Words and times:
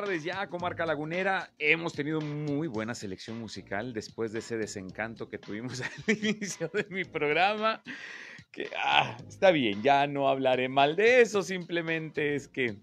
Tardes 0.00 0.24
ya, 0.24 0.46
Comarca 0.46 0.86
Lagunera. 0.86 1.50
Hemos 1.58 1.92
tenido 1.92 2.22
muy 2.22 2.68
buena 2.68 2.94
selección 2.94 3.38
musical 3.38 3.92
después 3.92 4.32
de 4.32 4.38
ese 4.38 4.56
desencanto 4.56 5.28
que 5.28 5.36
tuvimos 5.36 5.82
al 6.08 6.16
inicio 6.16 6.70
de 6.72 6.86
mi 6.88 7.04
programa. 7.04 7.82
Que 8.50 8.70
ah, 8.82 9.18
está 9.28 9.50
bien, 9.50 9.82
ya 9.82 10.06
no 10.06 10.30
hablaré 10.30 10.70
mal 10.70 10.96
de 10.96 11.20
eso, 11.20 11.42
simplemente 11.42 12.34
es 12.34 12.48
que... 12.48 12.78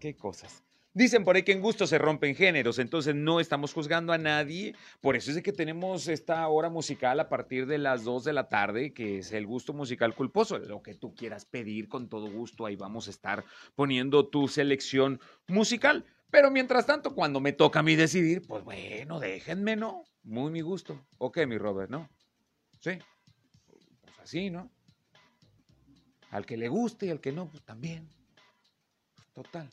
¿Qué 0.00 0.16
cosas? 0.16 0.64
Dicen 0.94 1.22
por 1.22 1.36
ahí 1.36 1.44
que 1.44 1.52
en 1.52 1.60
gusto 1.60 1.86
se 1.86 1.96
rompen 1.96 2.34
géneros, 2.34 2.80
entonces 2.80 3.14
no 3.14 3.38
estamos 3.38 3.72
juzgando 3.72 4.12
a 4.12 4.18
nadie. 4.18 4.74
Por 5.00 5.14
eso 5.14 5.30
es 5.30 5.42
que 5.42 5.52
tenemos 5.52 6.08
esta 6.08 6.46
hora 6.48 6.70
musical 6.70 7.20
a 7.20 7.28
partir 7.28 7.66
de 7.66 7.78
las 7.78 8.02
2 8.02 8.24
de 8.24 8.32
la 8.32 8.48
tarde, 8.48 8.92
que 8.92 9.18
es 9.18 9.32
el 9.32 9.46
gusto 9.46 9.72
musical 9.72 10.14
culposo. 10.14 10.58
Lo 10.58 10.82
que 10.82 10.94
tú 10.94 11.14
quieras 11.14 11.44
pedir, 11.44 11.88
con 11.88 12.08
todo 12.08 12.30
gusto, 12.30 12.66
ahí 12.66 12.74
vamos 12.74 13.06
a 13.06 13.10
estar 13.10 13.44
poniendo 13.76 14.26
tu 14.26 14.48
selección 14.48 15.20
musical. 15.46 16.04
Pero 16.32 16.50
mientras 16.50 16.86
tanto, 16.86 17.14
cuando 17.14 17.40
me 17.40 17.52
toca 17.52 17.80
a 17.80 17.82
mí 17.82 17.94
decidir, 17.94 18.40
pues 18.48 18.64
bueno, 18.64 19.20
déjenme, 19.20 19.76
¿no? 19.76 20.02
Muy 20.22 20.50
mi 20.50 20.62
gusto. 20.62 20.98
Ok, 21.18 21.40
mi 21.46 21.58
Robert, 21.58 21.90
¿no? 21.90 22.08
Sí. 22.80 22.92
Pues 24.00 24.18
así, 24.18 24.48
¿no? 24.48 24.70
Al 26.30 26.46
que 26.46 26.56
le 26.56 26.68
guste 26.68 27.04
y 27.04 27.10
al 27.10 27.20
que 27.20 27.32
no, 27.32 27.50
pues 27.50 27.62
también. 27.64 28.08
Total. 29.34 29.68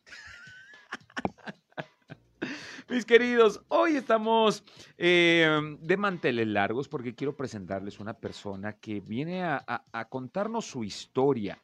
Mis 2.88 3.04
queridos, 3.04 3.62
hoy 3.68 3.94
estamos 3.94 4.64
eh, 4.98 5.48
de 5.80 5.96
manteles 5.96 6.48
largos 6.48 6.88
porque 6.88 7.14
quiero 7.14 7.36
presentarles 7.36 8.00
una 8.00 8.14
persona 8.14 8.80
que 8.80 8.98
viene 8.98 9.44
a 9.44 10.08
contarnos 10.10 10.66
su 10.66 10.82
historia. 10.82 11.62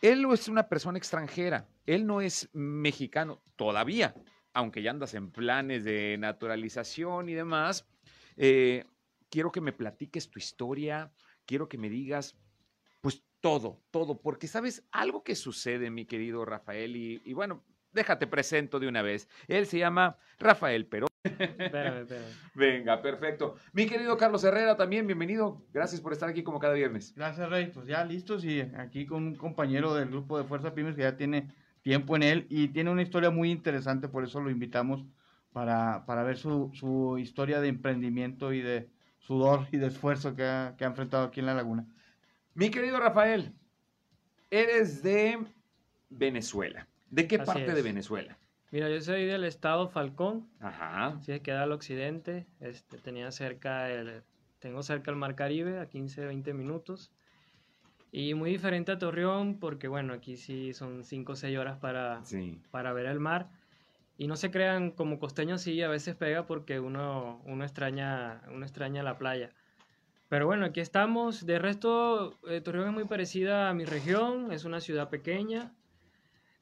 Él 0.00 0.26
es 0.32 0.48
una 0.48 0.68
persona 0.68 0.98
extranjera, 0.98 1.68
él 1.86 2.06
no 2.06 2.20
es 2.20 2.48
mexicano 2.52 3.42
todavía, 3.56 4.14
aunque 4.52 4.82
ya 4.82 4.90
andas 4.90 5.14
en 5.14 5.30
planes 5.30 5.84
de 5.84 6.16
naturalización 6.18 7.28
y 7.28 7.34
demás. 7.34 7.86
Eh, 8.36 8.84
quiero 9.28 9.50
que 9.50 9.60
me 9.60 9.72
platiques 9.72 10.30
tu 10.30 10.38
historia, 10.38 11.12
quiero 11.46 11.68
que 11.68 11.78
me 11.78 11.90
digas, 11.90 12.36
pues 13.00 13.24
todo, 13.40 13.82
todo, 13.90 14.20
porque 14.20 14.46
sabes 14.46 14.84
algo 14.92 15.24
que 15.24 15.34
sucede, 15.34 15.90
mi 15.90 16.06
querido 16.06 16.44
Rafael, 16.44 16.94
y, 16.96 17.20
y 17.24 17.32
bueno, 17.32 17.64
déjate 17.92 18.26
presento 18.26 18.78
de 18.78 18.88
una 18.88 19.02
vez. 19.02 19.28
Él 19.48 19.66
se 19.66 19.78
llama 19.78 20.16
Rafael 20.38 20.86
Perón. 20.86 21.08
Espérame, 21.38 22.00
espérame. 22.00 22.26
Venga, 22.54 23.02
perfecto. 23.02 23.56
Mi 23.72 23.86
querido 23.86 24.16
Carlos 24.16 24.44
Herrera 24.44 24.76
también, 24.76 25.06
bienvenido. 25.06 25.62
Gracias 25.72 26.00
por 26.00 26.12
estar 26.12 26.28
aquí 26.28 26.42
como 26.42 26.58
cada 26.58 26.74
viernes. 26.74 27.14
Gracias, 27.14 27.48
Rey. 27.48 27.70
Pues 27.72 27.86
ya 27.86 28.04
listos 28.04 28.44
y 28.44 28.60
aquí 28.60 29.06
con 29.06 29.26
un 29.26 29.34
compañero 29.34 29.94
del 29.94 30.08
grupo 30.08 30.38
de 30.38 30.44
Fuerza 30.44 30.74
Pymes 30.74 30.96
que 30.96 31.02
ya 31.02 31.16
tiene 31.16 31.48
tiempo 31.82 32.16
en 32.16 32.22
él 32.22 32.46
y 32.48 32.68
tiene 32.68 32.90
una 32.90 33.02
historia 33.02 33.30
muy 33.30 33.50
interesante, 33.50 34.08
por 34.08 34.24
eso 34.24 34.40
lo 34.40 34.50
invitamos 34.50 35.04
para, 35.52 36.04
para 36.06 36.22
ver 36.22 36.36
su, 36.36 36.70
su 36.74 37.18
historia 37.18 37.60
de 37.60 37.68
emprendimiento 37.68 38.52
y 38.52 38.60
de 38.60 38.90
sudor 39.18 39.66
y 39.72 39.78
de 39.78 39.86
esfuerzo 39.86 40.34
que 40.34 40.44
ha, 40.44 40.74
que 40.76 40.84
ha 40.84 40.88
enfrentado 40.88 41.24
aquí 41.24 41.40
en 41.40 41.46
La 41.46 41.54
Laguna. 41.54 41.86
Mi 42.54 42.70
querido 42.70 42.98
Rafael, 42.98 43.52
eres 44.50 45.02
de 45.02 45.38
Venezuela. 46.10 46.88
¿De 47.10 47.26
qué 47.26 47.36
Así 47.36 47.46
parte 47.46 47.74
de. 47.74 47.82
Venezuela? 47.82 48.38
Mira, 48.70 48.88
yo 48.90 49.00
soy 49.00 49.24
del 49.24 49.44
estado 49.44 49.88
Falcón, 49.88 50.46
Ajá. 50.60 51.18
sí, 51.22 51.40
queda 51.40 51.62
al 51.62 51.72
occidente, 51.72 52.46
este, 52.60 52.98
tenía 52.98 53.30
cerca 53.32 53.90
el, 53.90 54.22
tengo 54.58 54.82
cerca 54.82 55.10
el 55.10 55.16
Mar 55.16 55.34
Caribe, 55.34 55.78
a 55.78 55.88
15, 55.88 56.26
20 56.26 56.52
minutos, 56.52 57.10
y 58.12 58.34
muy 58.34 58.50
diferente 58.50 58.92
a 58.92 58.98
Torreón, 58.98 59.58
porque 59.58 59.88
bueno, 59.88 60.12
aquí 60.12 60.36
sí 60.36 60.74
son 60.74 61.04
5 61.04 61.32
o 61.32 61.36
6 61.36 61.56
horas 61.58 61.78
para, 61.78 62.24
Sí. 62.24 62.60
para 62.70 62.92
ver 62.92 63.06
el 63.06 63.20
mar, 63.20 63.48
y 64.18 64.26
no 64.26 64.36
se 64.36 64.50
crean, 64.50 64.90
como 64.90 65.18
costeños 65.18 65.62
sí, 65.62 65.80
a 65.82 65.88
veces 65.88 66.14
pega 66.14 66.44
porque 66.44 66.78
uno, 66.78 67.40
uno, 67.46 67.64
extraña, 67.64 68.42
uno 68.52 68.66
extraña 68.66 69.02
la 69.02 69.16
playa. 69.16 69.50
Pero 70.28 70.44
bueno, 70.44 70.66
aquí 70.66 70.80
estamos, 70.80 71.46
de 71.46 71.58
resto, 71.58 72.34
eh, 72.48 72.60
Torreón 72.60 72.88
es 72.88 72.94
muy 72.94 73.04
parecida 73.04 73.70
a 73.70 73.74
mi 73.74 73.86
región, 73.86 74.52
es 74.52 74.64
una 74.66 74.80
ciudad 74.80 75.08
pequeña, 75.08 75.72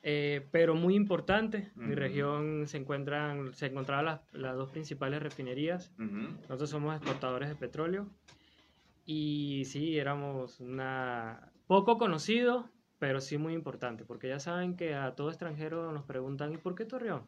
eh, 0.02 0.46
pero 0.50 0.74
muy 0.74 0.94
importante. 0.94 1.70
Mi 1.74 1.92
Ujú. 1.92 2.00
región 2.00 2.66
se 2.66 2.76
encuentran, 2.78 3.54
se 3.54 3.66
encontraban 3.66 4.04
las, 4.04 4.20
las 4.32 4.56
dos 4.56 4.70
principales 4.70 5.22
refinerías. 5.22 5.92
Ujú. 5.98 6.38
Nosotros 6.42 6.70
somos 6.70 6.94
exportadores 6.96 7.48
de 7.48 7.56
petróleo. 7.56 8.08
Y 9.04 9.64
sí, 9.66 9.98
éramos 9.98 10.60
una 10.60 11.52
poco 11.66 11.96
conocido, 11.98 12.70
pero 12.98 13.20
sí 13.20 13.38
muy 13.38 13.52
importante, 13.52 14.04
porque 14.04 14.28
ya 14.28 14.40
saben 14.40 14.76
que 14.76 14.94
a 14.94 15.14
todo 15.14 15.28
extranjero 15.28 15.92
nos 15.92 16.04
preguntan, 16.04 16.52
¿y 16.52 16.56
por 16.56 16.74
qué 16.74 16.84
Torreón? 16.84 17.26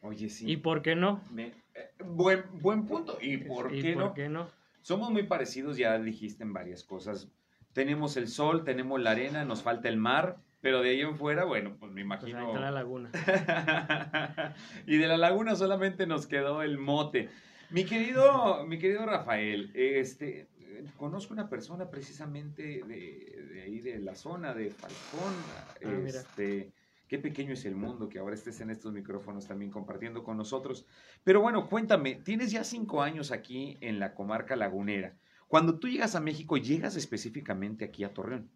Oye, 0.00 0.28
sí. 0.28 0.50
¿Y 0.50 0.56
por 0.56 0.82
qué 0.82 0.96
no? 0.96 1.22
Me- 1.30 1.52
eh, 1.74 1.90
buen, 2.04 2.42
buen 2.60 2.86
punto. 2.86 3.18
¿Y 3.20 3.38
por 3.38 3.72
¿Y 3.72 3.82
qué 3.82 3.92
por 3.94 4.02
no? 4.02 4.14
qué 4.14 4.28
no? 4.28 4.48
Somos 4.80 5.10
muy 5.10 5.22
parecidos, 5.24 5.76
ya 5.76 5.96
dijiste 5.98 6.42
en 6.42 6.52
varias 6.52 6.82
cosas. 6.82 7.30
Tenemos 7.72 8.16
el 8.16 8.26
sol, 8.26 8.64
tenemos 8.64 9.00
la 9.00 9.12
arena, 9.12 9.44
nos 9.44 9.62
falta 9.62 9.88
el 9.88 9.96
mar, 9.96 10.38
pero 10.62 10.80
de 10.80 10.90
ahí 10.90 11.00
en 11.02 11.16
fuera, 11.16 11.44
bueno, 11.44 11.76
pues 11.78 11.92
me 11.92 12.04
Pues 12.06 12.22
ahí 12.22 12.30
imagino. 12.30 12.46
está 12.48 12.60
la 12.60 12.70
laguna. 12.70 13.10
y 14.86 14.96
de 14.96 15.06
la 15.08 15.16
laguna 15.18 15.56
solamente 15.56 16.06
nos 16.06 16.26
quedó 16.26 16.62
el 16.62 16.78
mote. 16.78 17.28
Mi 17.70 17.84
querido, 17.84 18.64
mi 18.66 18.78
querido 18.78 19.04
Rafael, 19.04 19.70
este, 19.74 20.48
conozco 20.96 21.34
una 21.34 21.48
persona 21.48 21.90
precisamente 21.90 22.82
de, 22.86 23.46
de 23.52 23.62
ahí 23.62 23.80
de 23.80 23.98
la 23.98 24.14
zona 24.14 24.54
de 24.54 24.70
Falcón. 24.70 25.34
Ah, 25.84 25.88
mira. 26.02 26.20
este, 26.20 26.72
qué 27.08 27.18
pequeño 27.18 27.54
es 27.54 27.64
el 27.64 27.74
mundo 27.74 28.08
que 28.08 28.18
ahora 28.20 28.34
estés 28.34 28.60
en 28.60 28.70
estos 28.70 28.92
micrófonos 28.92 29.48
también 29.48 29.70
compartiendo 29.70 30.22
con 30.22 30.36
nosotros. 30.36 30.86
Pero 31.24 31.40
bueno, 31.40 31.68
cuéntame, 31.68 32.14
tienes 32.16 32.52
ya 32.52 32.62
cinco 32.64 33.02
años 33.02 33.32
aquí 33.32 33.78
en 33.80 33.98
la 33.98 34.14
comarca 34.14 34.54
lagunera. 34.56 35.16
Cuando 35.48 35.78
tú 35.78 35.88
llegas 35.88 36.14
a 36.14 36.20
México, 36.20 36.56
llegas 36.56 36.96
específicamente 36.96 37.84
aquí 37.84 38.04
a 38.04 38.14
Torreón. 38.14 38.50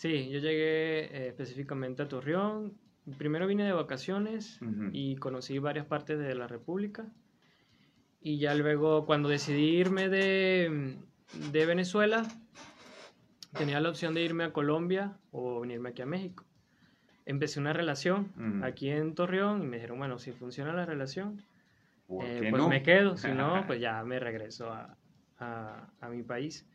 Sí, 0.00 0.30
yo 0.30 0.38
llegué 0.38 1.00
eh, 1.14 1.28
específicamente 1.28 2.00
a 2.02 2.08
Torreón. 2.08 2.72
Primero 3.18 3.46
vine 3.46 3.64
de 3.64 3.72
vacaciones 3.72 4.58
y 4.94 5.16
conocí 5.16 5.58
varias 5.58 5.84
partes 5.84 6.18
de 6.18 6.34
la 6.34 6.46
República. 6.46 7.04
Y 8.22 8.38
ya 8.38 8.54
luego, 8.54 9.04
cuando 9.04 9.28
decidí 9.28 9.76
irme 9.76 10.08
de, 10.08 10.96
de 11.52 11.66
Venezuela, 11.66 12.26
tenía 13.58 13.78
la 13.80 13.90
opción 13.90 14.14
de 14.14 14.22
irme 14.24 14.44
a 14.44 14.54
Colombia 14.54 15.18
o 15.32 15.60
venirme 15.60 15.90
aquí 15.90 16.00
a 16.00 16.06
México. 16.06 16.46
Empecé 17.26 17.60
una 17.60 17.74
relación 17.74 18.32
aquí 18.64 18.88
en 18.88 19.14
Torreón 19.14 19.62
y 19.62 19.66
me 19.66 19.76
dijeron, 19.76 19.98
bueno, 19.98 20.18
si 20.18 20.32
funciona 20.32 20.72
la 20.72 20.86
relación, 20.86 21.42
¿Por 22.06 22.24
eh, 22.24 22.46
pues 22.48 22.62
no? 22.62 22.70
me 22.70 22.82
quedo, 22.82 23.16
si 23.18 23.32
no, 23.32 23.64
pues 23.66 23.82
ya 23.82 24.02
me 24.02 24.18
regreso 24.18 24.72
a, 24.72 24.96
a- 25.36 25.90
a 26.00 26.08
mi 26.08 26.22
país. 26.22 26.66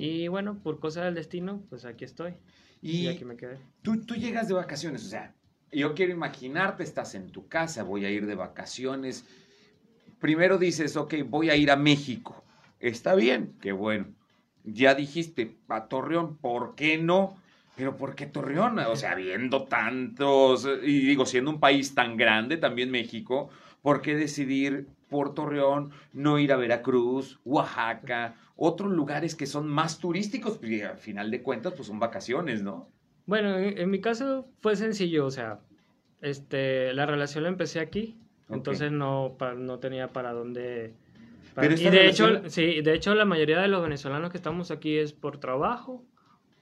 Y 0.00 0.28
bueno, 0.28 0.58
por 0.62 0.78
cosas 0.80 1.04
del 1.04 1.14
destino, 1.14 1.62
pues 1.68 1.84
aquí 1.84 2.04
estoy. 2.04 2.34
Y, 2.82 3.02
Y 3.02 3.08
aquí 3.08 3.24
me 3.24 3.36
quedé. 3.36 3.58
tú, 3.82 4.04
tú 4.04 4.14
llegas 4.14 4.48
de 4.48 4.54
vacaciones, 4.54 5.04
o 5.04 5.08
sea, 5.08 5.34
yo 5.72 5.94
quiero 5.94 6.12
imaginarte, 6.12 6.82
estás 6.82 7.14
en 7.14 7.30
tu 7.30 7.46
casa, 7.46 7.82
voy 7.82 8.04
a 8.04 8.10
ir 8.10 8.26
de 8.26 8.34
vacaciones. 8.34 9.24
Primero 10.18 10.58
dices, 10.58 10.96
ok, 10.96 11.14
voy 11.26 11.50
a 11.50 11.56
ir 11.56 11.70
a 11.70 11.76
México. 11.76 12.44
Está 12.78 13.14
bien, 13.14 13.54
qué 13.60 13.72
bueno. 13.72 14.06
Ya 14.64 14.94
dijiste, 14.94 15.56
a 15.68 15.86
Torreón, 15.88 16.36
¿por 16.38 16.74
qué 16.74 16.98
no? 16.98 17.36
Pero 17.76 17.96
¿por 17.96 18.14
qué 18.14 18.26
Torreón? 18.26 18.78
O 18.80 18.96
sea, 18.96 19.14
viendo 19.14 19.64
tantos, 19.64 20.68
y 20.82 21.06
digo, 21.06 21.24
siendo 21.24 21.50
un 21.50 21.60
país 21.60 21.94
tan 21.94 22.16
grande, 22.16 22.56
también 22.58 22.90
México, 22.90 23.48
¿por 23.80 24.02
qué 24.02 24.16
decidir 24.16 24.88
por 25.10 25.34
Torreón, 25.34 25.90
no 26.12 26.38
ir 26.38 26.52
a 26.52 26.56
Veracruz, 26.56 27.40
Oaxaca, 27.44 28.36
otros 28.56 28.92
lugares 28.92 29.34
que 29.34 29.46
son 29.46 29.68
más 29.68 29.98
turísticos, 29.98 30.58
pues 30.58 30.82
al 30.84 30.98
final 30.98 31.30
de 31.30 31.42
cuentas, 31.42 31.74
pues 31.74 31.88
son 31.88 31.98
vacaciones, 31.98 32.62
¿no? 32.62 32.88
Bueno, 33.26 33.56
en, 33.56 33.90
mi 33.90 34.00
caso 34.00 34.48
fue 34.60 34.76
sencillo, 34.76 35.26
o 35.26 35.30
sea, 35.30 35.60
este, 36.20 36.92
la 36.94 37.06
relación 37.06 37.44
la 37.44 37.50
empecé 37.50 37.80
aquí, 37.80 38.16
entonces 38.48 38.90
no, 38.90 39.36
no 39.56 39.78
tenía 39.78 40.08
para 40.08 40.32
dónde... 40.32 40.94
y 41.62 41.88
de 41.90 42.08
hecho, 42.08 42.48
sí, 42.48 42.80
de 42.80 42.94
hecho 42.94 43.14
la 43.14 43.24
mayoría 43.24 43.60
de 43.60 43.68
los 43.68 43.82
venezolanos 43.82 44.30
que 44.30 44.36
estamos 44.36 44.70
aquí 44.70 44.96
es 44.96 45.12
por 45.12 45.38
trabajo 45.38 46.02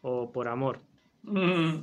o 0.02 0.30
por 0.30 0.48
amor. 0.48 0.80
Mm. 1.22 1.78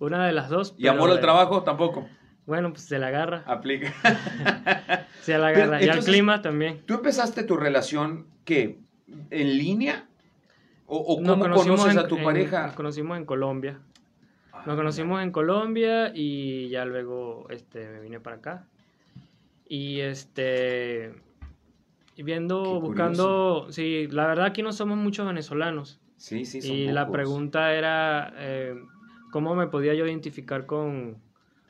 Una 0.00 0.26
de 0.26 0.32
las 0.32 0.48
dos. 0.48 0.74
¿Y 0.78 0.86
amor 0.86 1.10
al 1.10 1.20
trabajo 1.20 1.62
tampoco? 1.62 2.08
Bueno, 2.48 2.72
pues 2.72 2.84
se 2.84 2.98
la 2.98 3.08
agarra. 3.08 3.44
Aplica. 3.44 3.92
se 5.20 5.36
la 5.36 5.48
agarra. 5.48 5.84
y 5.84 5.88
al 5.90 6.02
clima 6.02 6.40
también. 6.40 6.80
¿Tú 6.86 6.94
empezaste 6.94 7.42
tu 7.44 7.58
relación 7.58 8.26
qué? 8.46 8.78
¿En 9.28 9.58
línea? 9.58 10.08
¿O, 10.86 11.18
cómo 11.22 11.38
conoces 11.38 11.98
a 11.98 12.08
tu 12.08 12.16
pareja? 12.22 12.68
Nos 12.68 12.74
conocimos 12.74 13.18
en 13.18 13.26
Colombia. 13.26 13.78
Nos 14.64 14.76
conocimos 14.76 15.22
en 15.22 15.30
Colombia 15.30 16.10
y 16.14 16.70
ya 16.70 16.86
luego 16.86 17.46
este, 17.50 17.86
me 17.86 18.00
vine 18.00 18.18
para 18.18 18.36
acá. 18.36 18.66
Y 19.68 20.00
este. 20.00 21.12
Viendo, 22.16 22.80
buscando. 22.80 23.66
Sí, 23.68 24.08
la 24.10 24.26
verdad 24.26 24.46
aquí 24.46 24.62
no 24.62 24.72
somos 24.72 24.96
muchos 24.96 25.26
venezolanos. 25.26 26.00
Sí, 26.16 26.46
sí, 26.46 26.62
son 26.62 26.74
Y 26.74 26.86
la 26.86 27.10
pregunta 27.10 27.74
era. 27.74 28.32
Eh, 28.38 28.74
¿Cómo 29.32 29.54
me 29.54 29.66
podía 29.66 29.92
yo 29.92 30.06
identificar 30.06 30.64
con, 30.64 31.18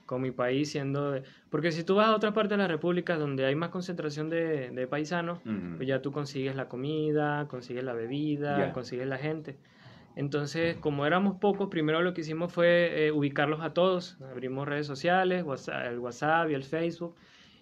con 0.08 0.22
mi 0.22 0.30
país 0.32 0.70
siendo... 0.72 1.20
Porque 1.50 1.70
si 1.70 1.84
tú 1.84 1.94
vas 1.94 2.08
a 2.08 2.16
otras 2.16 2.32
partes 2.32 2.52
de 2.52 2.56
la 2.56 2.66
República 2.66 3.16
donde 3.16 3.44
hay 3.44 3.54
más 3.54 3.68
concentración 3.68 4.30
de, 4.30 4.70
de 4.70 4.86
paisanos, 4.86 5.38
pues 5.76 5.86
ya 5.86 6.00
tú 6.00 6.10
consigues 6.10 6.56
la 6.56 6.66
comida, 6.68 7.46
consigues 7.46 7.84
la 7.84 7.92
bebida, 7.92 8.72
consigues 8.72 9.06
la 9.06 9.18
gente. 9.18 9.56
Entonces, 10.16 10.76
como 10.78 11.06
éramos 11.06 11.36
pocos, 11.36 11.68
primero 11.68 12.00
lo 12.00 12.14
que 12.14 12.22
hicimos 12.22 12.52
fue 12.52 13.06
eh, 13.06 13.12
ubicarlos 13.12 13.60
a 13.60 13.74
todos. 13.74 14.16
Abrimos 14.32 14.66
redes 14.66 14.86
sociales, 14.86 15.44
el 15.68 15.98
WhatsApp 15.98 16.50
y 16.50 16.54
el 16.54 16.64
Facebook. 16.64 17.14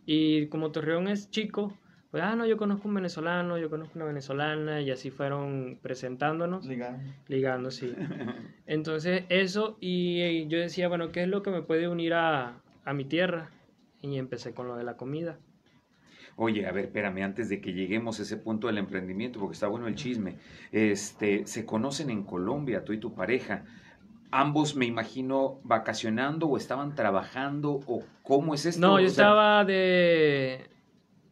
Y 0.07 0.47
como 0.47 0.71
Torreón 0.71 1.09
es 1.09 1.29
chico, 1.31 1.77
pues, 2.11 2.23
ah, 2.23 2.37
no, 2.37 2.47
yo 2.47 2.56
conozco 2.56 2.88
un 2.88 2.94
venezolano, 2.94 3.58
yo 3.58 3.69
conozco 3.69 3.93
una 3.97 4.05
venezolana, 4.05 4.81
y 4.81 4.91
así 4.91 5.11
fueron 5.11 5.79
presentándonos. 5.82 6.67
Ligando. 6.67 7.12
Ligando, 7.29 7.70
sí. 7.70 7.94
Entonces, 8.67 9.25
eso, 9.29 9.76
y, 9.81 10.47
yo 10.49 10.58
decía, 10.58 10.88
bueno, 10.88 11.11
¿qué 11.11 11.23
es 11.23 11.29
lo 11.29 11.43
que 11.43 11.50
me 11.50 11.62
puede 11.62 11.88
unir 11.88 12.14
a, 12.14 12.62
a 12.85 12.93
mi 12.93 13.05
tierra? 13.05 13.50
Y 14.03 14.19
empecé 14.19 14.55
con 14.55 14.69
lo 14.69 14.76
de 14.76 14.85
la 14.85 14.97
comida. 14.97 15.38
Oye, 16.38 16.67
a 16.67 16.73
ver, 16.73 16.87
espérame, 16.87 17.23
antes 17.23 17.49
de 17.49 17.62
que 17.62 17.73
lleguemos 17.73 18.20
a 18.20 18.23
ese 18.23 18.37
punto 18.37 18.67
del 18.67 18.76
emprendimiento, 18.76 19.41
porque 19.41 19.55
está 19.55 19.69
bueno 19.69 19.88
el 19.88 19.94
chisme. 19.94 20.37
Este, 20.70 21.47
se 21.47 21.64
conocen 21.64 22.11
en 22.11 22.25
Colombia, 22.25 22.85
tú 22.85 22.93
y 22.93 22.99
tu 22.99 23.14
pareja. 23.14 23.64
Ambos, 24.31 24.76
me 24.76 24.85
imagino, 24.85 25.61
vacacionando 25.64 26.47
o 26.47 26.59
estaban 26.59 26.94
trabajando 26.94 27.81
o 27.87 28.05
cómo 28.23 28.55
es 28.55 28.67
esto. 28.67 28.87
No, 28.87 29.00
yo 29.00 29.06
estaba 29.06 29.64
de, 29.64 30.69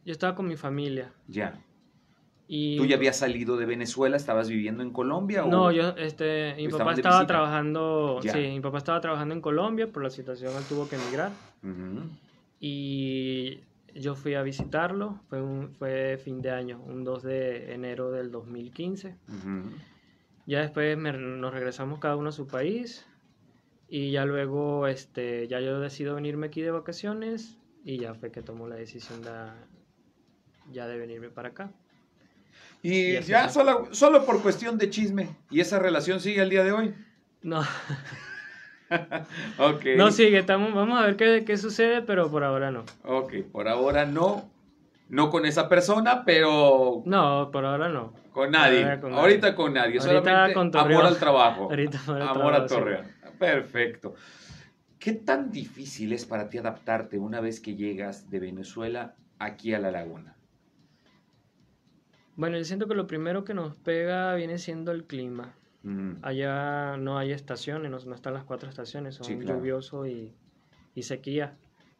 yo 0.05 0.11
estaba 0.11 0.35
con 0.35 0.47
mi 0.47 0.55
familia. 0.55 1.11
Ya. 1.27 1.59
Y, 2.47 2.77
¿Tú 2.77 2.85
ya 2.85 2.95
habías 2.95 3.17
salido 3.17 3.57
de 3.57 3.65
Venezuela? 3.65 4.15
¿Estabas 4.15 4.49
viviendo 4.49 4.83
en 4.83 4.91
Colombia? 4.91 5.43
No, 5.47 5.71
yo, 5.71 5.89
este, 5.97 6.53
mi 6.57 6.67
papá 6.67 6.93
estaba 6.93 7.25
trabajando, 7.25 8.19
sí, 8.21 8.37
mi 8.37 8.59
papá 8.59 8.77
estaba 8.77 9.01
trabajando 9.01 9.33
en 9.33 9.41
Colombia, 9.41 9.91
por 9.91 10.03
la 10.03 10.11
situación 10.11 10.53
él 10.55 10.63
tuvo 10.69 10.87
que 10.87 10.95
emigrar. 10.95 11.31
Y 12.59 13.61
yo 13.95 14.13
fui 14.13 14.35
a 14.35 14.43
visitarlo, 14.43 15.19
fue, 15.27 15.41
un, 15.41 15.71
fue 15.71 16.19
fin 16.23 16.41
de 16.41 16.51
año, 16.51 16.79
un 16.85 17.03
2 17.03 17.23
de 17.23 17.73
enero 17.73 18.11
del 18.11 18.29
2015. 18.29 19.15
Ya 20.45 20.61
después 20.61 20.95
nos 20.97 21.51
regresamos 21.51 21.97
cada 21.97 22.15
uno 22.15 22.29
a 22.29 22.31
su 22.31 22.45
país 22.45 23.07
y 23.87 24.11
ya 24.11 24.25
luego 24.25 24.85
este, 24.85 25.47
ya 25.47 25.59
yo 25.59 25.79
decido 25.79 26.13
venirme 26.13 26.47
aquí 26.47 26.61
de 26.61 26.69
vacaciones 26.69 27.57
y 27.83 27.97
ya 27.97 28.13
fue 28.13 28.31
que 28.31 28.43
tomó 28.43 28.67
la 28.67 28.75
decisión 28.75 29.21
de, 29.23 29.29
ya 30.71 30.87
de 30.87 30.97
venirme 30.97 31.29
para 31.29 31.49
acá. 31.49 31.71
Y, 32.81 33.19
ya 33.21 33.49
solo, 33.49 33.87
solo 33.91 34.25
por 34.25 34.41
cuestión 34.41 34.77
de 34.77 34.89
chisme, 34.89 35.29
¿y 35.49 35.59
esa 35.59 35.79
relación 35.79 36.19
sigue 36.19 36.41
al 36.41 36.49
día 36.49 36.63
de 36.63 36.71
hoy? 36.71 36.93
No. 37.41 37.63
No 39.97 40.11
sigue, 40.11 40.37
estamos, 40.37 40.73
vamos 40.73 40.99
a 40.99 41.05
ver 41.07 41.15
qué, 41.15 41.43
qué, 41.43 41.57
sucede, 41.57 42.03
pero 42.03 42.29
por 42.29 42.43
ahora 42.43 42.69
no. 42.69 42.85
Ok, 43.03 43.33
por 43.51 43.67
ahora 43.67 44.05
no. 44.05 44.49
No 45.09 45.29
con 45.29 45.45
esa 45.45 45.69
persona, 45.69 46.23
pero. 46.23 47.01
No, 47.05 47.49
por 47.51 47.65
ahora 47.65 47.89
no. 47.89 48.13
Con 48.31 48.51
nadie. 48.51 48.83
Ahorita 48.83 49.55
con 49.55 49.73
nadie. 49.73 49.99
Solamente 49.99 50.77
amor 50.77 51.05
al 51.05 51.17
trabajo. 51.17 51.69
amor 52.21 52.53
al 52.53 52.67
Torreón. 52.67 53.05
Perfecto. 53.39 54.15
¿Qué 54.99 55.13
tan 55.13 55.51
difícil 55.51 56.13
es 56.13 56.25
para 56.25 56.49
ti 56.49 56.57
adaptarte 56.57 57.19
una 57.19 57.39
vez 57.39 57.59
que 57.59 57.75
llegas 57.75 58.29
de 58.31 58.39
Venezuela 58.39 59.15
aquí 59.37 59.73
a 59.73 59.79
la 59.79 59.91
laguna? 59.91 60.34
Bueno, 62.35 62.57
yo 62.57 62.65
siento 62.65 62.87
que 62.87 62.95
lo 62.95 63.07
primero 63.07 63.45
que 63.45 63.53
nos 63.53 63.75
pega 63.75 64.35
viene 64.35 64.57
siendo 64.57 64.91
el 64.91 65.05
clima. 65.05 65.53
Allá 66.23 66.97
no 66.97 67.19
hay 67.19 67.31
estaciones, 67.31 67.91
no, 67.91 68.15
están 68.15 68.33
las 68.33 68.43
cuatro 68.43 68.67
estaciones, 68.67 69.15
son 69.15 69.39
lluvioso 69.39 70.07
y, 70.07 70.33
sequía. 71.01 71.55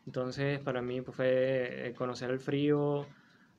Entonces, 0.08 0.60
para 0.60 0.82
mí 0.82 1.02
pues, 1.02 1.16
fue 1.16 1.88
eh, 1.88 1.94
conocer 1.94 2.32
el 2.32 2.40
frío. 2.40 2.82
O 2.82 3.08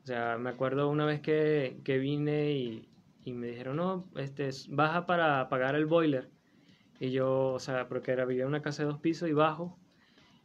sea, 0.02 0.37
me 0.37 0.50
acuerdo 0.50 0.88
una 0.88 1.06
vez 1.06 1.20
que, 1.20 1.81
vine 1.87 2.50
y, 2.50 2.88
me 3.32 3.46
dijeron, 3.46 3.76
no, 3.76 4.05
este, 4.17 4.50
baja 4.69 5.06
para 5.06 5.40
apagar 5.40 5.76
el 5.76 5.87
boiler. 5.87 6.29
Y 6.99 7.11
yo, 7.11 7.52
o 7.52 7.61
sea, 7.61 7.87
porque 7.87 8.11
era, 8.11 8.25
vivía 8.25 8.43
en 8.43 8.49
una 8.49 8.62
casa 8.62 8.82
de 8.82 8.88
dos 8.88 8.99
pisos 8.99 9.29
y 9.29 9.32
bajo. 9.32 9.79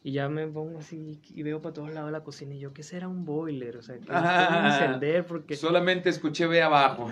Y 0.03 0.13
ya 0.13 0.29
me 0.29 0.47
pongo 0.47 0.79
así 0.79 1.19
y 1.35 1.43
veo 1.43 1.61
para 1.61 1.73
todos 1.73 1.91
lados 1.91 2.11
la 2.11 2.21
cocina 2.21 2.55
y 2.55 2.59
yo, 2.59 2.73
¿qué 2.73 2.81
será 2.81 3.07
un 3.07 3.23
boiler? 3.23 3.77
O 3.77 3.83
sea, 3.83 3.99
¿qué 3.99 4.07
ah, 4.09 4.71
encender? 4.73 5.25
Porque... 5.27 5.55
Solamente 5.55 6.09
escuché 6.09 6.47
ve 6.47 6.63
abajo. 6.63 7.11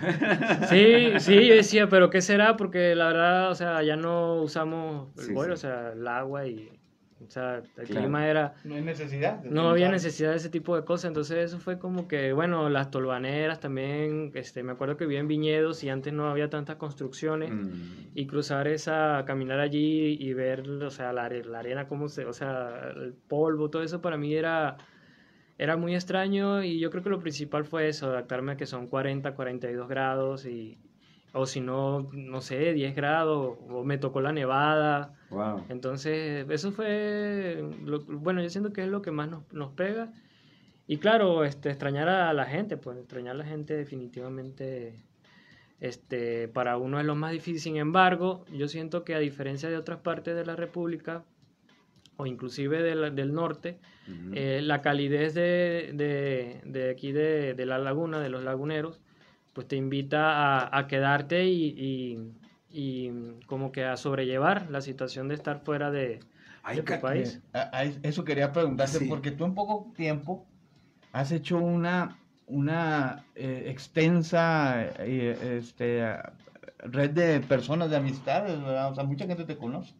Sí, 0.70 1.20
sí, 1.20 1.48
yo 1.48 1.54
decía, 1.54 1.88
¿pero 1.88 2.10
qué 2.10 2.22
será? 2.22 2.58
Porque 2.58 2.96
la 2.96 3.08
verdad, 3.08 3.52
o 3.52 3.56
sea, 3.56 3.84
ya 3.84 3.96
no 3.96 4.42
usamos 4.42 5.10
el 5.20 5.34
boiler, 5.34 5.54
o 5.54 5.58
sea, 5.58 5.92
el 5.94 6.08
agua 6.08 6.48
y 6.48 6.79
o 7.26 7.30
sea, 7.30 7.62
el 7.78 7.88
clima 7.88 8.28
era... 8.28 8.54
No 8.64 8.76
hay 8.76 8.82
necesidad. 8.82 9.44
No 9.44 9.70
había 9.70 9.90
necesidad 9.90 10.32
de 10.32 10.38
ese 10.38 10.50
tipo 10.50 10.76
de 10.76 10.86
cosas. 10.86 11.10
Entonces 11.10 11.38
eso 11.38 11.60
fue 11.60 11.78
como 11.78 12.08
que, 12.08 12.34
bueno, 12.34 12.70
las 12.70 12.92
tolvaneras 12.92 13.60
también, 13.60 14.32
este, 14.36 14.64
me 14.64 14.72
acuerdo 14.72 14.98
que 14.98 15.06
vivía 15.06 15.20
en 15.20 15.28
viñedos 15.28 15.84
y 15.84 15.90
antes 15.90 16.14
no 16.14 16.30
había 16.30 16.50
tantas 16.50 16.78
construcciones. 16.78 17.52
Mm. 17.52 18.12
Y 18.16 18.28
cruzar 18.28 18.68
esa, 18.68 19.24
caminar 19.26 19.60
allí 19.60 20.18
y 20.20 20.34
ver, 20.34 20.68
o 20.70 20.90
sea, 20.90 21.14
la, 21.14 21.30
la 21.30 21.60
arena, 21.60 21.88
cómo 21.88 22.08
se, 22.08 22.26
o 22.26 22.34
sea, 22.34 22.92
el 22.96 23.14
polvo, 23.14 23.70
todo 23.70 23.84
eso 23.84 24.02
para 24.02 24.18
mí 24.18 24.34
era 24.34 24.78
era 25.60 25.76
muy 25.76 25.94
extraño 25.94 26.64
y 26.64 26.80
yo 26.80 26.90
creo 26.90 27.04
que 27.04 27.10
lo 27.10 27.20
principal 27.20 27.66
fue 27.66 27.90
eso, 27.90 28.08
adaptarme 28.08 28.54
a 28.54 28.58
que 28.58 28.66
son 28.66 28.88
40, 28.88 29.36
42 29.36 29.90
grados 29.90 30.46
y, 30.46 30.78
o 31.34 31.46
si 31.46 31.62
no, 31.62 32.10
no 32.12 32.42
sé, 32.42 32.74
10 32.74 32.96
grados, 32.96 33.58
o 33.70 33.84
me 33.84 33.98
tocó 33.98 34.22
la 34.22 34.32
nevada. 34.32 35.14
Wow. 35.30 35.66
Entonces, 35.70 36.46
eso 36.50 36.72
fue, 36.72 37.64
bueno, 38.08 38.42
yo 38.42 38.50
siento 38.50 38.74
que 38.74 38.84
es 38.84 38.90
lo 38.90 39.02
que 39.02 39.12
más 39.12 39.30
nos, 39.30 39.52
nos, 39.54 39.72
pega. 39.74 40.12
Y 40.88 40.98
claro, 40.98 41.44
este, 41.44 41.70
extrañar 41.70 42.10
a 42.10 42.34
la 42.34 42.46
gente, 42.46 42.78
pues 42.78 42.98
extrañar 42.98 43.36
a 43.36 43.40
la 43.40 43.46
gente 43.46 43.76
definitivamente 43.76 45.04
este, 45.80 46.48
para 46.48 46.78
uno 46.78 47.00
es 47.00 47.06
lo 47.06 47.16
más 47.16 47.32
difícil. 47.32 47.60
Sin 47.60 47.78
embargo, 47.78 48.46
yo 48.52 48.68
siento 48.68 49.04
que 49.04 49.16
a 49.16 49.20
diferencia 49.20 49.70
de 49.70 49.78
otras 49.78 50.00
partes 50.00 50.36
de 50.36 50.46
la 50.46 50.56
República, 50.56 51.24
o 52.18 52.26
inclusive 52.26 52.82
del 52.82 53.34
norte, 53.34 53.80
eh, 54.34 54.62
la 54.62 54.82
calidez 54.82 55.34
de, 55.36 55.92
de, 55.94 56.62
de 56.66 56.90
aquí 56.90 57.12
de, 57.12 57.54
de, 57.54 57.66
la 57.66 57.78
laguna, 57.78 58.20
de 58.20 58.30
los 58.30 58.44
laguneros, 58.44 59.00
pues 59.54 59.68
te 59.68 59.76
invita 59.76 60.76
a, 60.78 60.88
quedarte 60.88 61.46
y, 61.46 62.32
como 63.48 63.72
que 63.72 63.84
a 63.86 63.98
sobrellevar 63.98 64.70
la 64.70 64.82
situación 64.82 65.28
de 65.28 65.36
estar 65.36 65.62
fuera 65.62 65.92
de, 65.92 66.20
tu 66.86 67.02
país. 67.02 67.42
eso 68.04 68.24
quería 68.24 68.52
preguntarte, 68.52 69.06
porque 69.08 69.32
tú 69.32 69.46
en 69.46 69.56
poco 69.56 69.92
tiempo 69.96 70.46
has 71.12 71.32
hecho 71.32 71.58
una, 71.58 72.18
una 72.48 73.26
eh, 73.36 73.66
extensa 73.68 74.84
eh, 75.00 75.58
este, 75.58 76.06
red 76.80 77.12
de 77.12 77.40
personas, 77.42 77.90
de 77.90 77.98
amistades, 77.98 78.58
O 78.58 78.96
sea, 78.96 79.04
mucha 79.04 79.26
gente 79.26 79.46
te 79.46 79.58
conoce. 79.58 79.94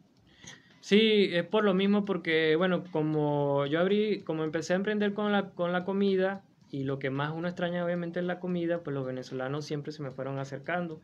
Sí, 0.80 1.28
es 1.32 1.44
por 1.44 1.62
lo 1.64 1.74
mismo 1.74 2.04
porque, 2.04 2.56
bueno, 2.56 2.84
como 2.90 3.66
yo 3.66 3.80
abrí, 3.80 4.22
como 4.22 4.44
empecé 4.44 4.72
a 4.72 4.76
emprender 4.76 5.12
con 5.12 5.30
la, 5.30 5.50
con 5.50 5.72
la 5.72 5.84
comida, 5.84 6.42
y 6.70 6.84
lo 6.84 6.98
que 6.98 7.10
más 7.10 7.32
uno 7.34 7.48
extraña 7.48 7.84
obviamente 7.84 8.20
es 8.20 8.26
la 8.26 8.38
comida, 8.38 8.82
pues 8.82 8.94
los 8.94 9.04
venezolanos 9.04 9.64
siempre 9.64 9.92
se 9.92 10.02
me 10.02 10.10
fueron 10.10 10.38
acercando. 10.38 11.00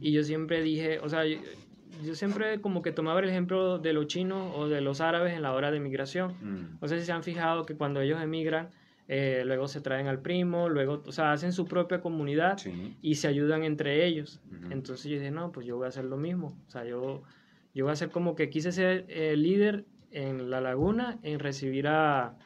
Y 0.00 0.12
yo 0.12 0.22
siempre 0.22 0.62
dije, 0.62 1.00
o 1.00 1.08
sea, 1.08 1.24
yo, 1.26 2.14
siempre 2.14 2.60
como 2.60 2.82
que 2.82 2.92
tomaba 2.92 3.20
el 3.20 3.28
ejemplo 3.28 3.78
de 3.78 3.92
los 3.92 4.06
chinos 4.06 4.52
o 4.54 4.68
de 4.68 4.80
los 4.80 5.00
árabes 5.00 5.34
en 5.34 5.42
la 5.42 5.52
hora 5.52 5.70
de 5.70 5.80
migración. 5.80 6.34
Mm. 6.40 6.78
No 6.80 6.88
sé 6.88 7.00
si 7.00 7.06
se 7.06 7.12
han 7.12 7.22
fijado 7.24 7.66
que 7.66 7.74
cuando 7.74 8.00
ellos 8.00 8.22
emigran, 8.22 8.70
eh, 9.08 9.42
luego 9.44 9.66
se 9.66 9.80
traen 9.80 10.06
al 10.06 10.20
primo, 10.20 10.68
luego, 10.68 11.02
o 11.04 11.10
sea, 11.10 11.32
hacen 11.32 11.52
su 11.52 11.66
propia 11.66 12.00
comunidad 12.00 12.58
Sí. 12.58 12.96
y 13.02 13.16
se 13.16 13.26
ayudan 13.26 13.64
entre 13.64 14.06
ellos. 14.06 14.40
Entonces 14.70 15.10
yo 15.10 15.18
dije, 15.18 15.32
no, 15.32 15.50
pues 15.50 15.66
yo 15.66 15.76
voy 15.76 15.86
a 15.86 15.88
hacer 15.88 16.04
lo 16.04 16.16
mismo. 16.16 16.56
O 16.68 16.70
sea, 16.70 16.84
yo, 16.84 17.22
yo 17.74 17.84
voy 17.84 17.90
a 17.90 17.94
hacer 17.94 18.10
como 18.10 18.36
que 18.36 18.48
quise 18.50 18.70
ser 18.70 19.06
el 19.08 19.42
líder 19.42 19.84
en 20.12 20.48
la 20.50 20.60
laguna, 20.60 21.18
en 21.24 21.40
recibir 21.40 21.88
a, 21.88 22.36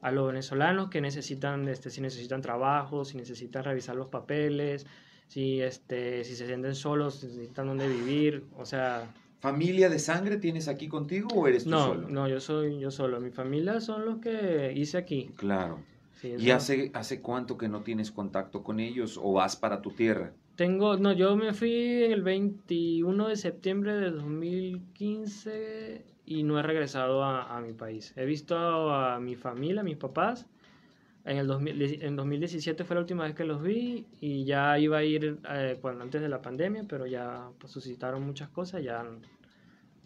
a 0.00 0.10
los 0.10 0.28
venezolanos 0.28 0.88
que 0.90 1.00
necesitan, 1.00 1.68
este, 1.68 1.90
si 1.90 2.00
necesitan 2.00 2.40
trabajo, 2.40 3.04
si 3.04 3.16
necesitan 3.16 3.64
revisar 3.64 3.96
los 3.96 4.08
papeles, 4.08 4.86
si, 5.26 5.60
este, 5.60 6.24
si 6.24 6.36
se 6.36 6.46
sienten 6.46 6.74
solos, 6.74 7.16
si 7.16 7.26
necesitan 7.26 7.66
dónde 7.66 7.88
vivir. 7.88 8.44
O 8.56 8.64
sea, 8.64 9.12
¿Familia 9.40 9.88
de 9.88 10.00
sangre 10.00 10.36
tienes 10.36 10.66
aquí 10.66 10.88
contigo 10.88 11.28
o 11.32 11.46
eres 11.46 11.64
tú 11.64 11.70
no, 11.70 11.86
solo? 11.86 12.08
no, 12.08 12.28
yo 12.28 12.40
soy 12.40 12.80
yo 12.80 12.90
solo. 12.90 13.20
Mi 13.20 13.30
familia 13.30 13.80
son 13.80 14.04
los 14.04 14.18
que 14.18 14.72
hice 14.74 14.98
aquí. 14.98 15.30
Claro. 15.36 15.78
Sí, 16.20 16.34
¿Y 16.36 16.50
hace, 16.50 16.90
hace 16.94 17.20
cuánto 17.20 17.56
que 17.56 17.68
no 17.68 17.82
tienes 17.82 18.10
contacto 18.10 18.64
con 18.64 18.80
ellos 18.80 19.18
o 19.22 19.34
vas 19.34 19.54
para 19.54 19.80
tu 19.80 19.92
tierra? 19.92 20.32
Tengo, 20.56 20.96
no, 20.96 21.12
yo 21.12 21.36
me 21.36 21.54
fui 21.54 22.02
en 22.02 22.10
el 22.10 22.22
21 22.22 23.28
de 23.28 23.36
septiembre 23.36 23.94
de 23.94 24.10
2015 24.10 26.04
y 26.28 26.42
no 26.42 26.58
he 26.58 26.62
regresado 26.62 27.24
a, 27.24 27.56
a 27.56 27.60
mi 27.60 27.72
país. 27.72 28.12
He 28.14 28.26
visto 28.26 28.56
a, 28.56 29.18
mi 29.18 29.34
familia, 29.34 29.80
a 29.80 29.84
mis 29.84 29.96
papás. 29.96 30.46
En 31.24 31.38
el 31.38 31.46
2000 31.46 32.02
en 32.02 32.16
2017 32.16 32.84
fue 32.84 32.96
la 32.96 33.00
última 33.00 33.24
vez 33.24 33.34
que 33.34 33.44
los 33.44 33.62
vi 33.62 34.06
y 34.20 34.44
ya 34.44 34.78
iba 34.78 34.98
a 34.98 35.04
ir 35.04 35.38
eh, 35.48 35.78
cuando, 35.80 36.04
antes 36.04 36.20
de 36.20 36.28
la 36.28 36.42
pandemia, 36.42 36.84
pero 36.86 37.06
ya 37.06 37.48
pues, 37.58 37.72
suscitaron 37.72 38.22
muchas 38.22 38.50
cosas. 38.50 38.82
Ya, 38.82 39.06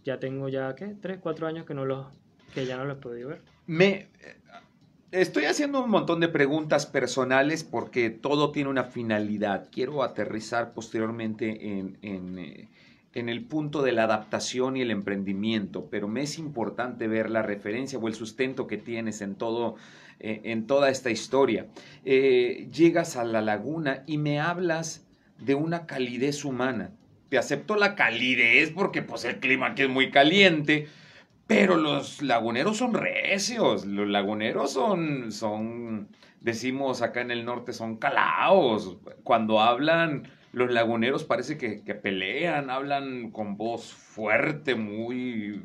ya 0.05 0.21
tengo 0.21 0.49
ya, 0.49 0.75
¿qué? 0.77 0.95
Tres, 1.01 1.19
cuatro 1.21 1.49
años 1.49 1.67
que, 1.67 1.75
no 1.75 1.85
los, 1.85 2.07
que 2.55 2.67
ya 2.67 2.77
no 2.77 2.85
los 2.85 2.99
he 2.99 3.01
podido 3.01 3.29
ver. 3.31 3.43
Me 3.67 4.09
estoy 5.11 5.45
haciendo 5.45 5.83
un 5.85 5.91
montón 5.91 6.21
de 6.21 6.29
preguntas 6.29 6.87
personales 6.87 7.65
porque 7.65 8.11
todo 8.11 8.53
tiene 8.53 8.71
una 8.71 8.85
finalidad. 8.85 9.69
Quiero 9.73 10.03
aterrizar 10.05 10.73
posteriormente 10.73 11.79
en, 11.79 11.99
en, 12.03 12.39
eh, 12.39 12.69
en 13.15 13.29
el 13.29 13.45
punto 13.45 13.83
de 13.83 13.93
la 13.93 14.05
adaptación 14.05 14.77
y 14.77 14.83
el 14.83 14.91
emprendimiento, 14.91 15.89
pero 15.91 16.09
me 16.09 16.23
es 16.23 16.39
importante 16.39 17.09
ver 17.09 17.31
la 17.31 17.43
referencia 17.43 17.99
o 17.99 18.09
el 18.09 18.15
sustento 18.15 18.67
que 18.67 18.79
tienes 18.79 19.21
en 19.21 19.35
todo 19.35 19.77
eh, 20.25 20.41
en 20.45 20.69
toda 20.69 20.89
esta 20.89 21.11
historia. 21.11 21.67
Eh, 22.05 22.69
llegas 22.73 23.17
a 23.17 23.25
la 23.25 23.43
laguna 23.43 24.05
y 24.07 24.19
me 24.19 24.39
hablas 24.39 25.05
de 25.39 25.57
una 25.57 25.85
calidez 25.87 26.45
humana. 26.45 26.93
Te 27.29 27.39
acepto 27.39 27.75
la 27.75 27.97
calidez 27.97 28.71
porque 28.71 29.03
pues 29.03 29.25
el 29.25 29.41
clima 29.41 29.69
aquí 29.69 29.83
es 29.83 29.89
muy 29.89 30.13
caliente, 30.13 30.87
pero 31.49 31.77
los 31.77 32.23
laguneros 32.23 32.77
son 32.77 32.95
recios, 32.95 33.85
los 33.85 34.09
laguneros 34.09 34.73
son, 34.73 35.33
son, 35.33 36.07
decimos 36.41 37.03
acá 37.03 37.21
en 37.21 37.33
el 37.33 37.45
norte, 37.45 37.73
son 37.73 37.97
calaos. 37.97 38.99
Cuando 39.25 39.61
hablan, 39.61 40.29
los 40.53 40.71
laguneros 40.71 41.25
parece 41.25 41.57
que, 41.57 41.83
que 41.83 41.95
pelean, 41.95 42.71
hablan 42.71 43.31
con 43.31 43.57
voz 43.57 43.93
fuerte, 43.93 44.75
muy, 44.75 45.61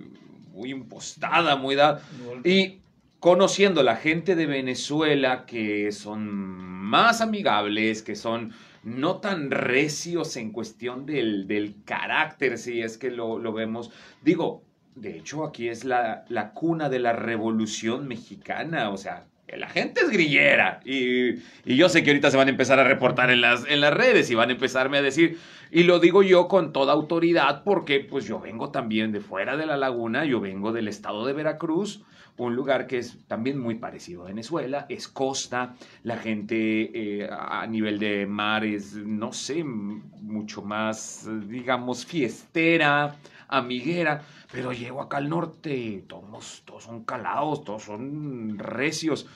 muy 0.51 0.72
impostada, 0.72 1.56
muy 1.58 1.75
da. 1.75 2.01
Y 2.44 2.79
conociendo 3.20 3.84
la 3.84 3.98
gente 3.98 4.36
de 4.36 4.46
Venezuela 4.46 5.46
que 5.46 5.91
son 5.91 6.20
más 6.20 7.22
amigables, 7.22 8.01
que 8.01 8.15
son 8.15 8.53
no 8.84 9.17
tan 9.17 9.51
recios 9.51 10.38
en 10.38 10.51
cuestión 10.51 11.06
del, 11.06 11.48
del 11.48 11.84
carácter, 11.84 12.58
si 12.58 12.82
es 12.82 12.98
que 12.98 13.12
lo, 13.12 13.38
lo 13.38 13.51
vemos. 13.51 13.91
Digo, 14.22 14.63
de 14.96 15.17
hecho, 15.17 15.44
aquí 15.44 15.67
es 15.67 15.84
la, 15.84 16.24
la 16.29 16.53
cuna 16.53 16.88
de 16.89 17.00
la 17.00 17.12
revolución 17.12 18.08
mexicana, 18.08 18.89
o 18.89 18.98
sea, 18.98 19.27
la 19.55 19.69
gente 19.69 20.01
es 20.01 20.09
grillera. 20.09 20.81
Y, 20.83 21.35
yo 21.65 21.89
sé 21.89 22.03
que 22.03 22.09
ahorita 22.09 22.31
se 22.31 22.37
van 22.37 22.47
a 22.47 22.51
empezar 22.51 22.79
a 22.79 22.83
reportar 22.83 23.29
en 23.31 23.41
las, 23.41 23.65
en 23.67 23.81
las 23.81 23.93
redes 23.93 24.29
y 24.29 24.35
van 24.35 24.49
a 24.49 24.53
empezarme 24.53 24.97
a 24.97 25.01
decir, 25.01 25.37
y 25.71 25.83
lo 25.83 25.99
digo 25.99 26.23
yo 26.23 26.47
con 26.47 26.73
toda 26.73 26.93
autoridad 26.93 27.63
porque 27.63 27.99
pues 27.99 28.25
yo 28.25 28.39
vengo 28.39 28.71
también 28.71 29.11
de 29.11 29.21
fuera 29.21 29.57
de 29.57 29.65
la 29.65 29.77
laguna, 29.77 30.25
yo 30.25 30.39
vengo 30.39 30.71
del 30.71 30.87
estado 30.87 31.25
de 31.25 31.33
Veracruz, 31.33 32.03
un 32.37 32.55
lugar 32.55 32.85
que 32.85 32.99
es 32.99 33.17
también 33.27 33.59
muy 33.59 33.75
parecido 33.75 34.23
a 34.23 34.27
Venezuela, 34.27 34.85
es 34.89 35.07
costa, 35.07 35.75
la 36.03 36.17
gente 36.17 36.91
eh, 37.23 37.29
a 37.31 37.65
nivel 37.65 37.97
de 37.97 38.27
mar 38.27 38.63
es, 38.63 38.93
no 38.93 39.33
sé, 39.33 39.63
mucho 39.63 40.61
más, 40.61 41.27
digamos, 41.47 42.05
fiestera, 42.05 43.15
amiguera, 43.47 44.23
pero 44.51 44.73
llego 44.73 45.01
acá 45.01 45.17
al 45.17 45.29
norte, 45.29 46.03
todos, 46.07 46.63
todos 46.65 46.83
son 46.83 47.03
calados, 47.03 47.63
todos 47.63 47.83
son 47.83 48.57
recios. 48.59 49.27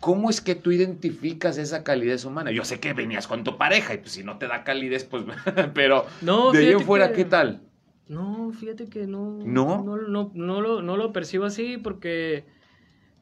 ¿Cómo 0.00 0.28
es 0.28 0.40
que 0.40 0.54
tú 0.54 0.70
identificas 0.72 1.56
esa 1.56 1.82
calidez 1.84 2.24
humana? 2.24 2.50
Yo 2.50 2.64
sé 2.64 2.80
que 2.80 2.92
venías 2.92 3.26
con 3.26 3.44
tu 3.44 3.56
pareja 3.56 3.94
y 3.94 3.98
pues 3.98 4.12
si 4.12 4.24
no 4.24 4.38
te 4.38 4.48
da 4.48 4.64
calidez, 4.64 5.04
pues, 5.04 5.24
pero 5.74 6.04
No, 6.20 6.52
de 6.52 6.58
ahí 6.58 6.72
en 6.72 6.80
fuera, 6.80 7.08
que- 7.10 7.16
¿qué 7.16 7.24
tal? 7.24 7.62
No, 8.06 8.50
fíjate 8.52 8.88
que 8.90 9.06
no. 9.06 9.38
¿No? 9.44 9.82
No, 9.82 9.96
no, 9.96 10.30
no 10.34 10.60
lo, 10.60 10.82
no 10.82 10.96
lo 10.98 11.12
percibo 11.12 11.46
así 11.46 11.78
porque, 11.78 12.44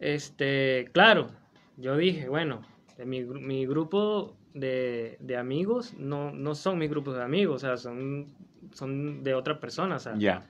este, 0.00 0.88
claro, 0.92 1.30
yo 1.76 1.96
dije, 1.96 2.28
bueno, 2.28 2.62
mi 3.06 3.64
grupo 3.66 4.36
de, 4.54 5.16
de 5.20 5.36
amigos 5.36 5.94
no, 5.98 6.32
no 6.32 6.54
son 6.54 6.78
mis 6.78 6.90
grupos 6.90 7.14
de 7.16 7.22
amigos, 7.22 7.62
o 7.62 7.66
sea, 7.66 7.76
son, 7.76 8.26
son 8.72 9.22
de 9.24 9.34
otra 9.34 9.58
persona, 9.60 9.96
o 9.96 9.98
sea. 9.98 10.14
Ya. 10.16 10.44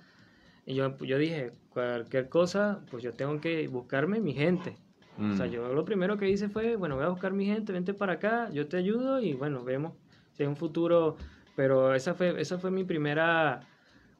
Y 0.66 0.74
yo, 0.74 0.96
yo 0.98 1.18
dije, 1.18 1.52
cualquier 1.70 2.28
cosa, 2.28 2.80
pues 2.90 3.02
yo 3.02 3.12
tengo 3.12 3.40
que 3.40 3.66
buscarme 3.68 4.20
mi 4.20 4.32
gente. 4.34 4.76
O 5.18 5.34
sea, 5.34 5.46
Mm. 5.46 5.50
yo 5.50 5.74
lo 5.74 5.84
primero 5.84 6.16
que 6.16 6.28
hice 6.30 6.48
fue, 6.48 6.76
bueno, 6.76 6.96
voy 6.96 7.04
a 7.04 7.08
buscar 7.08 7.32
mi 7.32 7.44
gente, 7.44 7.72
vente 7.72 7.92
para 7.94 8.14
acá, 8.14 8.48
yo 8.50 8.66
te 8.66 8.76
ayudo 8.76 9.20
y 9.20 9.34
bueno, 9.34 9.62
vemos 9.64 9.92
si 10.32 10.42
hay 10.42 10.48
un 10.48 10.56
futuro. 10.56 11.16
Pero 11.54 11.94
esa 11.94 12.14
fue, 12.14 12.40
esa 12.40 12.58
fue 12.58 12.70
mi 12.70 12.82
primera, 12.84 13.60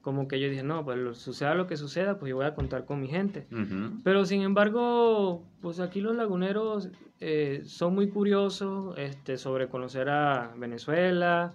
como 0.02 0.28
que 0.28 0.38
yo 0.38 0.50
dije, 0.50 0.62
no, 0.62 0.84
pues 0.84 0.99
lo- 0.99 1.14
suceda 1.14 1.54
lo 1.54 1.66
que 1.66 1.76
suceda, 1.78 2.18
pues 2.18 2.28
yo 2.30 2.37
voy 2.37 2.44
a 2.44 2.54
contar 2.54 2.84
con 2.84 3.00
mi 3.00 3.08
gente. 3.08 3.46
Pero 4.04 4.26
sin 4.26 4.42
embargo, 4.42 5.42
pues 5.62 5.80
aquí 5.80 6.00
los 6.02 6.14
laguneros 6.14 6.90
eh, 7.20 7.62
son 7.64 7.94
muy 7.94 8.08
curiosos 8.11 8.94
este, 8.99 9.38
sobre 9.38 9.68
conocer 9.68 10.08
a 10.11 10.52
Venezuela, 10.58 11.54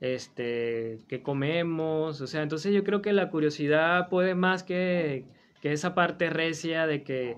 este, 0.00 0.98
qué 1.08 1.22
comemos, 1.22 2.20
o 2.20 2.26
sea, 2.26 2.42
entonces 2.42 2.72
yo 2.72 2.84
creo 2.84 3.02
que 3.02 3.12
la 3.12 3.30
curiosidad 3.30 4.08
puede 4.08 4.34
más 4.34 4.62
que, 4.62 5.24
que 5.60 5.72
esa 5.72 5.94
parte 5.94 6.30
recia 6.30 6.86
de 6.86 7.02
que, 7.02 7.36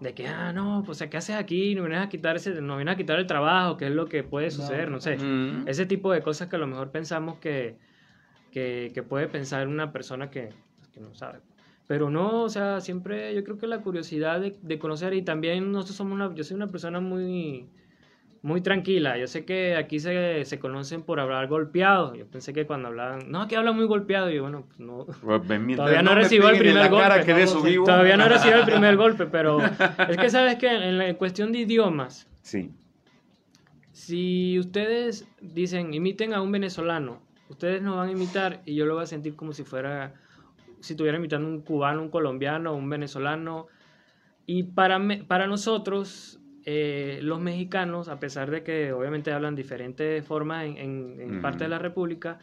de 0.00 0.14
que, 0.14 0.28
ah, 0.28 0.52
no, 0.52 0.82
pues 0.86 1.04
¿qué 1.10 1.16
haces 1.16 1.36
aquí? 1.36 1.74
No 1.74 1.82
vienes 1.82 2.00
a 2.00 2.08
quitar, 2.08 2.36
ese, 2.36 2.60
no 2.60 2.76
vienes 2.76 2.94
a 2.94 2.96
quitar 2.96 3.18
el 3.18 3.26
trabajo, 3.26 3.76
que 3.76 3.86
es 3.86 3.92
lo 3.92 4.06
que 4.06 4.22
puede 4.22 4.50
suceder, 4.50 4.90
no, 4.90 5.00
sé. 5.00 5.16
Mm. 5.18 5.66
Ese 5.66 5.84
tipo 5.84 6.12
de 6.12 6.22
cosas 6.22 6.48
que 6.48 6.56
a 6.56 6.58
lo 6.60 6.68
mejor 6.68 6.92
pensamos 6.92 7.38
que, 7.38 7.76
que, 8.52 8.92
que 8.94 9.02
puede 9.02 9.26
pensar 9.26 9.66
una 9.66 9.92
persona 9.92 10.30
que, 10.30 10.50
que 10.92 11.00
no 11.00 11.12
sabe. 11.12 11.40
Pero 11.88 12.10
no, 12.10 12.42
o 12.42 12.48
sea, 12.48 12.80
siempre 12.80 13.34
yo 13.34 13.42
creo 13.44 13.58
que 13.58 13.66
la 13.66 13.80
curiosidad 13.80 14.40
de, 14.40 14.56
de 14.60 14.78
conocer 14.78 15.14
y 15.14 15.22
también 15.22 15.72
nosotros 15.72 15.96
somos 15.96 16.14
una, 16.14 16.34
yo 16.34 16.44
soy 16.44 16.56
una 16.56 16.66
persona 16.68 17.00
muy, 17.00 17.68
muy 18.42 18.60
tranquila. 18.60 19.18
Yo 19.18 19.26
sé 19.26 19.44
que 19.44 19.76
aquí 19.76 19.98
se, 20.00 20.44
se 20.44 20.58
conocen 20.58 21.02
por 21.02 21.20
hablar 21.20 21.48
golpeado. 21.48 22.14
Yo 22.14 22.26
pensé 22.26 22.52
que 22.52 22.66
cuando 22.66 22.88
hablaban, 22.88 23.30
no, 23.30 23.42
aquí 23.42 23.54
habla 23.54 23.72
muy 23.72 23.86
golpeado. 23.86 24.30
Y 24.30 24.36
yo, 24.36 24.42
bueno, 24.42 24.64
pues 24.66 24.78
no, 24.80 25.04
Pues, 25.06 25.76
Todavía 25.76 26.02
no, 26.02 26.10
me 26.14 26.16
recibo 26.22 26.48
el 26.48 26.58
primer 26.58 26.88
golpe. 26.90 27.24
que 27.24 27.44
No, 27.44 27.62
vivo. 27.62 27.84
Todavía 27.86 28.16
no 28.16 28.24
he 28.24 28.28
recibido 28.28 28.60
el 28.60 28.64
primer 28.72 28.96
golpe, 28.96 29.26
pero 29.26 29.58
es 29.62 30.16
que 30.16 30.30
sabes 30.30 30.56
que 30.56 30.68
en 30.68 30.98
la 30.98 31.14
cuestión 31.14 31.52
de 31.52 31.58
idiomas, 31.60 32.28
Sí. 32.42 32.70
si 33.92 34.58
ustedes 34.58 35.26
dicen 35.40 35.94
imiten 35.94 36.34
a 36.34 36.42
un 36.42 36.52
venezolano, 36.52 37.20
ustedes 37.48 37.82
no 37.82 37.96
van 37.96 38.08
a 38.08 38.12
imitar 38.12 38.60
y 38.64 38.74
yo 38.74 38.86
lo 38.86 38.94
voy 38.94 39.02
a 39.04 39.06
sentir 39.06 39.34
como 39.36 39.52
si 39.52 39.64
fuera, 39.64 40.14
si 40.80 40.92
estuviera 40.92 41.18
imitando 41.18 41.48
un 41.48 41.60
cubano, 41.62 42.02
un 42.02 42.10
colombiano, 42.10 42.74
un 42.74 42.88
venezolano. 42.88 43.66
Y 44.46 44.62
para, 44.64 44.98
me- 44.98 45.24
para 45.24 45.46
nosotros, 45.48 46.38
eh, 46.68 47.20
los 47.22 47.40
mexicanos, 47.40 48.08
a 48.08 48.18
pesar 48.18 48.50
de 48.50 48.62
que 48.64 48.92
obviamente 48.92 49.32
hablan 49.32 49.54
diferentes 49.54 50.24
formas 50.26 50.64
en, 50.66 50.76
en- 50.76 51.20
en 51.20 51.30
Ujú. 51.34 51.40
parte 51.40 51.64
de 51.64 51.70
la 51.70 51.78
República, 51.78 52.40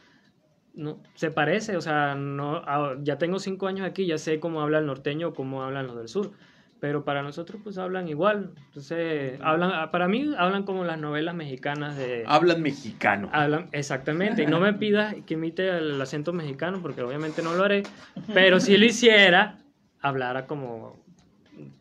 no, 0.73 1.03
se 1.13 1.29
parece, 1.29 1.75
o 1.77 1.81
sea, 1.81 2.15
no, 2.15 2.55
a- 2.65 2.95
ya 3.03 3.17
tengo 3.17 3.37
cinco 3.37 3.67
años 3.67 3.85
aquí, 3.85 4.05
ya 4.07 4.17
sé 4.17 4.39
cómo 4.39 4.61
habla 4.61 4.79
el 4.79 4.85
norteño 4.87 5.27
o 5.27 5.33
cómo 5.33 5.61
hablan 5.61 5.87
los 5.87 5.97
del 5.97 6.07
sur, 6.07 6.31
pero 6.79 7.03
para 7.03 7.21
nosotros 7.21 7.61
pues 7.63 7.77
hablan 7.77 8.07
igual, 8.07 8.51
entonces, 8.67 9.39
hablan, 9.41 9.91
para 9.91 10.07
mí 10.07 10.33
hablan 10.37 10.63
como 10.63 10.83
las 10.85 10.97
novelas 10.99 11.35
mexicanas 11.35 11.95
de... 11.97 12.23
Hablan 12.25 12.61
mexicano. 12.61 13.29
Hablan, 13.33 13.69
exactamente, 13.73 14.43
y 14.43 14.47
no 14.47 14.59
me 14.61 14.73
pidas 14.73 15.15
que 15.25 15.33
imite 15.35 15.67
el 15.69 16.01
acento 16.01 16.31
mexicano, 16.33 16.79
porque 16.81 17.01
obviamente 17.01 17.41
no 17.43 17.53
lo 17.55 17.63
haré, 17.65 17.83
pero 18.33 18.59
si 18.61 18.77
lo 18.77 18.85
hiciera, 18.85 19.59
hablara 19.99 20.47
como... 20.47 21.02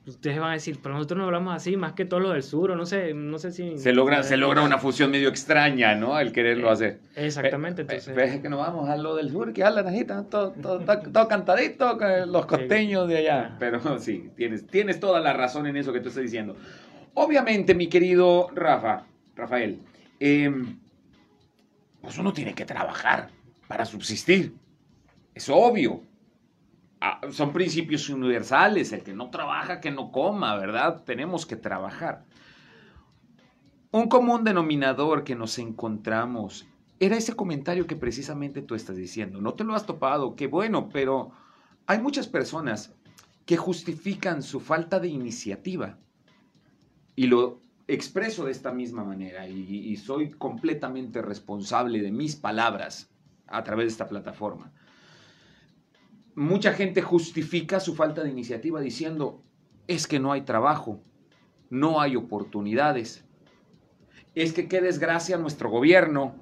Ustedes 0.07 0.39
van 0.39 0.51
a 0.51 0.55
decir, 0.55 0.79
pero 0.83 0.95
nosotros 0.95 1.19
no 1.19 1.25
hablamos 1.25 1.55
así, 1.55 1.77
más 1.77 1.93
que 1.93 2.05
todos 2.05 2.23
los 2.23 2.33
del 2.33 2.43
sur, 2.43 2.73
o 2.73 2.77
no 2.77 2.85
sé, 2.85 3.15
no 3.15 3.39
sé 3.39 3.53
si... 3.53 3.79
Se 3.79 3.93
logra, 3.93 4.23
se 4.23 4.37
logra 4.37 4.63
una 4.63 4.79
fusión 4.79 5.11
medio 5.11 5.29
extraña, 5.29 5.95
¿no? 5.95 6.19
El 6.19 6.33
quererlo 6.33 6.69
Eh, 6.69 6.73
hacer. 6.73 7.01
Exactamente, 7.15 7.83
entonces... 7.83 8.15
ve 8.15 8.41
que 8.43 8.49
nos 8.49 8.59
vamos 8.59 8.89
a 8.89 8.97
lo 8.97 9.15
del 9.15 9.31
sur, 9.31 9.53
que 9.53 9.65
hablan 9.65 9.87
así, 9.87 10.05
todo, 10.05 10.25
todo, 10.25 10.51
todo, 10.53 10.81
todo 10.81 11.29
cantadito, 11.29 11.99
los 12.27 12.47
costeños 12.47 13.09
de 13.09 13.19
allá. 13.19 13.57
Pero 13.59 13.81
sí, 13.99 14.31
tienes, 14.37 14.67
tienes 14.67 15.01
toda 15.01 15.21
la 15.21 15.33
razón 15.33 15.67
en 15.67 15.77
eso 15.77 15.93
que 15.93 16.01
tú 16.01 16.09
estás 16.09 16.25
diciendo. 16.25 16.57
Obviamente, 17.15 17.75
mi 17.75 17.87
querido 17.89 18.49
Rafa, 18.55 19.07
Rafael, 19.37 19.79
em, 20.19 20.79
pues 22.01 22.19
uno 22.19 22.33
tiene 22.33 22.55
que 22.55 22.65
trabajar 22.65 23.31
para 23.69 23.85
subsistir. 23.85 24.53
Es 25.35 25.49
obvio. 25.49 26.03
Son 27.31 27.53
principios 27.53 28.09
universales. 28.09 28.93
El 28.93 29.03
que 29.03 29.15
no 29.15 29.31
trabaja, 29.31 29.81
que 29.81 29.91
no 29.91 30.13
coma, 30.13 30.57
¿verdad? 30.57 31.03
Tenemos 31.05 31.47
que 31.47 31.57
trabajar. 31.57 32.25
Un 33.91 34.09
común 34.09 34.45
denominador 34.45 35.25
que 35.25 35.35
nos 35.35 35.59
encontramos 35.59 36.67
era 36.99 37.17
ese 37.17 37.35
comentario 37.35 37.87
que 37.87 37.97
precisamente 37.97 38.63
tú 38.63 38.75
estás 38.75 38.97
diciendo. 38.97 39.41
No 39.41 39.55
te 39.55 39.65
lo 39.65 39.75
has 39.75 39.87
topado, 39.87 40.37
qué 40.37 40.47
bueno, 40.47 40.89
pero 40.89 41.33
hay 41.87 42.01
muchas 42.01 42.29
personas 42.29 42.95
que 43.45 43.57
justifican 43.57 44.43
su 44.43 44.61
falta 44.61 45.01
de 45.01 45.09
iniciativa. 45.09 45.99
Y 47.17 47.27
lo 47.27 47.61
expreso 47.89 48.45
de 48.45 48.53
esta 48.53 48.73
misma 48.73 49.05
manera 49.05 49.49
y, 49.49 49.97
soy 49.97 50.31
completamente 50.31 51.21
responsable 51.21 52.01
de 52.01 52.13
mis 52.13 52.37
palabras 52.37 53.11
a 53.47 53.63
través 53.65 53.87
de 53.87 53.91
esta 53.91 54.09
plataforma. 54.09 54.73
Mucha 56.35 56.73
gente 56.73 57.03
justifica 57.03 57.81
su 57.81 57.95
falta 57.95 58.23
de 58.23 58.31
iniciativa 58.31 58.81
diciendo, 58.81 59.43
es 59.87 60.07
que 60.07 60.19
no 60.19 60.33
hay 60.33 60.43
trabajo, 60.43 61.03
no 61.69 62.01
hay 62.01 62.17
oportunidades, 62.17 63.25
es 64.35 64.53
que 64.53 64.69
qué 64.69 64.81
desgracia 64.81 65.37
nuestro 65.37 65.69
gobierno, 65.69 66.35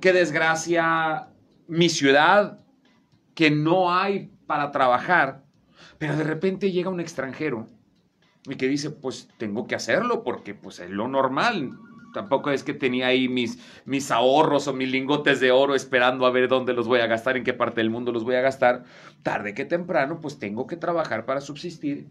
qué 0.00 0.12
desgracia 0.12 1.28
mi 1.66 1.88
ciudad, 1.88 2.60
que 3.34 3.50
no 3.50 3.92
hay 3.92 4.30
para 4.46 4.70
trabajar, 4.70 5.44
pero 5.98 6.16
de 6.16 6.24
repente 6.24 6.70
llega 6.70 6.90
un 6.90 7.00
extranjero 7.00 7.68
y 8.48 8.54
que 8.56 8.68
dice, 8.68 8.90
pues 8.90 9.28
tengo 9.38 9.66
que 9.66 9.74
hacerlo 9.74 10.22
porque 10.22 10.54
pues 10.54 10.78
es 10.78 10.90
lo 10.90 11.08
normal. 11.08 11.72
Tampoco 12.16 12.50
es 12.50 12.64
que 12.64 12.72
tenía 12.72 13.08
ahí 13.08 13.28
mis, 13.28 13.58
mis 13.84 14.10
ahorros 14.10 14.68
o 14.68 14.72
mis 14.72 14.90
lingotes 14.90 15.38
de 15.38 15.52
oro 15.52 15.74
esperando 15.74 16.24
a 16.24 16.30
ver 16.30 16.48
dónde 16.48 16.72
los 16.72 16.88
voy 16.88 17.00
a 17.00 17.06
gastar, 17.06 17.36
en 17.36 17.44
qué 17.44 17.52
parte 17.52 17.82
del 17.82 17.90
mundo 17.90 18.10
los 18.10 18.24
voy 18.24 18.36
a 18.36 18.40
gastar. 18.40 18.84
Tarde 19.22 19.52
que 19.52 19.66
temprano, 19.66 20.18
pues 20.22 20.38
tengo 20.38 20.66
que 20.66 20.78
trabajar 20.78 21.26
para 21.26 21.42
subsistir. 21.42 22.08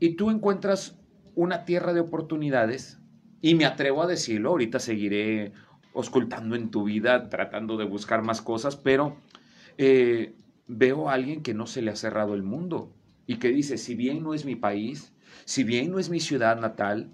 Y 0.00 0.14
tú 0.16 0.30
encuentras 0.30 0.98
una 1.34 1.66
tierra 1.66 1.92
de 1.92 2.00
oportunidades 2.00 2.98
y 3.42 3.56
me 3.56 3.66
atrevo 3.66 4.02
a 4.02 4.06
decirlo, 4.06 4.48
ahorita 4.48 4.78
seguiré 4.78 5.52
oscultando 5.92 6.56
en 6.56 6.70
tu 6.70 6.84
vida, 6.84 7.28
tratando 7.28 7.76
de 7.76 7.84
buscar 7.84 8.22
más 8.22 8.40
cosas, 8.40 8.74
pero 8.74 9.18
eh, 9.76 10.34
veo 10.66 11.10
a 11.10 11.12
alguien 11.12 11.42
que 11.42 11.52
no 11.52 11.66
se 11.66 11.82
le 11.82 11.90
ha 11.90 11.96
cerrado 11.96 12.32
el 12.32 12.42
mundo 12.42 12.90
y 13.26 13.36
que 13.36 13.48
dice, 13.48 13.76
si 13.76 13.96
bien 13.96 14.22
no 14.22 14.32
es 14.32 14.46
mi 14.46 14.56
país, 14.56 15.12
si 15.44 15.62
bien 15.62 15.90
no 15.90 15.98
es 15.98 16.08
mi 16.08 16.20
ciudad 16.20 16.58
natal, 16.58 17.12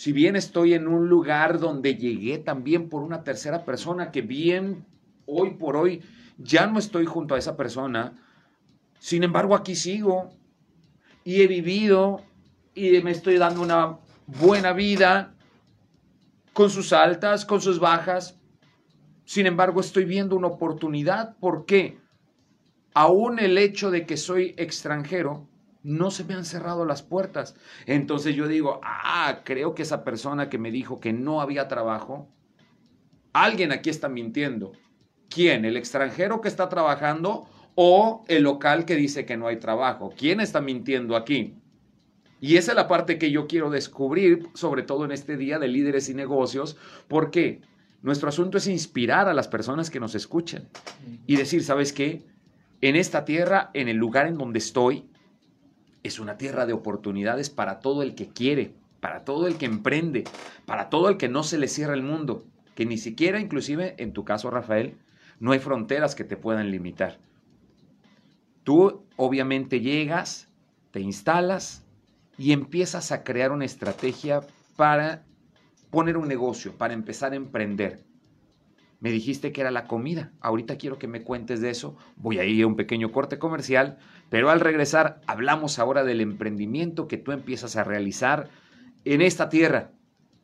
si 0.00 0.12
bien 0.12 0.34
estoy 0.34 0.72
en 0.72 0.88
un 0.88 1.10
lugar 1.10 1.58
donde 1.58 1.94
llegué 1.94 2.38
también 2.38 2.88
por 2.88 3.02
una 3.02 3.22
tercera 3.22 3.66
persona, 3.66 4.10
que 4.10 4.22
bien 4.22 4.86
hoy 5.26 5.50
por 5.50 5.76
hoy 5.76 6.00
ya 6.38 6.66
no 6.66 6.78
estoy 6.78 7.04
junto 7.04 7.34
a 7.34 7.38
esa 7.38 7.54
persona, 7.54 8.14
sin 8.98 9.24
embargo 9.24 9.54
aquí 9.54 9.74
sigo 9.74 10.30
y 11.22 11.42
he 11.42 11.46
vivido 11.46 12.22
y 12.74 12.98
me 13.02 13.10
estoy 13.10 13.36
dando 13.36 13.60
una 13.60 13.98
buena 14.26 14.72
vida 14.72 15.34
con 16.54 16.70
sus 16.70 16.94
altas, 16.94 17.44
con 17.44 17.60
sus 17.60 17.78
bajas. 17.78 18.40
Sin 19.26 19.44
embargo, 19.44 19.82
estoy 19.82 20.06
viendo 20.06 20.34
una 20.34 20.46
oportunidad. 20.46 21.36
¿Por 21.36 21.66
qué? 21.66 21.98
Aún 22.94 23.38
el 23.38 23.58
hecho 23.58 23.90
de 23.90 24.06
que 24.06 24.16
soy 24.16 24.54
extranjero, 24.56 25.46
no 25.82 26.10
se 26.10 26.24
me 26.24 26.34
han 26.34 26.44
cerrado 26.44 26.84
las 26.84 27.02
puertas. 27.02 27.56
Entonces 27.86 28.34
yo 28.34 28.46
digo, 28.48 28.80
ah, 28.82 29.40
creo 29.44 29.74
que 29.74 29.82
esa 29.82 30.04
persona 30.04 30.48
que 30.48 30.58
me 30.58 30.70
dijo 30.70 31.00
que 31.00 31.12
no 31.12 31.40
había 31.40 31.68
trabajo, 31.68 32.28
alguien 33.32 33.72
aquí 33.72 33.90
está 33.90 34.08
mintiendo. 34.08 34.72
¿Quién? 35.28 35.64
¿El 35.64 35.76
extranjero 35.76 36.40
que 36.40 36.48
está 36.48 36.68
trabajando 36.68 37.48
o 37.74 38.24
el 38.28 38.42
local 38.42 38.84
que 38.84 38.96
dice 38.96 39.24
que 39.24 39.36
no 39.36 39.46
hay 39.46 39.56
trabajo? 39.56 40.12
¿Quién 40.16 40.40
está 40.40 40.60
mintiendo 40.60 41.16
aquí? 41.16 41.56
Y 42.40 42.56
esa 42.56 42.72
es 42.72 42.76
la 42.76 42.88
parte 42.88 43.18
que 43.18 43.30
yo 43.30 43.46
quiero 43.46 43.70
descubrir, 43.70 44.48
sobre 44.54 44.82
todo 44.82 45.04
en 45.04 45.12
este 45.12 45.36
día 45.36 45.58
de 45.58 45.68
líderes 45.68 46.08
y 46.08 46.14
negocios, 46.14 46.76
porque 47.06 47.60
nuestro 48.02 48.30
asunto 48.30 48.56
es 48.56 48.66
inspirar 48.66 49.28
a 49.28 49.34
las 49.34 49.46
personas 49.46 49.90
que 49.90 50.00
nos 50.00 50.14
escuchan 50.14 50.68
y 51.26 51.36
decir, 51.36 51.62
¿sabes 51.62 51.92
qué? 51.92 52.24
En 52.80 52.96
esta 52.96 53.26
tierra, 53.26 53.70
en 53.74 53.88
el 53.88 53.98
lugar 53.98 54.26
en 54.26 54.38
donde 54.38 54.58
estoy, 54.58 55.09
es 56.02 56.18
una 56.18 56.36
tierra 56.36 56.66
de 56.66 56.72
oportunidades 56.72 57.50
para 57.50 57.80
todo 57.80 58.02
el 58.02 58.14
que 58.14 58.28
quiere, 58.28 58.74
para 59.00 59.24
todo 59.24 59.46
el 59.46 59.56
que 59.56 59.66
emprende, 59.66 60.24
para 60.66 60.90
todo 60.90 61.08
el 61.08 61.16
que 61.16 61.28
no 61.28 61.42
se 61.42 61.58
le 61.58 61.68
cierra 61.68 61.94
el 61.94 62.02
mundo, 62.02 62.44
que 62.74 62.86
ni 62.86 62.98
siquiera, 62.98 63.40
inclusive 63.40 63.94
en 63.98 64.12
tu 64.12 64.24
caso, 64.24 64.50
Rafael, 64.50 64.96
no 65.38 65.52
hay 65.52 65.58
fronteras 65.58 66.14
que 66.14 66.24
te 66.24 66.36
puedan 66.36 66.70
limitar. 66.70 67.18
Tú 68.64 69.02
obviamente 69.16 69.80
llegas, 69.80 70.48
te 70.90 71.00
instalas 71.00 71.84
y 72.38 72.52
empiezas 72.52 73.12
a 73.12 73.22
crear 73.22 73.52
una 73.52 73.64
estrategia 73.64 74.40
para 74.76 75.24
poner 75.90 76.16
un 76.16 76.28
negocio, 76.28 76.72
para 76.72 76.94
empezar 76.94 77.32
a 77.32 77.36
emprender. 77.36 78.04
Me 79.00 79.10
dijiste 79.10 79.50
que 79.52 79.62
era 79.62 79.70
la 79.70 79.86
comida. 79.86 80.30
Ahorita 80.40 80.76
quiero 80.76 80.98
que 80.98 81.08
me 81.08 81.22
cuentes 81.22 81.60
de 81.60 81.70
eso. 81.70 81.96
Voy 82.16 82.38
a 82.38 82.44
ir 82.44 82.62
a 82.62 82.66
un 82.66 82.76
pequeño 82.76 83.12
corte 83.12 83.38
comercial, 83.38 83.98
pero 84.28 84.50
al 84.50 84.60
regresar 84.60 85.20
hablamos 85.26 85.78
ahora 85.78 86.04
del 86.04 86.20
emprendimiento 86.20 87.08
que 87.08 87.16
tú 87.16 87.32
empiezas 87.32 87.76
a 87.76 87.84
realizar 87.84 88.48
en 89.04 89.22
esta 89.22 89.48
tierra, 89.48 89.90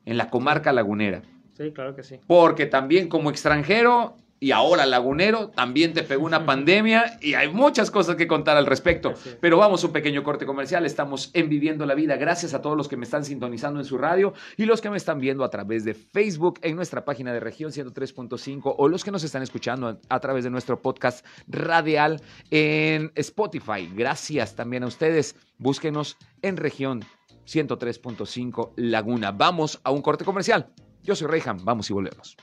en 0.07 0.17
la 0.17 0.31
comarca 0.31 0.73
lagunera. 0.73 1.23
Sí, 1.53 1.71
claro 1.73 1.95
que 1.95 2.03
sí. 2.03 2.19
Porque 2.27 2.67
también 2.67 3.09
como 3.09 3.31
extranjero 3.31 4.17
y 4.39 4.51
ahora 4.51 4.85
Lagunero, 4.85 5.49
también 5.49 5.95
te 5.95 6.03
pegó 6.03 6.27
una 6.27 6.45
pandemia 6.45 7.19
y 7.23 7.35
hay 7.35 7.49
muchas 7.49 7.91
cosas 7.91 8.17
que 8.17 8.27
contar 8.27 8.57
al 8.57 8.67
respecto. 8.67 9.15
Pero 9.41 9.57
vamos 9.57 9.83
un 9.85 9.93
pequeño 9.93 10.23
corte 10.23 10.45
comercial, 10.45 10.85
estamos 10.85 11.31
en 11.33 11.49
Viviendo 11.49 11.87
la 11.87 11.95
Vida. 11.95 12.17
Gracias 12.17 12.53
a 12.53 12.61
todos 12.61 12.77
los 12.77 12.89
que 12.89 12.97
me 12.97 13.05
están 13.05 13.25
sintonizando 13.25 13.81
en 13.81 13.87
su 13.87 13.97
radio 13.97 14.35
y 14.57 14.67
los 14.67 14.81
que 14.81 14.91
me 14.91 14.97
están 14.97 15.21
viendo 15.21 15.45
a 15.45 15.51
través 15.51 15.85
de 15.85 15.95
Facebook 15.95 16.59
en 16.63 16.77
nuestra 16.77 17.05
página 17.05 17.33
de 17.33 17.41
región 17.41 17.73
103.5 17.73 18.75
o 18.77 18.89
los 18.89 19.05
que 19.05 19.11
nos 19.11 19.25
están 19.25 19.43
escuchando 19.43 20.01
a 20.09 20.21
través 20.21 20.45
de 20.45 20.51
nuestro 20.51 20.83
podcast 20.83 21.25
radial 21.49 22.21
en 22.51 23.13
Spotify. 23.15 23.91
Gracias 23.95 24.55
también 24.55 24.83
a 24.83 24.87
ustedes. 24.87 25.37
Búsquenos 25.59 26.17
en 26.43 26.57
región 26.57 27.05
103.5 27.47 28.73
Laguna. 28.77 29.33
Vamos 29.33 29.81
a 29.85 29.91
un 29.91 30.03
corte 30.03 30.25
comercial. 30.25 30.69
Yo 31.03 31.15
soy 31.15 31.29
Reyham, 31.29 31.65
vamos 31.65 31.89
y 31.89 31.93
volvemos. 31.93 32.37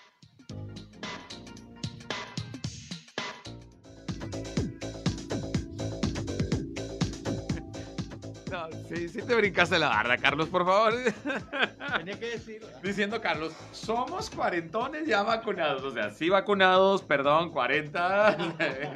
Sí, 8.94 9.10
sí 9.10 9.22
te 9.24 9.34
brincaste 9.34 9.80
la 9.80 9.90
barra, 9.90 10.18
Carlos, 10.18 10.50
por 10.50 10.66
favor. 10.66 10.94
Tenía 11.98 12.20
que 12.20 12.32
decirlo. 12.32 12.68
Diciendo, 12.84 13.20
Carlos, 13.20 13.54
somos 13.72 14.30
cuarentones 14.30 15.08
ya 15.08 15.24
vacunados. 15.24 15.84
O 15.84 15.92
sea, 15.92 16.12
sí 16.12 16.30
vacunados, 16.30 17.02
perdón, 17.02 17.52
40. 17.52 18.38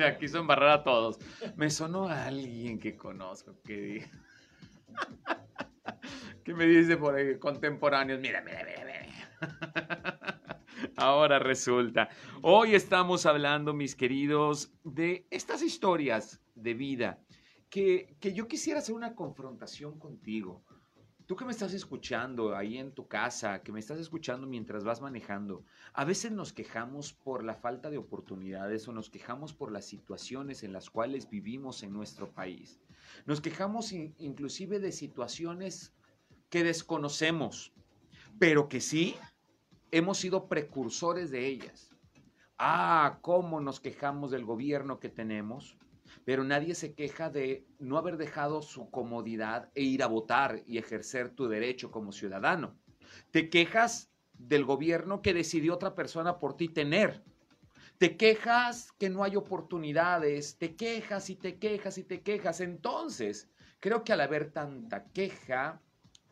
Aquí 0.07 0.27
son 0.27 0.45
barrar 0.45 0.69
a 0.69 0.83
todos. 0.83 1.17
Me 1.55 1.71
sonó 1.71 2.07
a 2.07 2.25
alguien 2.25 2.79
que 2.79 2.95
conozco 2.95 3.55
que 3.63 4.07
¿Qué 6.43 6.53
me 6.53 6.65
dice 6.67 6.97
por 6.97 7.15
ahí? 7.15 7.39
Contemporáneos. 7.39 8.19
Mira, 8.19 8.41
mira, 8.41 8.63
mira, 8.63 8.85
mira. 8.85 10.41
Ahora 10.95 11.39
resulta. 11.39 12.09
Hoy 12.43 12.75
estamos 12.75 13.25
hablando, 13.25 13.73
mis 13.73 13.95
queridos, 13.95 14.71
de 14.83 15.25
estas 15.31 15.63
historias 15.63 16.39
de 16.53 16.73
vida 16.75 17.19
que, 17.69 18.15
yo 18.21 18.47
quisiera 18.47 18.79
hacer 18.79 18.95
una 18.95 19.15
confrontación 19.15 19.99
contigo. 19.99 20.63
Tú 21.25 21.35
que 21.35 21.43
me 21.43 21.51
estás 21.51 21.73
escuchando 21.73 22.55
ahí 22.55 22.77
en 22.77 22.93
tu 22.93 23.07
casa, 23.07 23.61
que 23.61 23.73
me 23.73 23.81
estás 23.81 23.99
escuchando 23.99 24.47
mientras 24.47 24.85
vas 24.85 25.01
manejando, 25.01 25.65
a 25.93 26.05
veces 26.05 26.31
nos 26.31 26.53
quejamos 26.53 27.11
por 27.11 27.43
la 27.43 27.55
falta 27.55 27.89
de 27.89 27.97
oportunidades 27.97 28.87
o 28.87 28.93
nos 28.93 29.09
quejamos 29.09 29.51
por 29.51 29.73
las 29.73 29.85
situaciones 29.85 30.63
en 30.63 30.71
las 30.71 30.89
cuales 30.89 31.29
vivimos 31.29 31.83
en 31.83 31.91
nuestro 31.91 32.31
país. 32.31 32.79
Nos 33.25 33.41
quejamos 33.41 33.91
inclusive 33.91 34.79
de 34.79 34.93
situaciones 34.93 35.93
que 36.49 36.63
desconocemos, 36.63 37.73
pero 38.39 38.69
que 38.69 38.79
sí 38.79 39.17
hemos 39.91 40.19
sido 40.19 40.47
precursores 40.47 41.29
de 41.29 41.45
ellas. 41.45 41.89
Ah, 42.57 43.19
cómo 43.21 43.59
nos 43.59 43.81
quejamos 43.81 44.31
del 44.31 44.45
gobierno 44.45 44.99
que 44.99 45.09
tenemos, 45.09 45.77
pero 46.27 46.43
nadie 46.43 46.75
se 46.75 46.93
queja 46.93 47.29
de 47.29 47.65
no 47.79 47.97
haber 47.97 48.17
dejado 48.17 48.61
su 48.61 48.91
comodidad 48.91 49.71
e 49.75 49.83
ir 49.83 50.03
a 50.03 50.07
votar 50.07 50.61
y 50.67 50.77
ejercer 50.77 51.29
tu 51.29 51.47
derecho 51.47 51.89
como 51.89 52.11
ciudadano. 52.11 52.75
Te 53.31 53.49
quejas 53.49 54.11
del 54.33 54.65
gobierno 54.65 55.21
que 55.21 55.33
decidió 55.33 55.73
otra 55.73 55.95
persona 55.95 56.37
por 56.37 56.57
ti 56.57 56.67
tener. 56.67 57.23
Te 57.97 58.17
quejas 58.17 58.91
que 58.99 59.09
no 59.09 59.23
hay 59.23 59.37
oportunidades, 59.37 60.57
te 60.57 60.75
quejas 60.75 61.29
y 61.29 61.37
te 61.37 61.59
quejas 61.59 61.97
y 61.97 62.03
te 62.03 62.19
quejas. 62.19 62.59
Entonces, 62.59 63.49
creo 63.79 64.03
que 64.03 64.11
al 64.11 64.19
haber 64.19 64.51
tanta 64.51 65.05
queja, 65.13 65.81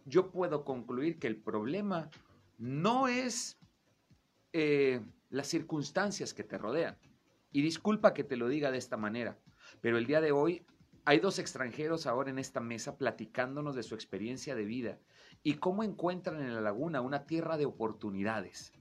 yo 0.03 0.29
puedo 0.29 0.65
concluir 0.65 1.19
que 1.19 1.27
el 1.27 1.37
problema 1.37 2.09
no 2.57 3.07
es 3.07 3.57
eh, 4.51 4.99
las 5.29 5.47
circunstancias 5.47 6.33
que 6.33 6.43
te 6.43 6.57
rodean. 6.57 6.97
Y 7.53 7.61
disculpa 7.61 8.13
que 8.13 8.25
te 8.25 8.35
lo 8.35 8.49
diga 8.49 8.71
de 8.71 8.77
esta 8.77 8.97
manera, 8.97 9.39
pero 9.85 9.99
el 9.99 10.07
día 10.07 10.19
de 10.19 10.31
hoy 10.31 10.65
hay 11.03 11.19
dos 11.19 11.37
extranjeros 11.37 12.07
ahora 12.07 12.31
en 12.31 12.39
esta 12.39 12.59
mesa 12.59 12.97
platicándonos 12.97 13.75
de 13.75 13.83
su 13.83 13.93
experiencia 13.93 14.55
de 14.55 14.65
vida 14.65 14.97
y 15.43 15.57
cómo 15.57 15.83
encuentran 15.83 16.41
en 16.41 16.55
la 16.55 16.61
laguna 16.61 17.01
una 17.01 17.27
tierra 17.27 17.55
de 17.55 17.67
oportunidades. 17.67 18.73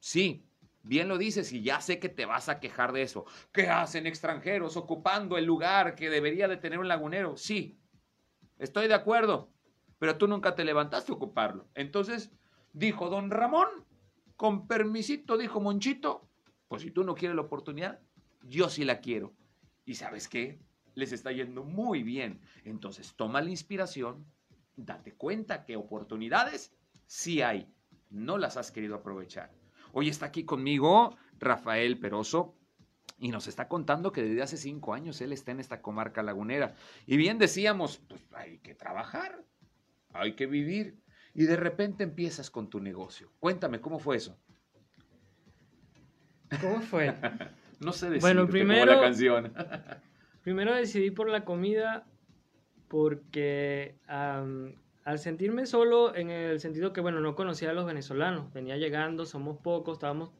Sí, 0.00 0.44
bien 0.82 1.08
lo 1.08 1.16
dices 1.16 1.50
y 1.54 1.62
ya 1.62 1.80
sé 1.80 1.98
que 1.98 2.10
te 2.10 2.26
vas 2.26 2.50
a 2.50 2.60
quejar 2.60 2.92
de 2.92 3.00
eso. 3.00 3.24
¿Qué 3.52 3.70
hacen 3.70 4.06
extranjeros 4.06 4.76
ocupando 4.76 5.38
el 5.38 5.46
lugar 5.46 5.94
que 5.94 6.10
debería 6.10 6.46
de 6.46 6.58
tener 6.58 6.78
un 6.78 6.88
lagunero? 6.88 7.38
Sí, 7.38 7.80
estoy 8.58 8.86
de 8.86 8.92
acuerdo, 8.92 9.48
pero 9.98 10.18
tú 10.18 10.28
nunca 10.28 10.54
te 10.54 10.66
levantaste 10.66 11.10
a 11.10 11.14
ocuparlo. 11.14 11.70
Entonces, 11.74 12.30
dijo 12.74 13.08
don 13.08 13.30
Ramón, 13.30 13.68
con 14.36 14.68
permisito, 14.68 15.38
dijo 15.38 15.58
Monchito, 15.58 16.28
pues 16.68 16.82
si 16.82 16.90
tú 16.90 17.02
no 17.02 17.14
quieres 17.14 17.34
la 17.34 17.40
oportunidad, 17.40 18.02
yo 18.42 18.68
sí 18.68 18.84
la 18.84 19.00
quiero. 19.00 19.32
¿Y 19.88 19.94
sabes 19.94 20.28
qué? 20.28 20.60
Les 20.94 21.12
está 21.12 21.32
yendo 21.32 21.64
muy 21.64 22.02
bien. 22.02 22.42
Entonces, 22.64 23.14
toma 23.16 23.40
la 23.40 23.48
inspiración, 23.48 24.26
date 24.76 25.14
cuenta 25.14 25.64
que 25.64 25.76
oportunidades 25.76 26.76
sí 27.06 27.40
hay. 27.40 27.72
No 28.10 28.36
las 28.36 28.58
has 28.58 28.70
querido 28.70 28.96
aprovechar. 28.96 29.50
Hoy 29.94 30.10
está 30.10 30.26
aquí 30.26 30.44
conmigo 30.44 31.16
Rafael 31.38 31.98
Peroso, 31.98 32.54
y 33.18 33.30
nos 33.30 33.48
está 33.48 33.66
contando 33.66 34.12
que 34.12 34.22
desde 34.22 34.42
hace 34.42 34.58
cinco 34.58 34.92
años 34.92 35.22
él 35.22 35.32
está 35.32 35.52
en 35.52 35.60
esta 35.60 35.80
comarca 35.80 36.22
lagunera. 36.22 36.74
Y 37.06 37.16
bien 37.16 37.38
decíamos, 37.38 38.02
pues 38.06 38.20
hay 38.34 38.58
que 38.58 38.74
trabajar, 38.74 39.42
hay 40.12 40.34
que 40.34 40.46
vivir. 40.46 41.02
Y 41.32 41.44
de 41.44 41.56
repente 41.56 42.04
empiezas 42.04 42.50
con 42.50 42.68
tu 42.68 42.78
negocio. 42.78 43.32
Cuéntame, 43.40 43.80
¿cómo 43.80 43.98
fue 43.98 44.18
eso? 44.18 44.38
¿Cómo 46.60 46.82
fue? 46.82 47.14
no 47.80 47.92
sé 47.92 48.06
decirte 48.10 48.20
Bueno, 48.20 48.48
primero- 48.48 48.92
la 48.94 49.00
canción. 49.00 49.52
Primero 50.42 50.74
decidí 50.74 51.10
por 51.10 51.28
la 51.28 51.44
comida 51.44 52.06
porque 52.88 53.96
am, 54.06 54.74
al 55.04 55.18
sentirme 55.18 55.66
solo 55.66 56.14
en 56.14 56.30
el 56.30 56.60
sentido 56.60 56.92
que, 56.92 57.00
bueno, 57.00 57.20
no 57.20 57.34
conocía 57.34 57.70
a 57.70 57.72
los 57.74 57.86
venezolanos, 57.86 58.52
venía 58.52 58.76
llegando, 58.76 59.26
somos 59.26 59.58
pocos, 59.58 59.94
estábamos, 59.98 60.30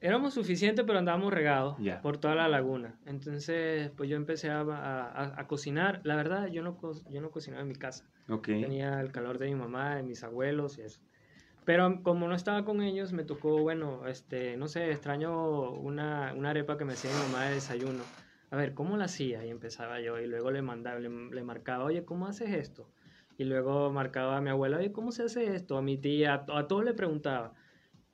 éramos 0.00 0.34
suficientes, 0.34 0.84
pero 0.86 0.98
andábamos 0.98 1.32
regados 1.32 1.76
por 2.02 2.18
toda 2.18 2.34
la 2.34 2.48
laguna. 2.48 2.98
Entonces, 3.06 3.90
pues 3.96 4.08
yo 4.10 4.16
empecé 4.16 4.50
a, 4.50 4.60
a- 4.60 5.46
cocinar. 5.46 6.00
La 6.04 6.16
verdad, 6.16 6.48
yo 6.48 6.62
no, 6.62 6.76
co- 6.76 7.00
yo 7.10 7.20
no 7.20 7.30
cocinaba 7.30 7.62
en 7.62 7.68
mi 7.68 7.74
casa. 7.76 8.04
Ok. 8.28 8.46
Tenía 8.46 9.00
el 9.00 9.10
calor 9.10 9.38
de 9.38 9.46
mi 9.46 9.54
mamá, 9.54 9.96
de 9.96 10.02
mis 10.02 10.22
abuelos 10.22 10.78
y 10.78 10.82
eso. 10.82 11.00
Pero 11.68 12.02
como 12.02 12.28
no 12.28 12.34
estaba 12.34 12.64
con 12.64 12.80
ellos, 12.80 13.12
me 13.12 13.24
tocó, 13.24 13.58
bueno, 13.58 14.06
este, 14.06 14.56
no 14.56 14.68
sé, 14.68 14.90
extraño 14.90 15.70
una, 15.72 16.32
una 16.34 16.48
arepa 16.48 16.78
que 16.78 16.86
me 16.86 16.94
hacía 16.94 17.10
mi 17.10 17.30
mamá 17.30 17.44
de 17.44 17.56
desayuno. 17.56 18.02
A 18.50 18.56
ver, 18.56 18.72
¿cómo 18.72 18.96
la 18.96 19.04
hacía? 19.04 19.44
Y 19.44 19.50
empezaba 19.50 20.00
yo, 20.00 20.18
y 20.18 20.26
luego 20.26 20.50
le 20.50 20.62
mandaba, 20.62 20.98
le, 20.98 21.10
le 21.10 21.42
marcaba, 21.42 21.84
oye, 21.84 22.06
¿cómo 22.06 22.26
haces 22.26 22.54
esto? 22.54 22.88
Y 23.36 23.44
luego 23.44 23.92
marcaba 23.92 24.38
a 24.38 24.40
mi 24.40 24.48
abuela, 24.48 24.78
oye, 24.78 24.92
¿cómo 24.92 25.12
se 25.12 25.24
hace 25.24 25.54
esto? 25.54 25.76
A 25.76 25.82
mi 25.82 25.98
tía, 25.98 26.42
a, 26.48 26.58
a 26.58 26.68
todos 26.68 26.86
le 26.86 26.94
preguntaba. 26.94 27.52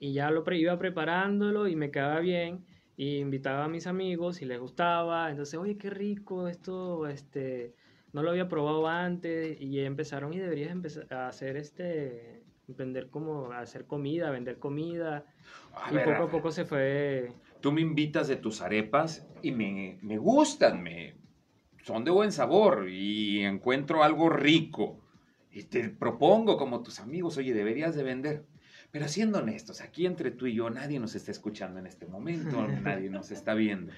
Y 0.01 0.15
ya 0.15 0.33
lo 0.33 0.43
iba 0.53 0.77
preparándolo 0.77 1.69
y 1.69 1.77
me 1.77 1.93
quedaba 1.93 2.19
bien. 2.19 2.67
Y 2.97 3.19
invitaba 3.19 3.67
a 3.67 3.69
mis 3.69 3.87
amigos 3.87 4.43
y 4.43 4.47
les 4.47 4.59
gustaba. 4.59 5.31
Entonces, 5.31 5.61
oye, 5.61 5.79
qué 5.79 5.91
rico 5.91 6.49
esto, 6.49 7.07
este, 7.07 7.77
no 8.13 8.25
lo 8.25 8.31
había 8.31 8.49
probado 8.49 8.89
antes. 8.89 9.61
Y 9.61 9.79
empezaron, 9.79 10.35
y 10.35 10.39
deberías 10.41 10.73
empezar 10.73 11.07
a 11.15 11.29
hacer 11.29 11.57
este, 11.57 12.44
emprender 12.69 13.11
como 13.11 13.53
hacer 13.53 13.87
comida, 13.87 14.31
vender 14.31 14.59
comida. 14.59 15.27
A 15.75 15.93
y 15.93 15.97
ver, 15.97 16.05
poco 16.05 16.23
a 16.25 16.31
poco 16.31 16.51
se 16.51 16.65
fue 16.65 17.33
Tú 17.61 17.73
me 17.73 17.81
invitas 17.81 18.29
de 18.29 18.37
tus 18.37 18.61
arepas 18.61 19.27
y 19.41 19.51
me, 19.51 19.99
me 20.03 20.19
gustan, 20.19 20.83
me, 20.83 21.15
son 21.83 22.05
de 22.05 22.11
buen 22.11 22.33
sabor 22.33 22.89
y 22.91 23.43
encuentro 23.43 24.03
algo 24.03 24.29
rico. 24.29 25.01
Y 25.51 25.65
te 25.65 25.89
propongo 25.89 26.57
como 26.57 26.83
tus 26.83 26.99
amigos, 26.99 27.37
oye, 27.37 27.55
deberías 27.55 27.95
de 27.95 28.03
vender. 28.03 28.45
Pero 28.91 29.09
siendo 29.09 29.39
honestos, 29.39 29.81
aquí 29.81 30.07
entre 30.07 30.31
tú 30.31 30.47
y 30.47 30.55
yo, 30.55 30.71
nadie 30.71 31.01
nos 31.01 31.15
está 31.15 31.31
escuchando 31.31 31.79
en 31.79 31.87
este 31.87 32.07
momento, 32.07 32.67
nadie 32.83 33.11
nos 33.11 33.31
está 33.31 33.55
viendo. 33.55 33.93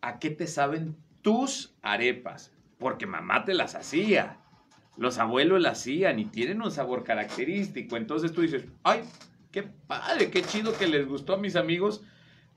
¿A 0.00 0.18
qué 0.18 0.30
te 0.30 0.46
saben 0.46 0.96
tus 1.22 1.76
arepas? 1.82 2.52
Porque 2.78 3.06
mamá 3.06 3.44
te 3.44 3.54
las 3.54 3.74
hacía, 3.74 4.39
los 4.96 5.18
abuelos 5.18 5.60
las 5.60 5.78
hacían 5.80 6.18
y 6.18 6.26
tienen 6.26 6.60
un 6.62 6.70
sabor 6.70 7.04
característico. 7.04 7.96
Entonces 7.96 8.32
tú 8.32 8.42
dices, 8.42 8.64
ay, 8.82 9.00
qué 9.50 9.62
padre, 9.62 10.30
qué 10.30 10.42
chido 10.42 10.76
que 10.76 10.86
les 10.86 11.06
gustó 11.06 11.34
a 11.34 11.38
mis 11.38 11.56
amigos, 11.56 12.02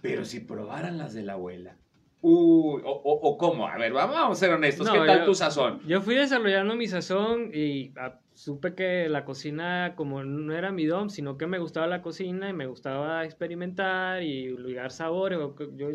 pero 0.02 0.26
si 0.26 0.40
probaran 0.42 0.98
las 0.98 1.14
de 1.14 1.24
la 1.24 1.34
abuela. 1.34 1.78
Uy, 2.26 2.82
o, 2.86 2.90
o- 2.92 3.20
o 3.30 3.38
cómo, 3.38 3.68
a 3.68 3.78
ver, 3.78 3.92
vamos 3.92 4.16
a 4.18 4.36
ser 4.36 4.52
honestos, 4.54 4.88
No, 4.88 4.94
¿qué 4.94 5.00
tal 5.08 5.20
yo- 5.20 5.26
tu 5.26 5.36
sazón? 5.36 5.82
Yo 5.86 6.00
fui 6.02 6.16
desarrollando 6.16 6.74
mi 6.76 6.88
sazón 6.88 7.52
y 7.54 7.92
ah, 7.98 8.20
supe 8.34 8.76
que 8.76 9.10
la 9.10 9.26
cocina 9.26 9.94
como 9.98 10.24
no 10.24 10.54
era 10.56 10.72
mi 10.72 10.86
dom, 10.86 11.10
sino 11.10 11.38
que 11.38 11.48
me 11.48 11.60
gustaba 11.60 11.86
la 11.86 12.02
cocina 12.02 12.50
y 12.50 12.54
me 12.54 12.66
gustaba 12.66 13.26
experimentar 13.26 14.24
y 14.24 14.56
ligar 14.58 14.92
sabores. 14.92 15.38
Yo 15.76 15.90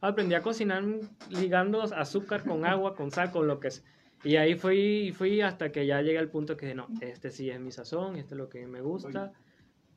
aprendí 0.00 0.36
a 0.36 0.42
cocinar 0.42 0.84
ligando 1.28 1.82
azúcar 1.82 2.44
con 2.44 2.64
agua, 2.66 2.94
con 2.94 3.10
sal, 3.10 3.32
con 3.32 3.48
lo 3.48 3.58
que 3.58 3.68
es. 3.68 3.84
Y 4.24 4.36
ahí 4.36 4.54
fui, 4.54 5.12
fui 5.16 5.40
hasta 5.42 5.70
que 5.70 5.86
ya 5.86 6.00
llegué 6.02 6.18
al 6.18 6.30
punto 6.30 6.56
que 6.56 6.66
dije, 6.66 6.76
no, 6.76 6.88
este 7.00 7.30
sí 7.30 7.50
es 7.50 7.60
mi 7.60 7.70
sazón, 7.70 8.16
este 8.16 8.34
es 8.34 8.38
lo 8.38 8.48
que 8.48 8.66
me 8.66 8.80
gusta 8.80 9.32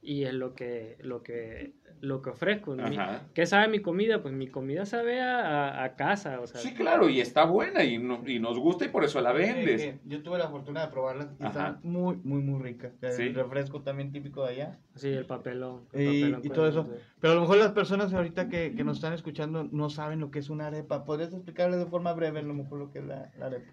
y 0.01 0.23
es 0.25 0.33
lo 0.33 0.53
que, 0.53 0.97
lo 1.01 1.23
que, 1.23 1.73
lo 2.01 2.21
que 2.21 2.29
ofrezco. 2.29 2.75
Mi-. 2.75 2.97
¿Qué 3.33 3.45
sabe 3.45 3.67
mi 3.67 3.79
comida? 3.79 4.21
Pues 4.21 4.33
mi 4.33 4.47
comida 4.47 4.85
sabe 4.85 5.19
a, 5.21 5.83
a- 5.83 5.95
casa, 5.95 6.39
o 6.39 6.47
sea, 6.47 6.61
Sí, 6.61 6.73
claro, 6.73 7.09
y 7.09 7.19
está 7.19 7.45
buena 7.45 7.83
y, 7.83 7.97
no- 7.97 8.21
y 8.27 8.39
nos 8.39 8.59
gusta 8.59 8.85
y 8.85 8.89
por 8.89 9.03
eso 9.03 9.19
la 9.21 9.31
vendes. 9.31 9.81
Eh, 9.81 9.89
eh, 9.89 9.99
yo 10.05 10.21
tuve 10.21 10.37
la 10.37 10.49
fortuna 10.49 10.85
de 10.85 10.91
probarlas 10.91 11.29
y 11.39 11.43
Ajá. 11.43 11.47
están 11.49 11.79
muy, 11.83 12.17
muy, 12.23 12.41
muy 12.41 12.61
ricas. 12.61 12.93
El 13.01 13.11
Sí. 13.13 13.29
refresco 13.29 13.81
también 13.81 14.11
típico 14.11 14.45
de 14.45 14.51
allá. 14.53 14.79
sí, 14.95 15.09
el 15.09 15.25
papelón. 15.25 15.85
el 15.93 16.01
Y, 16.13 16.21
papelón 16.21 16.41
y 16.43 16.49
todo 16.49 16.67
eso. 16.67 16.83
sí. 16.85 16.91
Pero 17.19 17.31
a 17.33 17.35
lo 17.35 17.41
mejor 17.41 17.57
las 17.57 17.71
personas 17.71 18.13
ahorita 18.13 18.47
que, 18.49 18.75
que 18.75 18.83
nos 18.83 18.97
están 18.97 19.13
escuchando 19.13 19.63
no 19.71 19.89
saben 19.89 20.19
lo 20.19 20.31
que 20.31 20.39
es 20.39 20.49
una 20.49 20.67
arepa. 20.67 21.03
¿Podrías 21.05 21.33
explicarles 21.33 21.79
de 21.79 21.85
forma 21.87 22.13
breve 22.13 22.39
a 22.39 22.43
lo 22.43 22.53
mejor 22.53 22.77
lo 22.79 22.91
que 22.91 22.99
es 22.99 23.05
la, 23.05 23.31
la 23.39 23.47
arepa? 23.47 23.71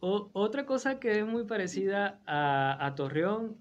O- 0.00 0.30
otra 0.32 0.66
cosa 0.66 0.98
que 0.98 1.20
es 1.20 1.26
muy 1.26 1.44
parecida 1.44 2.20
a, 2.26 2.84
a 2.84 2.94
Torreón 2.94 3.56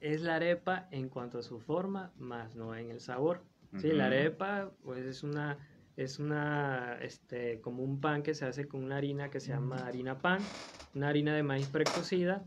es 0.00 0.22
la 0.22 0.36
arepa 0.36 0.88
en 0.90 1.08
cuanto 1.08 1.38
a 1.38 1.42
su 1.42 1.60
forma, 1.60 2.12
más 2.18 2.56
no 2.56 2.74
en 2.74 2.90
el 2.90 3.00
sabor. 3.00 3.42
Sí, 3.78 3.92
la 3.92 4.06
arepa 4.06 4.70
pues 4.84 5.04
es 5.06 5.22
una 5.22 5.56
es 5.96 6.18
una 6.18 6.98
este 7.00 7.60
como 7.60 7.82
un 7.82 8.00
pan 8.00 8.22
que 8.22 8.34
se 8.34 8.44
hace 8.44 8.66
con 8.66 8.82
una 8.84 8.96
harina 8.96 9.30
que 9.30 9.40
se 9.40 9.52
llama 9.52 9.86
harina 9.86 10.18
pan, 10.18 10.40
una 10.94 11.08
harina 11.08 11.34
de 11.34 11.42
maíz 11.42 11.68
precocida, 11.68 12.44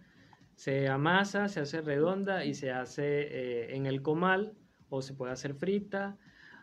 se 0.56 0.88
amasa, 0.88 1.48
se 1.48 1.62
hace 1.62 1.82
redonda 1.82 2.46
y 2.46 2.54
se 2.54 2.72
hace 2.72 3.04
eh, 3.22 3.76
en 3.76 3.86
el 3.86 4.02
comal 4.02 4.54
o 4.90 5.02
se 5.02 5.14
puede 5.14 5.32
hacer 5.34 5.56
frita, 5.56 6.18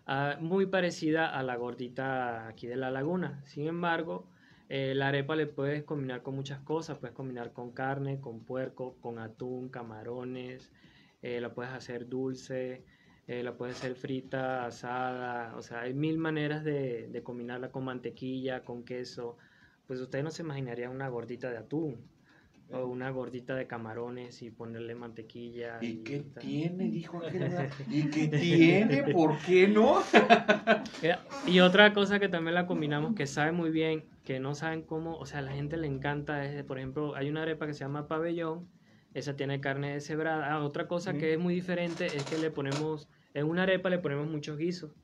ah, 0.07 0.37
muy 0.41 0.67
parecida 0.67 1.29
a 1.29 1.43
la 1.43 1.57
gordita 1.57 2.47
aquí 2.49 2.67
de 2.67 2.77
la 2.77 2.91
laguna. 2.91 3.43
Sin 3.47 3.67
embargo, 3.67 4.29
eh, 4.75 4.95
la 4.95 5.09
arepa 5.09 5.37
le 5.37 5.47
puedes 5.47 5.83
combinar 5.83 6.23
con 6.23 6.35
muchas 6.35 6.59
cosas, 6.61 6.97
puedes 6.97 7.15
combinar 7.15 7.53
con 7.53 7.73
carne, 7.73 8.23
con 8.23 8.41
puerco, 8.41 8.97
con 9.03 9.19
atún, 9.19 9.69
camarones, 9.69 10.71
eh, 11.21 11.43
la 11.43 11.53
puedes 11.53 11.75
hacer 11.75 12.09
dulce, 12.09 12.83
eh, 13.27 13.43
la 13.43 13.55
puedes 13.55 13.77
hacer 13.77 13.97
frita, 13.97 14.65
asada, 14.65 15.55
o 15.59 15.61
sea, 15.61 15.83
hay 15.83 15.93
mil 15.93 16.17
maneras 16.17 16.65
de, 16.65 17.07
de 17.09 17.23
combinarla 17.23 17.71
con 17.71 17.85
mantequilla, 17.85 18.65
con 18.65 18.83
queso. 18.83 19.37
Pues 19.87 20.01
ustedes 20.01 20.25
no 20.25 20.31
se 20.31 20.41
imaginarían 20.41 20.91
una 20.91 21.11
gordita 21.11 21.51
de 21.51 21.59
atún 21.59 21.99
o 22.73 22.87
una 22.87 23.11
gordita 23.11 23.55
de 23.55 23.67
camarones 23.67 24.41
y 24.41 24.51
ponerle 24.51 24.95
mantequilla. 24.95 25.81
¿Y 25.83 25.97
qué 25.97 26.21
tal. 26.21 26.43
tiene? 26.43 26.85
Dijo 26.91 27.23
Ángela. 27.23 27.69
¿Y 27.91 28.09
qué 28.09 28.29
tiene? 28.29 29.03
¿Por 29.13 29.37
qué 29.41 29.69
no? 29.69 30.03
Y 31.47 31.61
otra 31.61 31.93
cosa 31.93 32.19
que 32.19 32.31
también 32.31 32.55
la 32.55 32.67
combinamos 32.67 33.15
que 33.15 33.27
sabe 33.27 33.53
muy 33.53 33.71
bien, 33.71 34.05
que 34.25 34.39
no 34.41 34.55
saben 34.55 34.83
cómo, 34.83 35.17
o 35.17 35.27
sea, 35.27 35.41
a 35.41 35.43
la 35.43 35.53
gente 35.53 35.77
le 35.77 35.87
encanta, 35.89 36.45
es, 36.45 36.63
por 36.65 36.79
ejemplo, 36.79 37.15
hay 37.17 37.29
una 37.29 37.43
arepa 37.43 37.67
que 37.67 37.75
se 37.75 37.81
llama 37.81 38.07
pabellón, 38.07 38.69
esa 39.15 39.35
tiene 39.37 39.61
carne 39.61 39.93
deshebrada. 39.95 40.53
Ah, 40.55 40.65
otra 40.65 40.87
cosa 40.89 41.15
que 41.15 41.33
es 41.35 41.39
muy 41.39 41.55
diferente 41.55 42.07
es 42.07 42.25
que 42.25 42.39
le 42.39 42.51
ponemos, 42.51 43.09
en 43.35 43.47
una 43.47 43.65
arepa 43.65 43.91
le 43.91 43.99
ponemos 43.99 44.27
muchos 44.29 44.57
guisos. 44.57 44.95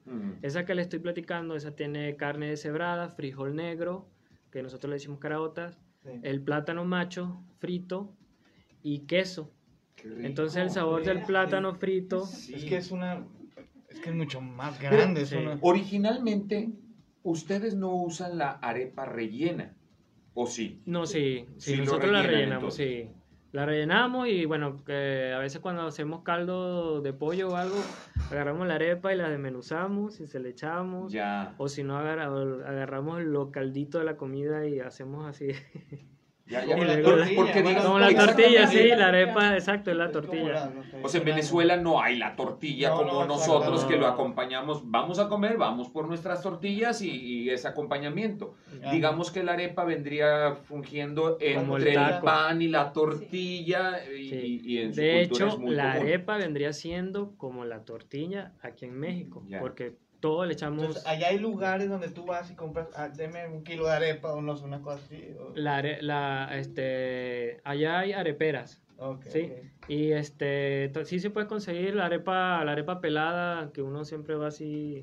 Esa 0.41 0.65
que 0.65 0.75
le 0.75 0.83
estoy 0.83 1.01
platicando, 1.01 1.57
esa 1.57 1.75
tiene 1.75 2.17
carne 2.17 2.49
deshebrada, 2.49 3.09
frijol 3.11 3.55
negro, 3.57 4.09
que 4.51 4.63
nosotros 4.63 4.89
le 4.89 4.95
decimos 4.95 5.19
caraotas, 5.19 5.79
el 6.23 6.41
plátano 6.41 6.85
macho 6.87 7.43
frito 7.59 8.15
y 8.83 9.01
queso. 9.01 9.53
Entonces 10.05 10.63
el 10.63 10.71
sabor 10.71 11.05
del 11.05 11.23
plátano 11.25 11.75
frito... 11.75 12.25
Sí. 12.25 12.55
Es 12.55 12.65
que 12.65 12.77
es 12.77 12.91
una. 12.93 13.27
Es 13.91 14.01
que 14.01 14.11
es 14.11 14.15
mucho 14.17 14.41
más 14.41 14.81
grande. 14.81 15.23
es 15.23 15.31
sí. 15.31 15.37
una- 15.37 15.59
Originalmente, 15.61 16.71
ustedes 17.31 17.75
no 17.75 17.95
usan 17.95 18.39
la 18.39 18.51
arepa 18.53 19.05
rellena, 19.05 19.75
¿o 20.35 20.47
sí? 20.47 20.83
No, 20.87 21.07
sí, 21.07 21.47
sí, 21.59 21.77
nosotros 21.77 22.11
la 22.13 22.23
rellenamos, 22.23 22.79
entonces. 22.79 23.07
sí. 23.09 23.15
La 23.51 23.65
rellenamos 23.65 24.29
y 24.29 24.45
bueno, 24.45 24.85
que 24.85 25.33
a 25.35 25.39
veces 25.39 25.61
cuando 25.61 25.83
hacemos 25.87 26.23
caldo 26.23 27.01
de 27.01 27.15
pollo 27.15 27.49
o 27.49 27.57
algo, 27.57 27.77
agarramos 28.31 28.67
la 28.69 28.75
arepa 28.75 29.15
y 29.15 29.17
la 29.17 29.31
desmenuzamos 29.31 30.21
y 30.21 30.27
se 30.27 30.39
le 30.39 30.51
echamos. 30.51 31.11
Ya. 31.13 31.55
O 31.57 31.67
si 31.69 31.83
no, 31.83 31.97
agarra- 31.97 32.27
agarramos 32.27 33.23
los 33.23 33.51
calditos 33.51 34.03
de 34.03 34.05
la 34.05 34.17
comida 34.19 34.67
y 34.67 34.81
hacemos 34.81 35.27
así. 35.27 35.49
Ya, 36.49 36.65
Como 36.65 36.79
ya. 36.79 36.85
la 36.97 37.03
Por- 37.03 37.03
tortilla, 37.17 37.37
porque 37.37 37.53
bueno, 37.63 37.69
digas- 37.69 37.85
Como 37.85 37.99
la 37.99 38.15
tortilla, 38.15 38.67
sí, 38.67 38.89
la 38.89 39.09
arepa, 39.09 39.55
exacto, 39.55 39.91
es 39.91 39.97
la 39.99 40.07
Es 40.07 40.11
como 40.13 40.27
tortilla. 40.27 40.71
O 41.03 41.09
sea, 41.09 41.21
en. 41.21 41.27
Venezuela 41.27 41.77
no 41.77 42.01
hay 42.01 42.17
la 42.17 42.35
tortilla 42.37 42.89
No, 42.91 42.97
como 42.97 43.13
no, 43.13 43.27
nosotros 43.27 43.85
que 43.85 43.97
lo 43.97 44.07
acompañamos. 44.07 44.83
Vamos 44.91 45.19
a 45.19 45.29
comer, 45.29 45.57
vamos 45.59 45.89
por 45.91 46.09
nuestras 46.09 46.43
tortillas 46.43 47.03
y, 47.03 47.11
y 47.11 47.51
ese 47.51 47.69
acompañamiento. 47.69 48.55
Digamos 48.93 49.31
que 49.31 49.43
la 49.43 49.53
arepa 49.53 49.85
vendría 49.85 50.55
fungiendo 50.65 51.37
el 51.41 51.59
entre 51.59 51.93
el, 51.95 52.21
pan 52.23 52.63
y 52.63 52.69
la 52.69 52.93
tortilla 52.93 54.01
y, 54.11 54.29
Sí. 54.29 54.61
y 54.65 54.79
en 54.79 54.95
su 54.95 55.01
De 55.01 55.23
hecho, 55.23 55.47
es 55.49 55.59
muy 55.59 55.75
la 55.75 55.93
común. 55.95 56.07
arepa 56.07 56.37
vendría 56.39 56.73
siendo 56.73 57.37
como 57.37 57.65
la 57.65 57.85
tortilla 57.85 58.53
aquí 58.63 58.87
en 58.87 58.99
México, 58.99 59.45
porque 59.61 59.97
todo 60.21 60.45
le 60.45 60.53
echamos... 60.55 60.81
Entonces, 60.85 61.07
allá 61.07 61.29
hay 61.29 61.39
lugares 61.39 61.89
donde 61.89 62.09
tú 62.11 62.25
vas 62.27 62.51
y 62.51 62.55
compras, 62.55 62.89
ah, 62.95 63.09
deme 63.09 63.47
un 63.49 63.63
kilo 63.63 63.87
de 63.87 63.93
arepa 63.93 64.33
o 64.35 64.41
no 64.43 64.57
sé, 64.57 64.65
una 64.65 64.83
cosa 64.83 65.03
así. 65.05 65.25
o- 65.39 65.53
La, 65.55 65.77
are- 65.79 66.03
la, 66.03 66.51
este, 66.53 67.61
allá 67.65 68.01
hay 68.01 68.13
areperas, 68.13 68.83
sí, 69.27 69.53
y 69.89 70.13
este, 70.13 70.91
sí 71.05 71.21
se 71.21 71.31
puede 71.31 71.47
conseguir 71.47 71.95
la 71.95 72.07
arepa, 72.07 72.65
la 72.65 72.73
arepa 72.73 73.01
pelada, 73.01 73.71
que 73.73 73.81
uno 73.83 74.05
siempre 74.05 74.35
va 74.35 74.49
así, 74.49 75.03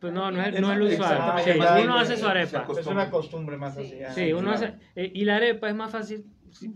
pues 0.00 0.12
no, 0.12 0.30
no 0.30 0.42
es, 0.42 0.60
no 0.60 0.72
es 0.72 0.78
lo 0.78 0.86
usual, 0.86 1.42
sí, 1.42 1.50
uno 1.82 1.98
hace 1.98 2.16
su 2.16 2.26
arepa. 2.26 2.66
Es 2.78 2.86
una 2.86 3.10
costumbre 3.10 3.56
más 3.56 3.74
Sí. 3.74 3.80
así. 3.82 4.02
ah, 4.02 4.10
sí, 4.10 4.32
uno 4.32 4.52
hace, 4.52 4.74
y 4.94 5.24
la 5.24 5.36
arepa 5.36 5.68
es 5.68 5.74
más 5.74 5.90
fácil, 5.90 6.24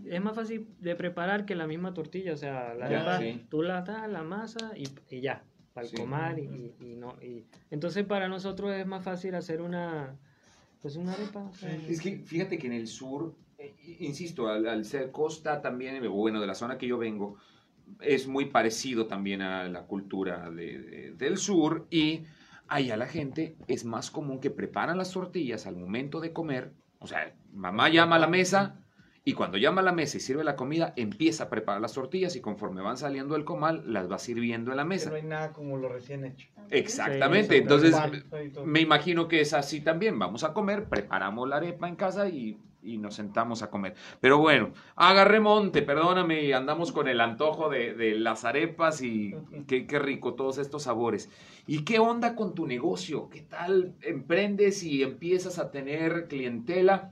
es 0.05 0.21
más 0.21 0.35
fácil 0.35 0.67
de 0.79 0.95
preparar 0.95 1.45
que 1.45 1.55
la 1.55 1.67
misma 1.67 1.93
tortilla, 1.93 2.33
o 2.33 2.37
sea, 2.37 2.73
la 2.73 2.89
Ya, 2.89 3.01
arepa, 3.01 3.17
sí. 3.19 3.45
tú 3.49 3.61
la 3.61 3.81
das 3.81 4.09
la 4.09 4.23
masa 4.23 4.71
y, 4.75 4.83
y 5.09 5.21
ya, 5.21 5.43
el 5.81 5.87
Sí. 5.87 5.95
y- 6.79 6.91
y 6.91 6.95
no, 6.95 7.15
y 7.21 7.45
entonces 7.69 8.05
para 8.05 8.27
nosotros 8.27 8.73
es 8.73 8.85
más 8.85 9.03
fácil 9.03 9.35
hacer 9.35 9.61
una, 9.61 10.17
pues 10.81 10.95
una 10.95 11.13
arepa, 11.13 11.43
o 11.43 11.53
sea, 11.53 11.75
Es 11.87 12.01
que 12.01 12.19
fíjate 12.19 12.57
que 12.57 12.67
en 12.67 12.73
el 12.73 12.87
sur, 12.87 13.35
eh, 13.57 13.75
insisto, 13.99 14.47
al, 14.47 14.67
al 14.67 14.85
ser 14.85 15.11
costa 15.11 15.61
también, 15.61 15.95
eh, 16.03 16.07
bueno, 16.07 16.39
de 16.39 16.47
la 16.47 16.55
zona 16.55 16.77
que 16.77 16.87
yo 16.87 16.97
vengo, 16.97 17.35
es 17.99 18.27
muy 18.27 18.45
parecido 18.45 19.05
también 19.07 19.41
a 19.41 19.67
la 19.67 19.83
cultura 19.83 20.49
de- 20.49 20.79
de- 20.79 21.11
del 21.11 21.37
sur 21.37 21.85
y 21.91 22.23
allá 22.67 22.97
la 22.97 23.07
gente 23.07 23.55
es 23.67 23.85
más 23.85 24.09
común 24.09 24.39
que 24.39 24.49
preparan 24.51 24.97
las 24.97 25.11
tortillas 25.11 25.67
al 25.67 25.75
momento 25.75 26.19
de 26.19 26.33
comer, 26.33 26.71
o 26.99 27.07
sea, 27.07 27.35
mamá 27.53 27.89
llama 27.89 28.15
a 28.15 28.19
la 28.19 28.27
mesa 28.27 28.84
y 29.27 29.33
cuando 29.33 29.57
llama 29.57 29.81
a 29.81 29.83
la 29.83 29.91
mesa 29.91 30.17
y 30.17 30.19
sirve 30.19 30.43
la 30.43 30.55
comida, 30.55 30.93
empieza 30.95 31.45
a 31.45 31.49
preparar 31.49 31.81
las 31.81 31.93
tortillas 31.93 32.35
y 32.35 32.41
conforme 32.41 32.81
van 32.83 32.95
saliendo 32.95 33.33
del 33.33 33.43
comal, 33.43 33.83
las 33.91 34.09
va 34.09 34.19
sirviendo 34.19 34.69
en 34.69 34.77
la 34.77 34.83
Que 34.83 34.89
mesa. 34.89 35.09
no 35.09 35.15
hay 35.15 35.23
nada 35.23 35.51
como 35.51 35.77
lo 35.77 35.89
recién 35.89 36.25
hecho. 36.25 36.47
Exactamente, 36.69 37.55
Sí, 37.55 37.61
entonces 37.61 37.95
me 38.65 38.81
imagino 38.81 39.27
que 39.27 39.41
es 39.41 39.53
así 39.53 39.81
también. 39.81 40.17
Vamos 40.19 40.43
a 40.43 40.53
comer, 40.53 40.85
preparamos 40.87 41.49
la 41.49 41.57
arepa 41.57 41.87
en 41.87 41.95
casa 41.95 42.29
y, 42.29 42.59
y 42.83 42.99
nos 42.99 43.15
sentamos 43.15 43.63
a 43.63 43.71
comer. 43.71 43.95
Pero 44.19 44.37
bueno, 44.37 44.73
agarré 44.95 45.39
monte, 45.39 45.81
perdóname, 45.81 46.43
y 46.43 46.53
andamos 46.53 46.91
con 46.91 47.07
el 47.07 47.19
antojo 47.19 47.69
de, 47.69 47.95
de 47.95 48.15
las 48.19 48.45
arepas 48.45 49.01
y 49.01 49.33
qué, 49.67 49.87
qué 49.87 49.97
rico 49.97 50.35
todos 50.35 50.59
estos 50.59 50.83
sabores. 50.83 51.31
¿Y 51.65 51.83
qué 51.83 51.97
onda 51.97 52.35
con 52.35 52.53
tu 52.53 52.67
negocio? 52.67 53.29
¿Qué 53.29 53.41
tal 53.41 53.95
emprendes 54.01 54.83
y 54.83 55.01
empiezas 55.01 55.57
a 55.57 55.71
tener 55.71 56.27
clientela? 56.27 57.11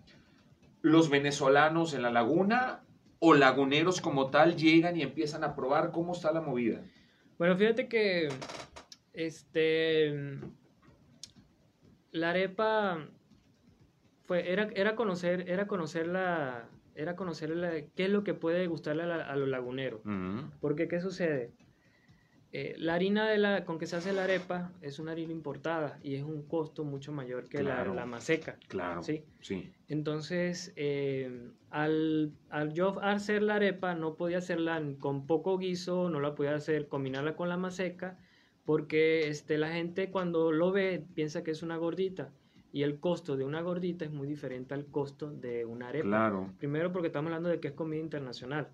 ¿Los 0.84 1.10
venezolanos 1.10 1.94
en 1.94 2.02
la 2.02 2.12
laguna 2.12 2.84
o 3.20 3.34
laguneros 3.34 4.02
como 4.02 4.30
tal 4.30 4.58
llegan 4.58 4.98
y 4.98 5.02
empiezan 5.02 5.44
a 5.46 5.56
probar 5.56 5.92
cómo 5.92 6.12
está 6.14 6.32
la 6.34 6.42
movida? 6.42 6.82
Bueno, 7.40 7.56
fíjate 7.58 7.88
que 7.88 8.30
este 9.14 10.14
la 12.12 12.32
arepa 12.32 13.08
fue 14.26 14.52
era, 14.52 14.70
era 14.76 14.96
conocer 14.96 15.50
era 15.50 15.68
conocer 15.68 16.08
la 16.08 16.68
era 16.96 17.16
conocer 17.16 17.50
la- 17.52 17.72
qué 17.96 18.04
es 18.06 18.10
lo 18.10 18.24
que 18.24 18.34
puede 18.36 18.68
gustarle 18.68 19.04
a, 19.04 19.06
la- 19.08 19.26
a 19.26 19.36
los 19.36 19.48
laguneros. 19.50 20.02
Porque 20.60 20.88
qué 20.88 21.00
sucede? 21.00 21.52
Eh, 22.56 22.76
la 22.78 22.94
harina 22.94 23.28
de 23.28 23.40
la, 23.40 23.66
con 23.66 23.80
que 23.80 23.88
se 23.88 23.96
hace 23.96 24.14
la 24.14 24.26
arepa 24.26 24.72
es 24.82 25.00
una 25.00 25.12
harina 25.14 25.32
importada 25.34 26.00
y 26.04 26.14
es 26.14 26.22
un 26.24 26.44
costo 26.44 26.84
mucho 26.84 27.12
mayor 27.12 27.50
que 27.50 27.64
la- 27.64 27.78
Claro. 27.78 27.96
la, 27.96 28.06
maseca. 28.06 28.58
Claro, 28.68 29.02
Sí. 29.02 29.24
sí. 29.42 29.72
Entonces, 29.88 30.72
eh, 30.76 31.50
al, 31.72 32.32
al 32.50 32.72
yo 32.74 33.00
hacer 33.02 33.42
la 33.42 33.56
arepa, 33.56 33.96
no 33.96 34.14
podía 34.16 34.38
hacerla 34.38 34.80
con 35.00 35.26
poco 35.26 35.58
guiso, 35.58 36.10
no 36.12 36.20
la 36.20 36.36
podía 36.36 36.54
hacer, 36.54 36.88
combinarla 36.88 37.36
con 37.36 37.50
la 37.50 37.58
maseca, 37.58 38.20
porque 38.66 39.28
este, 39.30 39.58
la 39.58 39.72
gente 39.72 40.12
cuando 40.12 40.52
lo 40.52 40.72
ve 40.72 41.04
piensa 41.16 41.44
que 41.44 41.50
es 41.52 41.64
una 41.64 41.78
gordita. 41.78 42.32
Y 42.72 42.84
el 42.84 43.00
costo 43.00 43.36
de 43.38 43.46
una 43.46 43.62
gordita 43.62 44.06
es 44.06 44.12
muy 44.12 44.28
diferente 44.28 44.74
al 44.76 44.86
costo 44.88 45.32
de 45.32 45.64
una 45.66 45.90
arepa. 45.90 46.08
Claro. 46.08 46.54
Primero 46.60 46.92
porque 46.92 47.08
estamos 47.08 47.30
hablando 47.30 47.50
de 47.50 47.60
que 47.60 47.68
es 47.70 47.74
comida 47.74 48.00
internacional. 48.02 48.70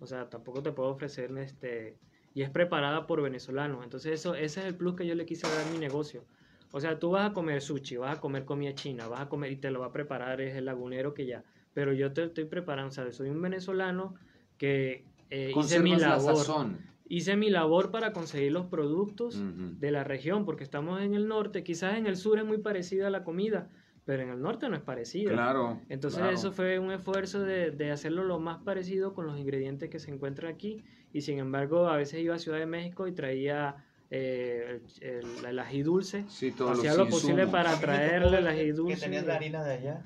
O 0.00 0.06
sea, 0.06 0.28
tampoco 0.28 0.60
te 0.62 0.72
puedo 0.72 0.90
ofrecer 0.90 1.36
este... 1.38 1.98
Y 2.34 2.42
es 2.42 2.50
preparada 2.50 3.06
por 3.06 3.22
venezolanos. 3.22 3.84
Entonces 3.84 4.12
eso, 4.12 4.34
ese 4.34 4.60
es 4.60 4.66
el 4.66 4.74
plus 4.74 4.96
que 4.96 5.06
yo 5.06 5.14
le 5.14 5.26
quise 5.26 5.46
dar 5.46 5.66
a 5.66 5.70
mi 5.70 5.78
negocio. 5.78 6.24
O 6.72 6.80
sea, 6.80 6.98
tú 6.98 7.10
vas 7.10 7.30
a 7.30 7.34
comer 7.34 7.60
sushi, 7.60 7.98
vas 7.98 8.16
a 8.16 8.20
comer 8.20 8.44
comida 8.44 8.74
china, 8.74 9.06
vas 9.06 9.20
a 9.20 9.28
comer 9.28 9.52
y 9.52 9.56
te 9.56 9.70
lo 9.70 9.80
va 9.80 9.86
a 9.86 9.92
preparar 9.92 10.40
es 10.40 10.56
el 10.56 10.64
lagunero 10.64 11.12
que 11.12 11.26
ya. 11.26 11.44
Pero 11.74 11.92
yo 11.92 12.12
te 12.12 12.24
estoy 12.24 12.46
preparando, 12.46 12.90
sea, 12.90 13.10
soy 13.12 13.28
un 13.28 13.40
venezolano 13.40 14.14
que 14.56 15.04
eh, 15.30 15.52
hice 15.54 15.80
mi 15.80 15.92
la 15.92 16.16
labor. 16.16 16.36
sazón. 16.36 16.78
Hice 17.08 17.36
mi 17.36 17.50
labor 17.50 17.90
para 17.90 18.14
conseguir 18.14 18.52
los 18.52 18.66
productos 18.66 19.38
de 19.78 19.90
la 19.90 20.02
región, 20.02 20.46
porque 20.46 20.64
estamos 20.64 21.02
en 21.02 21.12
el 21.12 21.28
norte. 21.28 21.62
Quizás 21.62 21.98
en 21.98 22.06
el 22.06 22.16
sur 22.16 22.38
es 22.38 22.44
muy 22.46 22.56
parecida 22.56 23.10
la 23.10 23.22
comida, 23.22 23.68
pero 24.06 24.22
en 24.22 24.30
el 24.30 24.40
norte 24.40 24.70
no 24.70 24.76
es 24.76 24.82
parecida. 24.82 25.30
Claro. 25.32 25.78
Entonces 25.90 26.20
claro. 26.20 26.34
eso 26.34 26.52
fue 26.52 26.78
un 26.78 26.90
esfuerzo 26.90 27.42
de, 27.42 27.70
de 27.70 27.90
hacerlo 27.90 28.24
lo 28.24 28.40
más 28.40 28.62
parecido 28.62 29.12
con 29.12 29.26
los 29.26 29.38
ingredientes 29.38 29.90
que 29.90 29.98
se 29.98 30.10
encuentran 30.10 30.54
aquí 30.54 30.82
y 31.12 31.20
sin 31.22 31.38
embargo 31.38 31.88
a 31.88 31.96
veces 31.96 32.20
iba 32.20 32.34
a 32.34 32.38
Ciudad 32.38 32.58
de 32.58 32.66
México 32.66 33.06
y 33.06 33.12
traía 33.12 33.76
eh, 34.10 34.80
el, 35.00 35.08
el- 35.08 35.44
el 35.46 35.58
ají 35.58 35.82
dulce. 35.82 36.24
Sí, 36.28 36.52
todos 36.52 36.78
Hacía 36.78 36.90
los 36.90 36.98
lo 36.98 37.08
posible 37.08 37.46
para 37.46 37.78
traerle 37.80 38.38
el 38.38 38.46
ají 38.46 38.64
Que 38.66 38.72
dulce. 38.72 39.00
tenías 39.00 39.24
la 39.26 39.36
harina 39.36 39.64
de 39.64 39.74
allá. 39.74 40.02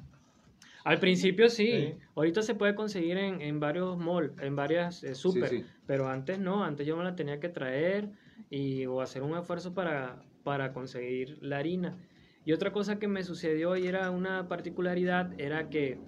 Al 0.85 1.01
principio 1.01 1.49
sí. 1.49 1.67
Sí. 1.67 1.95
ahorita 2.15 2.43
se 2.43 2.55
puede 2.55 2.77
conseguir 2.77 3.17
en, 3.19 3.41
en 3.41 3.59
varios 3.59 3.99
malls, 3.99 4.33
en 4.41 4.55
varias 4.55 5.03
eh, 5.03 5.17
super, 5.17 5.49
sí. 5.49 5.65
pero 5.87 6.09
antes 6.09 6.39
no, 6.39 6.63
antes 6.63 6.87
yo 6.87 6.97
me 6.97 7.03
la 7.03 7.17
tenía 7.17 7.41
que 7.41 7.49
traer 7.49 8.11
y 8.51 8.87
o 8.87 9.01
hacer 9.01 9.23
un 9.25 9.37
esfuerzo 9.37 9.75
para, 9.75 10.23
para 10.45 10.73
conseguir 10.73 11.39
la 11.43 11.59
harina. 11.59 11.97
Y 12.45 12.53
otra 12.53 12.73
cosa 12.73 13.01
que 13.01 13.09
me 13.09 13.25
sucedió 13.25 13.77
y 13.77 13.89
era 13.89 14.09
una 14.13 14.47
particularidad 14.47 15.33
era 15.41 15.69
que 15.69 15.99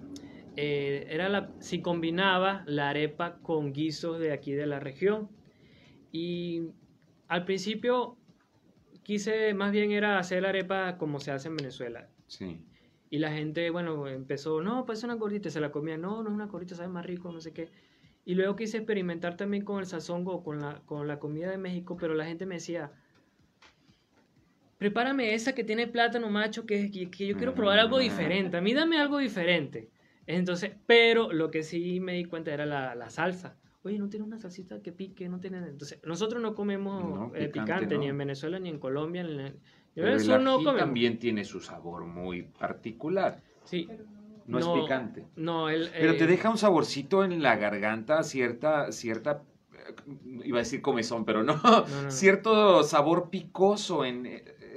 eh, 0.61 1.07
era 1.09 1.29
la, 1.29 1.53
si 1.59 1.81
combinaba 1.81 2.63
la 2.67 2.89
arepa 2.89 3.39
con 3.41 3.71
guisos 3.71 4.19
de 4.19 4.33
aquí 4.33 4.51
de 4.51 4.67
la 4.67 4.81
región. 4.81 5.29
Y 6.11 6.63
al 7.29 7.45
principio 7.45 8.17
quise, 9.03 9.53
más 9.53 9.71
bien 9.71 9.91
era 9.91 10.19
hacer 10.19 10.43
la 10.43 10.49
arepa 10.49 10.97
como 10.97 11.21
se 11.21 11.31
hace 11.31 11.47
en 11.47 11.55
Venezuela. 11.55 12.09
Sí. 12.27 12.61
Y 13.09 13.19
la 13.19 13.31
gente, 13.31 13.69
bueno, 13.69 14.05
empezó, 14.09 14.61
no, 14.61 14.85
pues 14.85 14.99
es 14.99 15.05
una 15.05 15.13
gordita, 15.13 15.49
se 15.49 15.61
la 15.61 15.71
comía, 15.71 15.97
no, 15.97 16.23
no 16.23 16.29
es 16.29 16.35
una 16.35 16.47
gordita, 16.47 16.75
sabe 16.75 16.89
más 16.89 17.05
rico, 17.05 17.31
no 17.31 17.39
sé 17.39 17.53
qué. 17.53 17.69
Y 18.25 18.35
luego 18.35 18.57
quise 18.57 18.77
experimentar 18.77 19.37
también 19.37 19.63
con 19.63 19.79
el 19.79 19.85
sazongo, 19.85 20.43
con 20.43 20.59
la, 20.59 20.81
con 20.85 21.07
la 21.07 21.19
comida 21.19 21.49
de 21.49 21.57
México, 21.57 21.95
pero 21.95 22.15
la 22.15 22.25
gente 22.25 22.45
me 22.45 22.55
decía, 22.55 22.91
prepárame 24.77 25.33
esa 25.33 25.55
que 25.55 25.63
tiene 25.63 25.87
plátano 25.87 26.29
macho, 26.29 26.65
que, 26.65 26.91
que, 26.91 27.09
que 27.09 27.27
yo 27.27 27.37
quiero 27.37 27.55
probar 27.55 27.79
algo 27.79 27.97
diferente, 27.97 28.57
a 28.57 28.61
mí 28.61 28.73
dame 28.73 28.99
algo 28.99 29.19
diferente. 29.19 29.89
Entonces, 30.29 30.71
pero 30.85 31.33
lo 31.33 31.49
que 31.49 31.63
sí 31.63 31.99
me 31.99 32.13
di 32.13 32.25
cuenta 32.25 32.53
era 32.53 32.63
la, 32.67 32.93
la 32.93 33.09
salsa. 33.09 33.57
Oye, 33.81 33.97
no 33.97 34.09
tiene 34.09 34.25
una 34.27 34.37
salsita 34.37 34.79
que 34.79 34.91
pique, 34.91 35.27
no 35.27 35.39
tiene... 35.39 35.57
Entonces, 35.57 35.99
nosotros 36.03 36.39
no 36.39 36.53
comemos 36.53 37.03
No, 37.03 37.35
eh, 37.35 37.49
picante, 37.49 37.97
ni 37.97 38.07
en 38.09 38.17
Venezuela, 38.17 38.59
ni 38.59 38.69
en 38.69 38.77
Colombia, 38.77 39.23
ni 39.23 39.31
en... 39.31 39.59
Pero 39.95 40.09
el 40.13 40.19
sur 40.19 40.39
no 40.39 40.57
comemos. 40.57 40.77
también 40.81 41.17
tiene 41.17 41.43
su 41.45 41.59
sabor 41.59 42.05
muy 42.05 42.43
particular. 42.43 43.41
Sí, 43.63 43.87
No, 44.45 44.59
No, 44.59 44.75
es 44.75 44.81
picante. 44.83 45.25
no, 45.35 45.69
el... 45.69 45.89
Pero 45.89 46.15
te 46.15 46.25
eh, 46.25 46.27
deja 46.27 46.51
un 46.51 46.59
saborcito 46.59 47.23
en 47.23 47.41
la 47.41 47.55
garganta, 47.55 48.21
cierta, 48.21 48.91
cierta, 48.91 49.41
eh, 49.73 49.95
iba 50.43 50.59
a 50.59 50.61
decir 50.61 50.83
comezón, 50.83 51.25
pero 51.25 51.41
no, 51.43 51.59
no, 51.63 51.87
no. 51.87 52.11
cierto 52.11 52.83
sabor 52.83 53.31
picoso 53.31 54.05
en, 54.05 54.27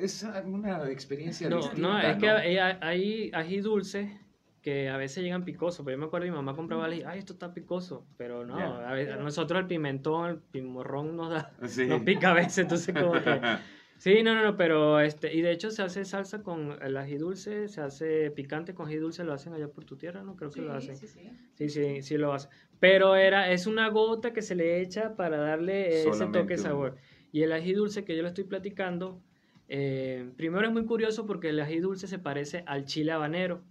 es 0.01 0.27
una 0.47 0.91
experiencia 0.91 1.51
No, 1.51 1.57
distinta, 1.57 1.81
no, 1.89 2.01
es 2.01 2.17
que 2.17 2.31
hay, 2.31 2.57
hay 2.57 3.31
ají 3.35 3.61
dulce 3.61 4.22
que 4.63 4.89
a 4.89 4.97
veces 4.97 5.23
llegan 5.25 5.45
picosos, 5.45 5.85
pero 5.85 5.97
yo 5.97 6.01
me 6.01 6.07
acuerdo 6.07 6.27
mi 6.27 6.33
mamá 6.33 6.55
compraba 6.55 6.87
ají, 6.87 7.03
ay, 7.05 7.19
esto 7.19 7.33
está 7.35 7.53
picoso, 7.53 8.07
pero 8.17 8.47
no, 8.47 8.57
Ya. 8.59 8.89
a 8.89 8.95
veces- 8.95 9.15
a 9.15 9.17
nosotros 9.17 9.61
el 9.61 9.67
pimentón, 9.67 10.31
el 10.31 10.39
pimorrón 10.39 11.17
nos 11.17 11.31
da, 11.31 11.53
Sí. 11.69 11.87
nos 11.87 12.03
pica 12.03 12.31
a 12.31 12.35
veces, 12.35 12.59
entonces 12.59 12.95
como 12.95 13.13
que 13.13 13.41
Sí, 13.99 14.23
no, 14.25 14.35
no, 14.35 14.43
no, 14.43 14.57
pero 14.57 14.99
este, 14.99 15.33
y 15.33 15.43
de 15.43 15.53
hecho 15.53 15.71
se 15.71 15.81
hace 15.83 16.05
salsa 16.05 16.43
con 16.43 16.77
el 16.83 16.97
ají 16.97 17.19
dulce, 17.19 17.69
se 17.69 17.81
hace 17.81 18.33
picante 18.33 18.75
con 18.75 18.89
ají 18.89 18.97
dulce, 18.97 19.23
lo 19.23 19.33
hacen 19.33 19.53
allá 19.53 19.69
por 19.69 19.85
tu 19.85 19.97
tierra, 19.97 20.25
¿no? 20.25 20.35
Creo 20.35 20.51
que 20.51 20.61
lo 20.61 20.73
hacen. 20.73 20.97
Sí, 20.97 21.07
sí, 21.07 21.21
sí. 21.21 21.31
Sí, 21.55 21.69
sí, 21.69 22.03
sí 22.03 22.17
lo 22.17 22.33
hacen. 22.33 22.51
Pero 22.81 23.15
era, 23.15 23.53
es 23.53 23.69
una 23.69 23.89
gota 23.91 24.33
que 24.33 24.43
se 24.43 24.57
le 24.57 24.81
echa 24.81 25.15
para 25.15 25.37
darle 25.37 25.87
ese 26.01 26.11
Solamente 26.15 26.41
toque 26.41 26.55
un- 26.55 26.59
sabor. 26.61 26.97
Y 27.31 27.43
el 27.45 27.53
ají 27.53 27.75
dulce 27.75 28.05
que 28.05 28.17
yo 28.17 28.23
le 28.23 28.29
estoy 28.29 28.43
platicando, 28.43 29.23
eh, 29.69 30.31
primero 30.37 30.67
es 30.67 30.73
muy 30.73 30.85
curioso 30.85 31.25
porque 31.27 31.49
el 31.49 31.61
ají 31.61 31.79
dulce 31.81 32.07
se 32.07 32.19
parece 32.19 32.63
al 32.67 32.85
chile 32.85 33.13
habanero. 33.13 33.63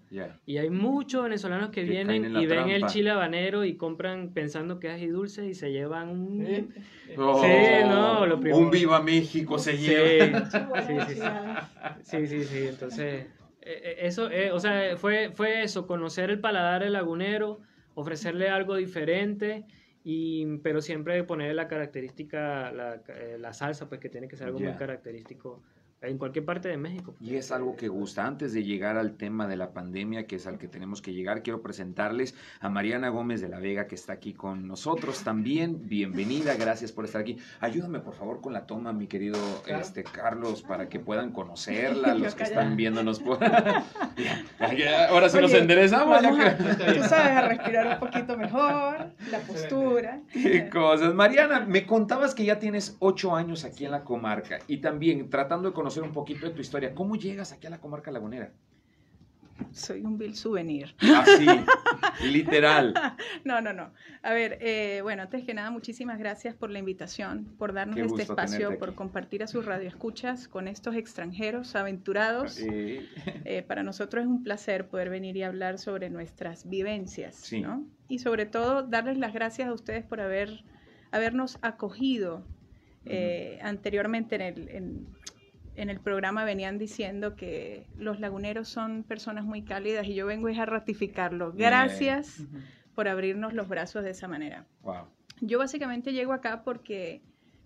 Y 0.46 0.58
hay 0.58 0.70
muchos 0.70 1.24
venezolanos 1.24 1.70
que, 1.70 1.84
Que 1.84 1.90
vienen 1.90 2.36
y 2.36 2.46
ven 2.48 2.70
el 2.70 2.86
chile 2.88 3.12
habanero 3.12 3.64
y 3.66 3.76
compran 3.76 4.30
pensando 4.34 4.80
que 4.80 4.88
es 4.88 4.94
ají 4.96 5.08
dulce 5.08 5.46
y 5.46 5.54
se 5.54 5.72
llevan 5.72 6.10
un... 6.10 6.46
Sí. 6.46 6.70
Oh, 7.18 7.44
no, 7.88 8.26
lo 8.26 8.40
primero- 8.40 8.58
Un 8.64 8.72
Viva 8.72 9.02
México 9.02 9.60
se 9.60 9.78
Sí, 9.78 9.88
lleva. 9.88 10.50
sí, 10.88 10.94
sí, 11.08 11.16
sí. 11.16 11.22
Sí, 12.04 12.28
sí, 12.28 12.44
sí. 12.46 12.68
Entonces, 12.68 13.26
eh, 13.62 13.82
eh, 13.84 13.96
eso, 14.00 14.32
eh, 14.32 14.52
o 14.52 14.60
sea, 14.60 14.98
fue, 14.98 15.30
fue 15.32 15.62
eso, 15.64 15.86
conocer 15.86 16.30
el 16.32 16.40
paladar 16.40 16.84
del 16.84 16.94
lagunero, 16.94 17.60
ofrecerle 17.94 18.50
algo 18.50 18.76
diferente, 18.76 19.66
y, 20.04 20.58
pero 20.64 20.82
siempre 20.82 21.24
ponerle 21.26 21.54
la 21.54 21.68
característica, 21.68 22.72
la, 22.72 23.02
eh, 23.10 23.38
la 23.40 23.54
salsa, 23.54 23.88
pues 23.88 24.00
que 24.02 24.10
tiene 24.10 24.28
que 24.28 24.36
ser 24.36 24.48
algo 24.48 24.60
muy 24.60 24.74
característico 24.80 25.62
en 26.02 26.18
cualquier 26.18 26.46
parte 26.46 26.68
de 26.68 26.78
México. 26.78 27.16
Y 27.20 27.36
es 27.36 27.52
algo 27.52 27.76
que 27.76 27.88
gusta. 27.88 28.26
Antes 28.26 28.54
de 28.54 28.64
llegar 28.64 28.98
al 28.98 29.18
tema 29.18 29.48
de 29.48 29.56
la 29.56 29.72
pandemia, 29.72 30.26
que 30.26 30.38
es 30.38 30.48
al 30.48 30.58
que 30.58 30.68
tenemos 30.68 31.02
que 31.02 31.14
llegar, 31.14 31.44
quiero 31.44 31.62
presentarles 31.62 32.34
a 32.60 32.70
Mariana 32.70 33.10
Gómez 33.10 33.40
de 33.40 33.50
la 33.50 33.60
Vega, 33.60 33.86
que 33.88 33.94
está 33.96 34.14
aquí 34.14 34.34
con 34.34 34.68
nosotros 34.68 35.24
también. 35.24 35.88
Bienvenida, 35.88 36.56
gracias 36.56 36.92
por 36.92 37.06
estar 37.06 37.22
aquí. 37.22 37.38
Ayúdame, 37.60 38.00
por 38.00 38.16
favor, 38.16 38.42
con 38.42 38.52
la 38.54 38.66
toma, 38.66 38.94
mi 38.94 39.06
querido 39.06 39.38
este, 39.68 40.04
Carlos, 40.04 40.64
para 40.64 40.90
que 40.90 41.00
puedan 41.00 41.32
conocerla, 41.34 42.16
los 42.16 42.34
que 42.34 42.44
están 42.44 42.76
viéndonos 42.76 43.20
por... 43.20 43.38
Ahora 45.10 45.30
sí 45.30 45.40
nos 45.40 45.52
Oye, 45.52 45.60
enderezamos. 45.60 46.22
ya 46.22 46.32
Vamos 46.32 46.46
a, 46.46 46.58
que- 46.58 46.94
tú 46.94 47.04
sabes, 47.04 47.38
a 47.38 47.48
respirar 47.48 47.88
un 47.88 48.00
poquito 48.00 48.38
mejor, 48.38 49.12
la 49.30 49.40
postura. 49.46 50.22
Qué 50.34 50.68
cosas. 50.70 51.14
Mariana, 51.14 51.60
me 51.62 51.86
contabas 51.86 52.34
que 52.34 52.46
ya 52.46 52.58
tienes 52.58 52.96
ocho 53.00 53.36
años 53.36 53.66
aquí 53.66 53.86
en 53.86 53.92
la 53.92 54.04
comarca 54.04 54.60
y 54.68 54.78
también 54.78 55.30
tratando 55.30 55.70
de 55.70 55.74
conocer 55.76 55.91
un 56.00 56.12
poquito 56.14 56.46
de 56.48 56.54
tu 56.54 56.62
historia. 56.62 56.94
¿Cómo 56.94 57.16
llegas 57.16 57.52
aquí 57.52 57.68
a 57.68 57.70
la 57.70 57.80
comarca 57.80 58.12
lagunera? 58.12 58.52
Soy 59.72 60.02
un 60.02 60.18
vil 60.18 60.36
souvenir. 60.36 60.96
Así, 61.16 61.46
literal. 62.24 62.94
No, 63.44 63.62
no, 63.62 63.74
no. 63.74 63.94
A 64.24 64.34
ver, 64.34 64.58
eh, 64.60 65.02
bueno, 65.04 65.22
antes 65.22 65.44
que 65.44 65.54
nada, 65.54 65.70
muchísimas 65.70 66.18
gracias 66.18 66.56
por 66.56 66.72
la 66.72 66.80
invitación, 66.80 67.46
por 67.60 67.72
darnos 67.72 67.96
Qué 67.96 68.02
este 68.02 68.24
espacio, 68.24 68.80
por 68.80 68.96
compartir 68.96 69.44
a 69.44 69.48
sus 69.48 69.66
radioescuchas 69.66 70.48
con 70.48 70.68
estos 70.68 70.96
extranjeros 70.96 71.76
aventurados. 71.76 72.60
Eh, 72.60 73.08
Eh, 73.46 73.62
para 73.62 73.84
nosotros 73.84 74.24
es 74.24 74.28
un 74.28 74.44
placer 74.44 74.88
poder 74.88 75.10
venir 75.10 75.38
y 75.38 75.44
hablar 75.44 75.78
sobre 75.78 76.10
nuestras 76.10 76.68
vivencias, 76.68 77.36
Sí. 77.36 77.62
¿no? 77.62 77.86
Y 78.08 78.18
sobre 78.20 78.48
todo 78.48 78.82
darles 78.84 79.18
las 79.20 79.32
gracias 79.34 79.68
a 79.68 79.74
ustedes 79.74 80.04
por 80.04 80.22
haber, 80.22 80.64
habernos 81.12 81.60
acogido. 81.62 82.44
Eh, 83.06 83.60
Anteriormente 83.62 84.36
en 84.36 84.42
el, 84.42 84.70
en, 84.70 85.08
en 85.76 85.90
el 85.90 86.00
programa 86.00 86.44
venían 86.44 86.78
diciendo 86.78 87.36
que 87.36 87.88
los 87.98 88.20
laguneros 88.20 88.68
son 88.68 89.04
personas 89.04 89.46
muy 89.46 89.64
cálidas 89.64 90.06
y 90.08 90.14
yo 90.16 90.26
vengo 90.28 90.48
a 90.50 90.66
ratificarlo. 90.66 91.54
Gracias 91.54 92.44
por 92.96 93.08
abrirnos 93.08 93.54
los 93.54 93.68
brazos 93.68 94.04
de 94.04 94.12
esa 94.12 94.28
manera. 94.28 94.66
wow. 94.84 95.06
Yo 95.44 95.58
básicamente 95.58 96.14
llego 96.14 96.34
acá 96.34 96.64
porque 96.64 97.22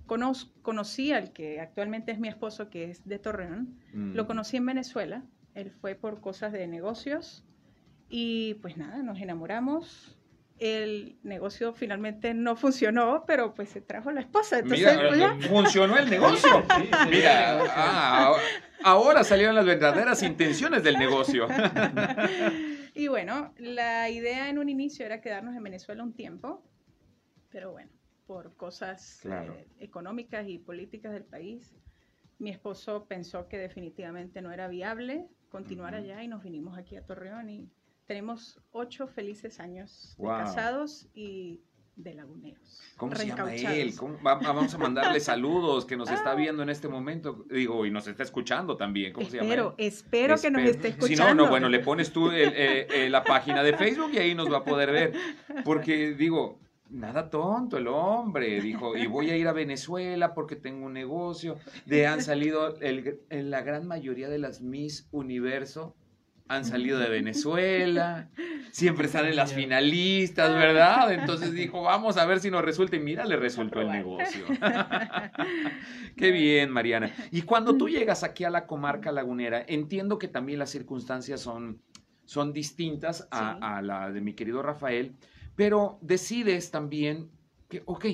conoz- 0.08 0.50
conocí 0.62 1.12
al 1.12 1.34
que 1.34 1.60
actualmente 1.60 2.12
es 2.14 2.20
mi 2.20 2.30
esposo, 2.30 2.70
que 2.70 2.86
es 2.92 3.06
de 3.06 3.20
Torreón. 3.20 3.76
Mm. 3.94 4.14
Lo 4.14 4.28
conocí 4.28 4.56
en 4.56 4.66
Venezuela, 4.66 5.24
él 5.56 5.72
fue 5.72 5.96
por 5.96 6.22
cosas 6.22 6.54
de 6.54 6.68
negocios 6.68 7.44
y 8.08 8.54
pues 8.62 8.78
nada, 8.78 9.04
nos 9.04 9.20
enamoramos. 9.20 10.15
El 10.58 11.20
negocio 11.24 11.74
finalmente 11.74 12.34
no 12.34 12.56
funcionó, 12.56 13.26
pero 13.28 13.54
pues 13.54 13.70
se 13.70 13.82
trajo 13.82 14.12
la 14.12 14.22
esposa. 14.22 14.60
Entonces, 14.60 14.88
Mira, 14.98 15.34
pues, 15.36 15.48
funcionó 15.48 15.98
el 15.98 16.10
negocio. 16.10 16.64
Sí, 16.78 16.84
sí, 16.84 17.10
Mira, 17.10 17.62
sí. 17.66 17.70
ah, 17.76 18.38
ahora 18.84 19.24
salieron 19.26 19.54
las 19.56 19.66
verdaderas 19.66 20.24
intenciones 20.24 20.82
del 20.84 20.98
negocio. 20.98 21.48
y 22.94 23.08
bueno, 23.10 23.54
la 23.58 24.10
idea 24.10 24.50
en 24.50 24.58
un 24.58 24.70
inicio 24.70 25.06
era 25.06 25.20
quedarnos 25.20 25.56
en 25.56 25.64
Venezuela 25.64 26.04
un 26.04 26.14
tiempo, 26.14 26.64
pero 27.50 27.72
bueno, 27.74 27.92
por 28.26 28.56
cosas 28.56 29.20
Claro. 29.22 29.54
eh, 29.56 29.68
económicas 29.80 30.48
y 30.48 30.58
políticas 30.60 31.12
del 31.12 31.26
país, 31.26 31.76
mi 32.40 32.50
esposo 32.50 33.06
pensó 33.08 33.48
que 33.50 33.58
definitivamente 33.58 34.42
no 34.42 34.52
era 34.52 34.68
viable 34.68 35.28
continuar 35.50 35.94
Ujú. 35.94 36.04
allá 36.04 36.24
y 36.24 36.28
nos 36.28 36.44
vinimos 36.44 36.78
aquí 36.78 36.96
a 36.96 37.06
Torreón 37.06 37.50
y 37.50 37.70
tenemos 38.06 38.60
ocho 38.72 39.08
felices 39.08 39.60
años 39.60 40.16
de 40.18 40.24
Wow. 40.26 40.38
casados 40.38 41.08
y 41.14 41.62
de 41.96 42.14
laguneros. 42.14 42.82
¿Cómo 42.98 43.16
se 43.16 43.26
llama 43.26 43.56
él? 43.56 43.96
¿Cómo- 43.96 44.22
va- 44.22 44.36
vamos 44.36 44.74
a 44.74 44.78
mandarle 44.78 45.20
saludos, 45.22 45.86
que 45.86 45.96
nos 45.96 46.12
está 46.12 46.32
Ah. 46.32 46.36
viendo 46.36 46.62
en 46.62 46.70
este 46.70 46.90
momento. 46.90 47.46
Digo, 47.50 47.86
y 47.86 47.92
nos 47.92 48.06
está 48.08 48.22
escuchando 48.24 48.76
también. 48.76 49.14
¿Cómo 49.14 49.30
se 49.30 49.38
llama 49.38 49.46
él? 49.54 49.60
Espero, 49.60 49.76
espero 49.78 50.36
que 50.42 50.52
nos 50.52 50.62
Espero. 50.64 50.76
esté 50.88 50.88
Si 51.08 51.14
escuchando. 51.14 51.36
no, 51.36 51.44
no, 51.46 51.50
bueno, 51.50 51.70
le 51.70 51.80
pones 51.80 52.12
tú 52.12 52.32
el- 52.32 52.50
eh, 52.54 52.88
eh, 53.06 53.10
la 53.10 53.24
página 53.24 53.64
de 53.64 53.78
Facebook 53.78 54.12
y 54.14 54.18
ahí 54.18 54.36
nos 54.36 54.52
va 54.52 54.58
a 54.58 54.64
poder 54.66 54.92
ver. 54.92 55.14
Porque 55.64 56.14
digo, 56.16 56.60
nada 56.90 57.30
tonto 57.30 57.78
el 57.78 57.88
hombre, 57.88 58.60
dijo, 58.60 58.98
y 58.98 59.08
voy 59.08 59.30
a 59.30 59.38
ir 59.38 59.48
a 59.48 59.54
Venezuela 59.54 60.34
porque 60.34 60.58
tengo 60.58 60.86
un 60.88 60.94
negocio. 60.94 61.56
De 61.86 62.08
han 62.08 62.22
salido, 62.22 62.78
el- 62.82 63.22
en 63.30 63.50
la 63.50 63.62
gran 63.62 63.88
mayoría 63.88 64.28
de 64.28 64.38
las 64.38 64.60
Miss 64.62 65.08
Universo 65.14 65.96
han 66.48 66.64
salido 66.66 67.00
de 67.00 67.10
Venezuela, 67.10 68.30
siempre 68.72 69.08
salen 69.08 69.36
las 69.36 69.54
finalistas, 69.54 70.54
¿verdad? 70.54 71.12
Entonces 71.14 71.54
dijo, 71.54 71.82
vamos 71.82 72.18
a 72.18 72.26
ver 72.26 72.40
si 72.40 72.52
nos 72.52 72.64
resulta, 72.64 72.96
y 72.96 73.00
mira, 73.00 73.26
le 73.26 73.36
resultó 73.36 73.82
el 73.82 73.92
negocio. 73.92 74.46
Qué 76.16 76.32
bien, 76.32 76.70
Mariana. 76.72 77.12
Y 77.32 77.42
cuando 77.44 77.76
tú 77.78 77.90
llegas 77.90 78.24
aquí 78.24 78.44
a 78.44 78.50
la 78.50 78.68
comarca 78.68 79.12
lagunera, 79.12 79.64
entiendo 79.68 80.18
que 80.18 80.28
también 80.28 80.60
las 80.60 80.70
circunstancias 80.70 81.42
son, 81.42 81.82
son 82.26 82.54
distintas 82.54 83.28
a, 83.32 83.54
Sí. 83.54 83.60
a 83.62 83.82
la 83.82 84.12
de 84.12 84.22
mi 84.22 84.34
querido 84.34 84.62
Rafael, 84.62 85.14
pero 85.56 85.98
decides 86.02 86.72
también 86.72 87.30
que, 87.70 87.82
ok, 87.86 88.06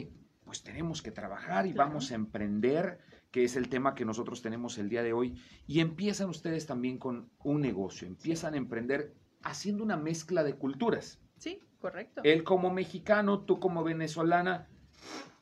pues 0.46 0.64
tenemos 0.64 1.02
que 1.02 1.12
trabajar 1.12 1.66
y 1.66 1.74
Claro. 1.74 1.90
vamos 1.90 2.12
a 2.12 2.16
emprender, 2.16 3.00
que 3.32 3.44
es 3.46 3.56
el 3.56 3.70
tema 3.70 3.96
que 3.96 4.06
nosotros 4.06 4.42
tenemos 4.42 4.78
el 4.78 4.90
día 4.90 5.04
de 5.04 5.14
hoy, 5.14 5.42
y 5.68 5.80
empiezan 5.80 6.30
ustedes 6.30 6.68
también 6.68 6.98
con 6.98 7.30
un 7.44 7.62
negocio, 7.62 8.08
empiezan 8.08 8.54
a 8.54 8.58
emprender 8.58 9.14
haciendo 9.42 9.84
una 9.84 9.98
mezcla 9.98 10.44
de 10.44 10.56
culturas. 10.56 11.20
Sí, 11.38 11.60
correcto. 11.80 12.22
Él 12.24 12.44
como 12.44 12.70
mexicano, 12.72 13.40
tú 13.40 13.60
como 13.60 13.84
venezolana, 13.84 14.68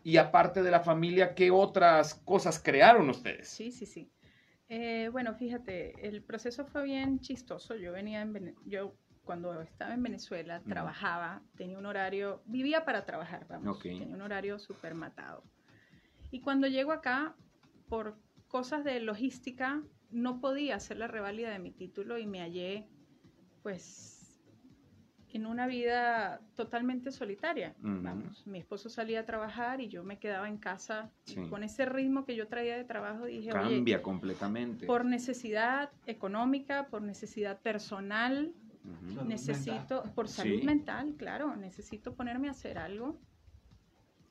y 0.04 0.18
aparte 0.18 0.64
de 0.64 0.72
la 0.72 0.80
familia, 0.80 1.36
¿qué 1.36 1.52
otras 1.52 2.16
cosas 2.16 2.62
crearon 2.64 3.10
ustedes? 3.10 3.50
Sí, 3.50 3.72
sí, 3.72 3.86
sí. 3.86 4.10
Eh, 4.70 5.10
bueno, 5.12 5.34
fíjate, 5.34 6.08
el 6.08 6.22
proceso 6.24 6.64
fue 6.66 6.84
bien 6.84 7.20
chistoso. 7.20 7.76
Yo 7.76 7.92
venía 7.92 8.22
en 8.22 8.34
Vene- 8.34 8.56
yo 8.66 8.96
cuando 9.24 9.62
estaba 9.62 9.94
en 9.94 10.02
Venezuela 10.04 10.62
trabajaba, 10.62 11.42
tenía 11.58 11.78
un 11.78 11.86
horario, 11.86 12.42
vivía 12.46 12.86
para 12.86 13.06
trabajar, 13.06 13.46
vamos, 13.50 13.78
Ok. 13.78 13.84
tenía 13.84 14.16
un 14.16 14.22
horario 14.22 14.58
súper 14.58 14.94
matado. 14.96 15.44
Y 16.32 16.42
cuando 16.42 16.68
llego 16.68 16.92
acá, 16.92 17.36
por 17.90 18.18
cosas 18.48 18.84
de 18.84 19.00
logística, 19.00 19.82
no 20.12 20.40
podía 20.40 20.76
hacer 20.76 20.98
la 20.98 21.08
reválida 21.08 21.52
de 21.52 21.60
mi 21.60 21.72
título 21.72 22.18
y 22.18 22.26
me 22.26 22.40
hallé, 22.42 22.88
pues, 23.62 24.16
en 25.32 25.46
una 25.46 25.68
vida 25.68 26.42
totalmente 26.56 27.12
solitaria. 27.12 27.76
Vamos, 27.80 28.48
mi 28.48 28.58
esposo 28.58 28.90
salía 28.90 29.20
a 29.20 29.26
trabajar 29.26 29.80
y 29.80 29.88
yo 29.88 30.04
me 30.04 30.18
quedaba 30.18 30.48
en 30.48 30.58
casa 30.58 31.12
Sí. 31.26 31.36
con 31.50 31.64
ese 31.64 31.86
ritmo 31.86 32.26
que 32.26 32.36
yo 32.36 32.48
traía 32.48 32.76
de 32.78 32.84
trabajo 32.84 33.26
dije, 33.26 33.52
oye, 33.54 33.76
Cambia 33.76 34.02
completamente. 34.02 34.88
por 34.88 35.06
necesidad 35.06 35.92
económica, 36.08 36.88
por 36.88 37.04
necesidad 37.04 37.62
personal, 37.62 38.54
necesito, 39.28 40.04
por 40.16 40.28
salud 40.28 40.60
Sí. 40.60 40.66
mental, 40.66 41.14
claro, 41.18 41.56
necesito 41.56 42.16
ponerme 42.16 42.48
a 42.48 42.52
hacer 42.52 42.78
algo 42.80 43.20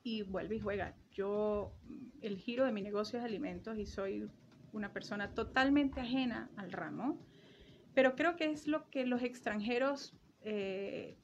y 0.08 0.22
vuelve 0.22 0.56
y 0.56 0.60
juega. 0.60 0.94
Yo, 1.12 1.72
el 2.22 2.38
giro 2.38 2.64
de 2.64 2.72
mi 2.72 2.80
negocio 2.80 3.18
es 3.18 3.24
alimentos 3.24 3.76
y 3.78 3.84
soy 3.84 4.30
una 4.72 4.90
persona 4.92 5.34
totalmente 5.34 6.00
ajena 6.00 6.50
al 6.56 6.72
ramo, 6.72 7.18
pero 7.94 8.14
creo 8.14 8.36
que 8.36 8.50
es 8.50 8.66
lo 8.66 8.88
que 8.88 9.04
los 9.04 9.22
extranjeros 9.22 10.14
eh, 10.40 11.18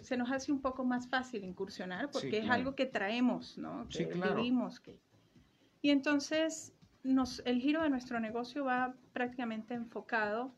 se 0.00 0.16
nos 0.16 0.30
hace 0.30 0.50
un 0.50 0.62
poco 0.62 0.84
más 0.84 1.08
fácil 1.08 1.44
incursionar 1.44 2.10
porque 2.10 2.30
Sí, 2.30 2.36
es 2.36 2.44
claro. 2.44 2.54
algo 2.60 2.74
que 2.74 2.86
traemos, 2.86 3.58
¿no? 3.58 3.86
Que 3.88 3.98
Sí, 3.98 4.06
claro. 4.06 4.36
vivimos, 4.36 4.80
que 4.80 4.98
y 5.82 5.90
entonces 5.90 6.74
nos, 7.02 7.42
el 7.44 7.60
giro 7.60 7.82
de 7.82 7.90
nuestro 7.90 8.18
negocio 8.20 8.64
va 8.64 8.94
prácticamente 9.12 9.74
enfocado 9.74 10.54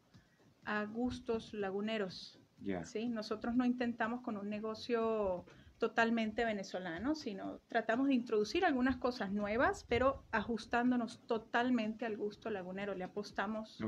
a 0.64 0.84
gustos 0.84 1.54
laguneros. 1.54 2.38
Ya. 2.60 2.84
¿sí? 2.84 3.08
Nosotros 3.08 3.56
no 3.56 3.64
intentamos 3.64 4.20
con 4.20 4.36
un 4.36 4.48
negocio 4.48 5.44
totalmente 5.82 6.44
venezolano, 6.44 7.16
sino 7.16 7.58
tratamos 7.66 8.06
de 8.06 8.14
introducir 8.14 8.64
algunas 8.64 8.98
cosas 8.98 9.32
nuevas, 9.32 9.84
pero 9.88 10.22
ajustándonos 10.30 11.26
totalmente 11.26 12.06
al 12.06 12.16
gusto 12.16 12.50
lagunero. 12.50 12.94
Le 12.94 13.02
apostamos 13.02 13.80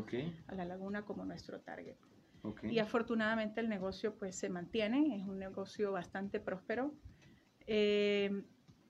a 0.49 0.55
la 0.57 0.65
laguna 0.65 1.05
como 1.05 1.25
nuestro 1.25 1.61
target. 1.61 1.95
Y 2.65 2.81
afortunadamente 2.81 3.61
el 3.61 3.69
negocio 3.69 4.17
pues 4.17 4.35
se 4.35 4.49
mantiene, 4.49 5.19
es 5.21 5.25
un 5.25 5.39
negocio 5.39 5.93
bastante 5.93 6.41
próspero. 6.41 6.93
Eh, 7.69 8.43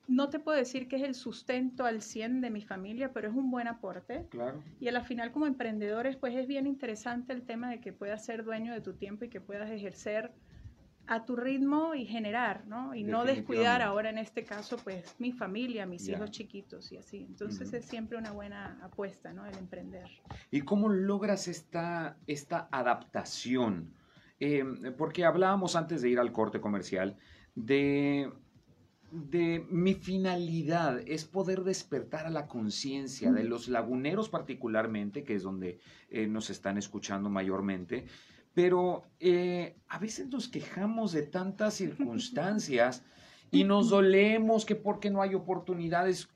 no 0.07 0.29
te 0.29 0.39
puedo 0.39 0.57
decir 0.57 0.87
que 0.87 0.95
es 0.95 1.03
el 1.03 1.13
sustento 1.13 1.85
al 1.85 2.01
100 2.01 2.41
de 2.41 2.49
mi 2.49 2.63
familia, 2.63 3.13
pero 3.13 3.29
es 3.29 3.35
un 3.35 3.51
buen 3.51 3.67
aporte. 3.67 4.25
Claro. 4.31 4.63
Y 4.79 4.87
a 4.87 4.91
la 4.91 5.03
final 5.03 5.31
como 5.31 5.45
emprendedores, 5.45 6.15
pues 6.17 6.35
es 6.35 6.47
bien 6.47 6.65
interesante 6.65 7.33
el 7.33 7.43
tema 7.43 7.69
de 7.69 7.81
que 7.81 7.93
puedas 7.93 8.25
ser 8.25 8.43
dueño 8.43 8.73
de 8.73 8.81
tu 8.81 8.95
tiempo 8.95 9.25
y 9.25 9.29
que 9.29 9.41
puedas 9.41 9.69
ejercer 9.69 10.33
a 11.07 11.25
tu 11.25 11.35
ritmo 11.35 11.95
y 11.95 12.05
generar, 12.05 12.65
¿no? 12.67 12.95
Y 12.95 13.03
no 13.03 13.25
descuidar 13.25 13.81
ahora 13.81 14.09
en 14.09 14.17
este 14.17 14.43
caso, 14.43 14.77
pues 14.77 15.15
mi 15.19 15.31
familia, 15.31 15.85
mis 15.85 16.07
hijos 16.07 16.31
chiquitos 16.31 16.91
y 16.91 16.97
así. 16.97 17.25
Entonces 17.29 17.73
es 17.73 17.85
siempre 17.85 18.17
una 18.17 18.31
buena 18.31 18.79
apuesta, 18.81 19.33
¿no? 19.33 19.45
El 19.45 19.57
emprender. 19.57 20.09
¿Y 20.51 20.61
cómo 20.61 20.89
logras 20.89 21.47
esta, 21.47 22.17
esta 22.27 22.67
adaptación? 22.71 23.93
Em, 24.39 24.93
porque 24.97 25.25
hablábamos 25.25 25.75
antes 25.75 26.01
de 26.01 26.09
ir 26.09 26.19
al 26.19 26.31
corte 26.31 26.59
comercial 26.59 27.17
de 27.55 28.29
de 29.15 29.65
mi 29.69 29.93
finalidad 29.93 30.99
es 31.05 31.23
poder 31.23 31.63
despertar 31.63 32.25
a 32.25 32.29
la 32.29 32.47
conciencia 32.47 33.31
de 33.31 33.43
los 33.43 33.69
laguneros 33.69 34.27
particularmente, 34.27 35.23
que 35.23 35.35
es 35.35 35.43
donde 35.43 35.79
eh, 36.09 36.27
nos 36.27 36.49
están 36.49 36.77
escuchando 36.77 37.29
mayormente, 37.29 38.05
pero 38.55 39.03
eh, 39.19 39.77
a 39.87 39.99
veces 39.99 40.29
nos 40.29 40.47
quejamos 40.47 41.11
de 41.11 41.21
tantas 41.21 41.75
circunstancias 41.75 43.03
y 43.51 43.63
nos 43.63 43.89
dolemos 43.89 44.65
que 44.65 44.75
porque 44.75 45.11
no 45.11 45.21
hay 45.21 45.35
oportunidades 45.35 46.27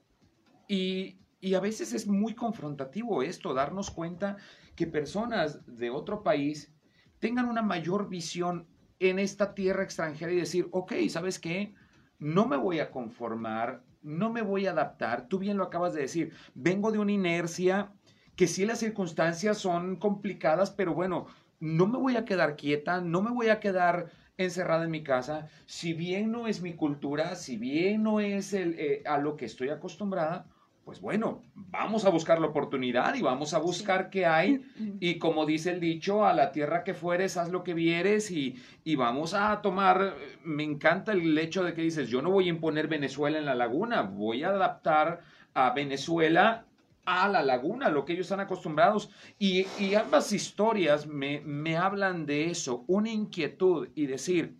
y, 0.67 1.17
y 1.41 1.55
a 1.55 1.59
veces 1.59 1.93
es 1.93 2.05
muy 2.05 2.35
confrontativo 2.35 3.23
esto, 3.23 3.55
darnos 3.55 3.89
cuenta 3.89 4.37
que 4.75 4.85
personas 4.85 5.65
de 5.65 5.89
otro 5.89 6.21
país 6.21 6.71
tengan 7.17 7.49
una 7.49 7.63
mayor 7.63 8.07
visión 8.07 8.67
en 8.99 9.17
esta 9.17 9.55
tierra 9.55 9.83
extranjera 9.83 10.31
y 10.31 10.35
decir, 10.35 10.67
ok, 10.71 10.93
¿sabes 11.09 11.39
qué? 11.39 11.73
no 12.19 12.45
me 12.45 12.57
voy 12.57 12.79
a 12.79 12.91
conformar, 12.91 13.81
no 14.01 14.29
me 14.29 14.41
voy 14.41 14.67
a 14.67 14.71
adaptar. 14.71 15.27
Tú 15.27 15.39
bien 15.39 15.57
lo 15.57 15.63
acabas 15.63 15.93
de 15.93 16.01
decir, 16.01 16.33
vengo 16.53 16.91
de 16.91 16.99
una 16.99 17.13
inercia 17.13 17.91
que 18.35 18.47
sí 18.47 18.65
las 18.65 18.79
circunstancias 18.79 19.57
son 19.57 19.95
complicadas, 19.95 20.69
pero 20.69 20.93
bueno, 20.93 21.27
no 21.59 21.87
me 21.87 21.97
voy 21.97 22.15
a 22.15 22.25
quedar 22.25 22.55
quieta, 22.55 23.01
no 23.01 23.21
me 23.21 23.31
voy 23.31 23.49
a 23.49 23.59
quedar 23.59 24.11
encerrada 24.37 24.85
en 24.85 24.91
mi 24.91 25.03
casa. 25.03 25.47
Si 25.65 25.93
bien 25.93 26.31
no 26.31 26.47
es 26.47 26.61
mi 26.61 26.73
cultura, 26.73 27.35
si 27.35 27.57
bien 27.57 28.03
no 28.03 28.19
es 28.19 28.53
el, 28.53 28.75
eh, 28.79 29.03
a 29.05 29.17
lo 29.17 29.35
que 29.35 29.45
estoy 29.45 29.69
acostumbrada, 29.69 30.45
pues 30.85 31.01
bueno, 31.01 31.43
vamos 31.53 32.05
a 32.05 32.09
buscar 32.09 32.41
la 32.41 32.47
oportunidad 32.47 33.13
y 33.13 33.21
vamos 33.21 33.53
a 33.53 33.59
buscar 33.59 34.09
qué 34.09 34.25
hay. 34.25 34.65
Y 34.99 35.19
como 35.19 35.45
dice 35.45 35.69
el 35.69 35.79
dicho, 35.79 36.25
a 36.25 36.33
la 36.33 36.51
tierra 36.51 36.83
que 36.83 36.95
fueres, 36.95 37.37
haz 37.37 37.51
lo 37.51 37.63
que 37.63 37.75
vieres 37.75 38.31
y, 38.31 38.55
y, 38.83 38.95
vamos 38.95 39.35
a 39.35 39.61
tomar, 39.61 40.15
me 40.43 40.63
encanta 40.63 41.11
el 41.11 41.37
hecho 41.37 41.63
de 41.63 41.75
que 41.75 41.83
dices, 41.83 42.09
yo 42.09 42.23
no 42.23 42.31
voy 42.31 42.47
a 42.47 42.49
imponer 42.49 42.87
Venezuela 42.87 43.37
en 43.37 43.45
la 43.45 43.53
laguna, 43.53 44.01
voy 44.01 44.43
a 44.43 44.49
adaptar 44.49 45.19
a 45.53 45.69
Venezuela 45.75 46.65
a 47.09 47.27
la 47.27 47.43
laguna, 47.43 47.89
lo 47.89 48.05
que 48.05 48.13
ellos 48.13 48.25
están 48.25 48.39
acostumbrados. 48.39 49.09
Y, 49.37 49.65
ambas 49.95 50.31
historias 50.31 51.07
me, 51.07 51.41
me 51.41 51.77
hablan 51.77 52.25
de 52.25 52.49
eso, 52.49 52.83
una 52.87 53.09
inquietud 53.09 53.89
y 53.95 54.05
decir, 54.05 54.57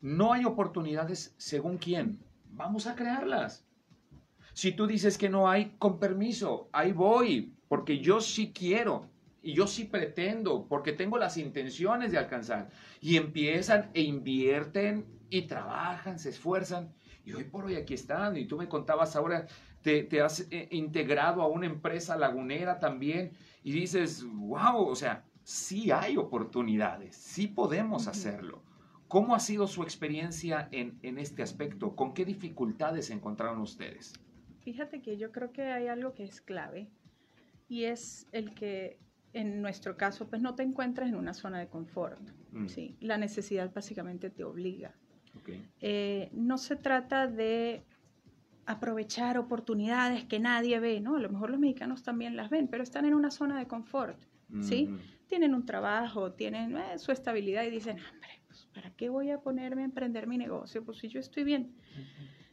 no 0.00 0.32
hay 0.32 0.44
oportunidades 0.44 1.34
según 1.38 1.78
quién, 1.78 2.18
vamos 2.50 2.86
a 2.86 2.94
crearlas 2.94 3.68
si 4.58 4.72
tú 4.72 4.88
dices 4.88 5.16
que 5.16 5.28
no 5.28 5.48
hay, 5.48 5.76
con 5.78 6.00
permiso, 6.00 6.68
ahí 6.72 6.90
voy, 6.90 7.54
porque 7.68 8.00
yo 8.00 8.20
sí 8.20 8.52
quiero 8.52 9.08
y 9.40 9.52
yo 9.52 9.68
sí 9.68 9.84
pretendo, 9.84 10.66
porque 10.68 10.92
tengo 10.92 11.16
las 11.16 11.36
intenciones 11.36 12.10
de 12.10 12.18
alcanzar. 12.18 12.68
Y 13.00 13.18
empiezan 13.18 13.88
e 13.94 14.02
invierten 14.02 15.06
y 15.30 15.42
trabajan, 15.42 16.18
se 16.18 16.30
esfuerzan. 16.30 16.92
Y 17.24 17.34
hoy 17.34 17.44
por 17.44 17.66
hoy 17.66 17.76
aquí 17.76 17.94
están. 17.94 18.36
Y 18.36 18.46
tú 18.46 18.56
me 18.56 18.68
contabas 18.68 19.14
ahora, 19.14 19.46
te, 19.82 20.20
has 20.20 20.46
eh, 20.50 20.68
integrado 20.70 21.42
a 21.42 21.48
una 21.48 21.66
empresa 21.66 22.16
lagunera 22.16 22.78
también. 22.78 23.32
Y 23.62 23.72
dices, 23.72 24.24
wow, 24.24 24.86
o 24.86 24.94
sea, 24.94 25.24
sí 25.42 25.90
hay 25.90 26.16
oportunidades, 26.16 27.16
sí 27.16 27.46
podemos 27.46 28.06
hacerlo. 28.06 28.62
¿Cómo 29.08 29.34
ha 29.34 29.40
sido 29.40 29.66
su 29.66 29.82
experiencia 29.82 30.68
en, 30.70 30.98
en 31.02 31.18
este 31.18 31.42
aspecto? 31.42 31.96
¿Con 31.96 32.12
qué 32.12 32.24
dificultades 32.24 33.10
encontraron 33.10 33.60
ustedes? 33.60 34.12
Fíjate 34.60 35.00
que 35.00 35.16
yo 35.16 35.32
creo 35.32 35.50
que 35.50 35.62
hay 35.62 35.88
algo 35.88 36.12
que 36.12 36.24
es 36.24 36.42
clave 36.42 36.88
y 37.68 37.84
es 37.84 38.26
el 38.32 38.54
que 38.54 38.98
en 39.32 39.62
nuestro 39.62 39.96
caso 39.96 40.28
pues 40.28 40.42
no 40.42 40.54
te 40.54 40.62
encuentras 40.62 41.08
en 41.08 41.14
una 41.14 41.34
zona 41.34 41.58
de 41.58 41.68
confort. 41.68 42.20
Mm. 42.52 42.66
¿sí? 42.66 42.96
La 43.00 43.16
necesidad 43.16 43.72
básicamente 43.72 44.30
te 44.30 44.44
obliga. 44.44 44.94
Eh, 45.80 46.28
no 46.32 46.58
se 46.58 46.76
trata 46.76 47.26
de 47.26 47.82
aprovechar 48.68 49.38
oportunidades 49.38 50.24
que 50.24 50.38
nadie 50.38 50.78
ve, 50.78 51.00
¿no? 51.00 51.16
A 51.16 51.18
lo 51.18 51.30
mejor 51.30 51.48
los 51.48 51.58
mexicanos 51.58 52.02
también 52.02 52.36
las 52.36 52.50
ven, 52.50 52.68
pero 52.68 52.82
están 52.82 53.06
en 53.06 53.14
una 53.14 53.30
zona 53.30 53.58
de 53.58 53.66
confort, 53.66 54.20
¿sí? 54.60 54.90
Tienen 55.26 55.54
un 55.54 55.64
trabajo, 55.64 56.32
tienen 56.32 56.76
eh, 56.76 56.98
su 56.98 57.10
estabilidad 57.10 57.64
y 57.64 57.70
dicen, 57.70 57.96
hombre, 57.98 58.42
pues, 58.46 58.68
¿para 58.74 58.90
qué 58.90 59.08
voy 59.08 59.30
a 59.30 59.40
ponerme 59.40 59.82
a 59.82 59.84
emprender 59.86 60.26
mi 60.26 60.36
negocio? 60.36 60.84
Pues 60.84 60.98
si 60.98 61.08
yo 61.08 61.18
estoy 61.18 61.44
bien. 61.44 61.74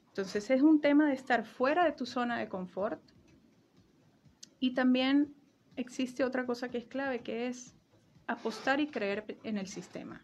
Entonces 0.07 0.49
es 0.49 0.61
un 0.61 0.80
tema 0.80 1.09
de 1.09 1.16
estar 1.16 1.43
fuera 1.43 1.84
de 1.84 1.91
tu 1.91 2.05
zona 2.05 2.39
de 2.39 2.47
confort. 2.47 3.01
Y 4.61 4.74
también 4.74 5.36
existe 5.76 6.24
otra 6.24 6.45
cosa 6.45 6.70
que 6.70 6.78
es 6.78 6.86
clave, 6.86 7.20
que 7.20 7.47
es 7.47 7.76
apostar 8.26 8.80
y 8.80 8.88
creer 8.88 9.38
en 9.43 9.57
el 9.57 9.68
sistema. 9.68 10.24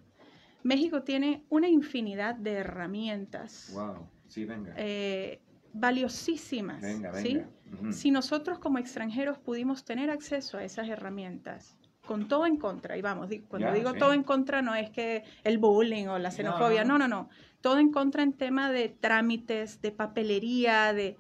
México 0.64 1.04
tiene 1.04 1.44
una 1.50 1.68
infinidad 1.68 2.36
de 2.36 2.54
herramientas. 2.54 3.72
Wow, 3.74 4.08
sí, 4.28 4.46
venga. 4.46 4.74
Eh, 4.78 5.42
valiosísimas. 5.74 6.82
Venga, 6.82 7.12
venga. 7.12 7.50
Si 7.92 8.12
nosotros 8.12 8.60
como 8.60 8.80
extranjeros 8.80 9.38
pudimos 9.38 9.86
tener 9.86 10.10
acceso 10.10 10.58
a 10.58 10.64
esas 10.64 10.90
herramientas, 10.90 11.78
con 12.06 12.28
todo 12.28 12.46
en 12.46 12.58
contra, 12.58 12.98
y 12.98 13.02
vamos, 13.02 13.30
cuando 13.48 13.72
digo 13.72 13.94
todo 13.94 14.12
en 14.14 14.24
contra 14.24 14.62
no 14.62 14.76
es 14.76 14.90
que 14.90 15.24
el 15.44 15.58
bullying 15.58 16.08
o 16.08 16.20
la 16.20 16.32
xenofobia, 16.32 16.84
no, 16.84 16.98
no, 16.98 17.08
no 17.08 17.30
todo 17.62 17.78
en 17.78 17.92
contra 17.92 18.24
en 18.24 18.34
tema 18.34 18.72
de 18.72 18.90
trámites, 18.90 19.82
de 19.82 19.92
papelería, 19.92 20.94
de... 20.94 21.18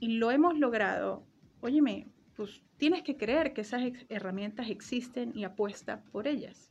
Y 0.00 0.18
lo 0.18 0.30
hemos 0.30 0.58
logrado. 0.58 1.24
Óyeme, 1.60 2.08
pues 2.36 2.62
tienes 2.76 3.02
que 3.02 3.16
creer 3.16 3.52
que 3.52 3.60
esas 3.60 3.82
herramientas 4.08 4.70
existen 4.70 5.32
y 5.34 5.44
apuesta 5.44 6.02
por 6.10 6.26
ellas. 6.26 6.70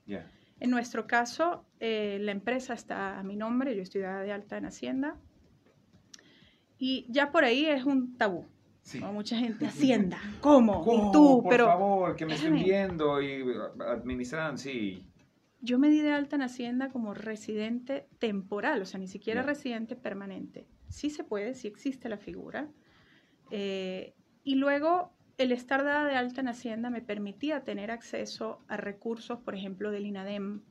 En 0.60 0.70
nuestro 0.72 1.08
caso, 1.08 1.66
eh, 1.80 2.18
la 2.22 2.32
empresa 2.32 2.74
está 2.74 3.20
a 3.20 3.24
mi 3.24 3.36
nombre, 3.36 3.76
yo 3.76 3.82
estoy 3.82 4.02
de 4.02 4.32
alta 4.32 4.58
en 4.58 4.66
Hacienda. 4.66 5.18
Y 6.78 7.06
ya 7.10 7.32
por 7.32 7.44
ahí 7.44 7.66
es 7.66 7.84
un 7.84 8.18
tabú. 8.18 8.46
Sí. 8.82 9.00
Mucha 9.00 9.38
gente, 9.38 9.66
Hacienda, 9.68 10.20
¿cómo? 10.40 10.86
¿Y 10.86 11.12
tú? 11.12 11.44
Por 11.44 11.58
favor, 11.58 12.16
que 12.16 12.26
me 12.26 12.36
estén 12.36 12.56
viendo 12.56 13.22
y 13.22 13.44
administran, 13.80 14.58
sí 14.58 15.04
yo 15.62 15.80
me 15.80 15.90
di 15.90 16.02
de 16.02 16.12
alta 16.12 16.36
en 16.36 16.44
Hacienda 16.44 16.90
como 16.90 17.14
residente 17.14 18.08
temporal, 18.20 18.82
o 18.82 18.86
sea, 18.86 19.00
ni 19.00 19.08
siquiera 19.08 19.42
residente 19.42 19.96
permanente. 19.96 20.68
Sí 20.90 21.10
se 21.10 21.24
puede, 21.24 21.56
sí 21.56 21.68
existe 21.68 22.10
la 22.10 22.18
figura. 22.18 22.70
Eh, 23.50 24.14
y 24.44 24.56
luego 24.56 25.12
el 25.38 25.52
estar 25.52 25.84
dada 25.84 26.06
de 26.06 26.16
alta 26.16 26.42
en 26.42 26.48
Hacienda 26.48 26.90
me 26.90 27.02
permitía 27.02 27.64
tener 27.64 27.92
acceso 27.92 28.62
a 28.68 28.78
recursos, 28.78 29.40
por 29.40 29.56
ejemplo, 29.56 29.92
del 29.92 30.06
INADEM, 30.06 30.62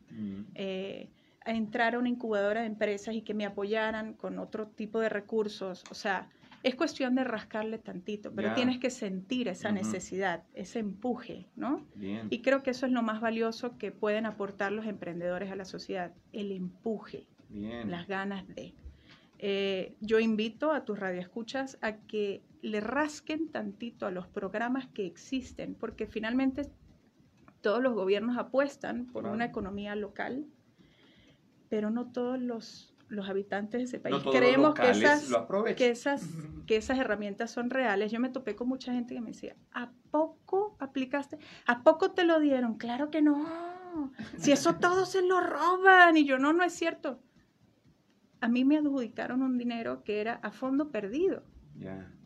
eh, 0.54 1.10
a 1.46 1.52
entrar 1.52 1.94
a 1.94 1.98
una 1.98 2.08
incubadora 2.08 2.60
de 2.60 2.66
empresas 2.66 3.14
y 3.14 3.22
que 3.22 3.32
me 3.32 3.46
apoyaran 3.46 4.14
con 4.14 4.38
otro 4.38 4.66
tipo 4.66 4.98
de 5.00 5.08
recursos. 5.08 5.84
O 5.90 5.94
sea, 5.94 6.28
es 6.62 6.74
cuestión 6.74 7.14
de 7.14 7.22
rascarle 7.22 7.78
tantito, 7.78 8.32
pero 8.34 8.52
tienes 8.54 8.78
que 8.78 8.90
sentir 8.90 9.46
esa 9.46 9.70
necesidad, 9.70 10.42
ese 10.54 10.80
empuje, 10.80 11.46
¿no? 11.54 11.86
Y 12.28 12.42
creo 12.42 12.64
que 12.64 12.70
eso 12.70 12.86
es 12.86 12.92
lo 12.92 13.02
más 13.02 13.20
valioso 13.20 13.78
que 13.78 13.92
pueden 13.92 14.26
aportar 14.26 14.72
los 14.72 14.86
emprendedores 14.86 15.52
a 15.52 15.56
la 15.56 15.64
sociedad, 15.64 16.12
el 16.32 16.50
empuje, 16.50 17.28
las 17.50 18.08
ganas 18.08 18.46
de. 18.48 18.74
Eh, 19.38 19.94
yo 20.00 20.18
invito 20.18 20.72
a 20.72 20.84
tus 20.84 20.98
radioescuchas 20.98 21.78
a 21.82 21.98
que 21.98 22.42
le 22.62 22.80
rasquen 22.80 23.48
tantito 23.48 24.06
a 24.06 24.10
los 24.10 24.26
programas 24.26 24.88
que 24.88 25.06
existen, 25.06 25.76
porque 25.76 26.06
finalmente 26.06 26.62
todos 27.60 27.82
los 27.82 27.92
gobiernos 27.94 28.38
apuestan 28.38 29.06
por 29.06 29.26
una 29.26 29.44
economía 29.44 29.94
local, 29.94 30.46
pero 31.76 31.90
no 31.90 32.06
todos 32.06 32.40
los 32.40 32.90
los 33.08 33.28
habitantes 33.28 33.78
de 33.78 33.84
ese 33.84 33.98
país 34.00 34.16
creemos 34.32 34.72
que 34.72 34.88
esas, 34.88 35.30
que, 35.76 35.90
esas, 35.90 36.26
que 36.66 36.76
esas 36.78 36.98
herramientas 36.98 37.50
son 37.50 37.68
reales. 37.68 38.10
Yo 38.10 38.18
me 38.18 38.30
topé 38.30 38.56
con 38.56 38.66
mucha 38.66 38.94
gente 38.94 39.14
que 39.14 39.20
me 39.20 39.32
decía, 39.32 39.54
¿a 39.72 39.92
poco 40.10 40.74
aplicaste? 40.80 41.38
¿A 41.66 41.82
poco 41.82 42.12
te 42.12 42.24
lo 42.24 42.40
dieron? 42.40 42.78
Claro 42.78 43.10
que 43.10 43.20
no. 43.20 44.10
Si 44.38 44.52
eso 44.52 44.76
todos 44.80 45.10
se 45.10 45.20
lo 45.20 45.38
roban. 45.40 46.16
Y 46.16 46.24
yo, 46.24 46.38
no, 46.38 46.54
no 46.54 46.64
es 46.64 46.72
cierto. 46.72 47.20
a 48.40 48.48
mí 48.48 48.64
me 48.64 48.78
adjudicaron 48.78 49.42
un 49.42 49.58
dinero 49.58 50.02
que 50.02 50.22
era 50.22 50.40
a 50.42 50.50
fondo 50.50 50.90
perdido. 50.90 51.42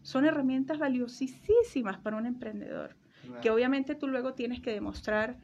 Son 0.03 0.24
herramientas 0.24 0.78
valiosísimas 0.78 1.98
para 1.98 2.16
un 2.16 2.24
emprendedor, 2.24 2.94
que 3.42 3.51
obviamente 3.51 3.96
tú 3.96 4.07
luego 4.07 4.34
tienes 4.34 4.61
que 4.61 4.70
demostrar 4.72 5.36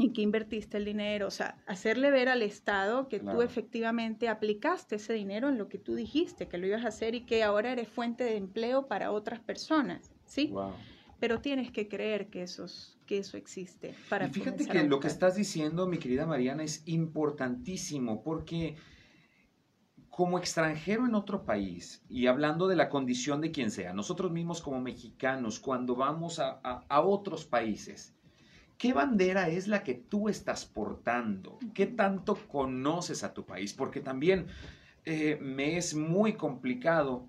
en 0.00 0.12
qué 0.12 0.22
invertiste 0.22 0.76
el 0.76 0.84
dinero, 0.84 1.26
o 1.26 1.30
sea, 1.30 1.56
hacerle 1.66 2.10
ver 2.10 2.28
al 2.28 2.42
Estado 2.42 3.08
que 3.08 3.20
Claro. 3.20 3.38
tú 3.38 3.42
efectivamente 3.42 4.28
aplicaste 4.28 4.96
ese 4.96 5.12
dinero 5.12 5.48
en 5.48 5.58
lo 5.58 5.68
que 5.68 5.78
tú 5.78 5.94
dijiste 5.94 6.48
que 6.48 6.58
lo 6.58 6.66
ibas 6.66 6.84
a 6.84 6.88
hacer 6.88 7.14
y 7.14 7.22
que 7.22 7.42
ahora 7.42 7.72
eres 7.72 7.88
fuente 7.88 8.24
de 8.24 8.36
empleo 8.36 8.86
para 8.86 9.10
otras 9.12 9.40
personas, 9.40 10.10
¿sí? 10.24 10.48
Wow. 10.48 10.72
Pero 11.20 11.40
tienes 11.40 11.70
que 11.70 11.86
creer 11.86 12.28
que, 12.28 12.42
esos, 12.42 12.96
que 13.06 13.18
eso 13.18 13.36
existe 13.36 13.94
para 14.08 14.26
Y 14.26 14.30
fíjate 14.30 14.66
que 14.66 14.84
lo 14.84 15.00
que 15.00 15.08
estás 15.08 15.36
diciendo, 15.36 15.86
mi 15.86 15.98
querida 15.98 16.24
Mariana, 16.26 16.62
es 16.64 16.82
importantísimo 16.86 18.22
porque 18.22 18.76
como 20.08 20.38
extranjero 20.38 21.06
en 21.06 21.14
otro 21.14 21.44
país 21.44 22.02
y 22.08 22.26
hablando 22.26 22.68
de 22.68 22.76
la 22.76 22.88
condición 22.88 23.40
de 23.40 23.52
quien 23.52 23.70
sea, 23.70 23.92
nosotros 23.92 24.30
mismos 24.32 24.60
como 24.60 24.80
mexicanos, 24.80 25.60
cuando 25.60 25.94
vamos 25.94 26.38
a, 26.38 26.60
a- 26.62 26.84
a 26.88 27.00
otros 27.00 27.44
países, 27.44 28.14
¿qué 28.80 28.94
bandera 28.94 29.50
es 29.50 29.68
la 29.68 29.82
que 29.82 29.92
tú 29.92 30.30
estás 30.30 30.64
portando? 30.64 31.58
¿Qué 31.74 31.84
tanto 31.84 32.34
conoces 32.48 33.22
a 33.22 33.34
tu 33.34 33.44
país? 33.44 33.74
Porque 33.74 34.00
también 34.00 34.46
eh, 35.04 35.38
me 35.38 35.76
es 35.76 35.94
muy 35.94 36.32
complicado. 36.32 37.28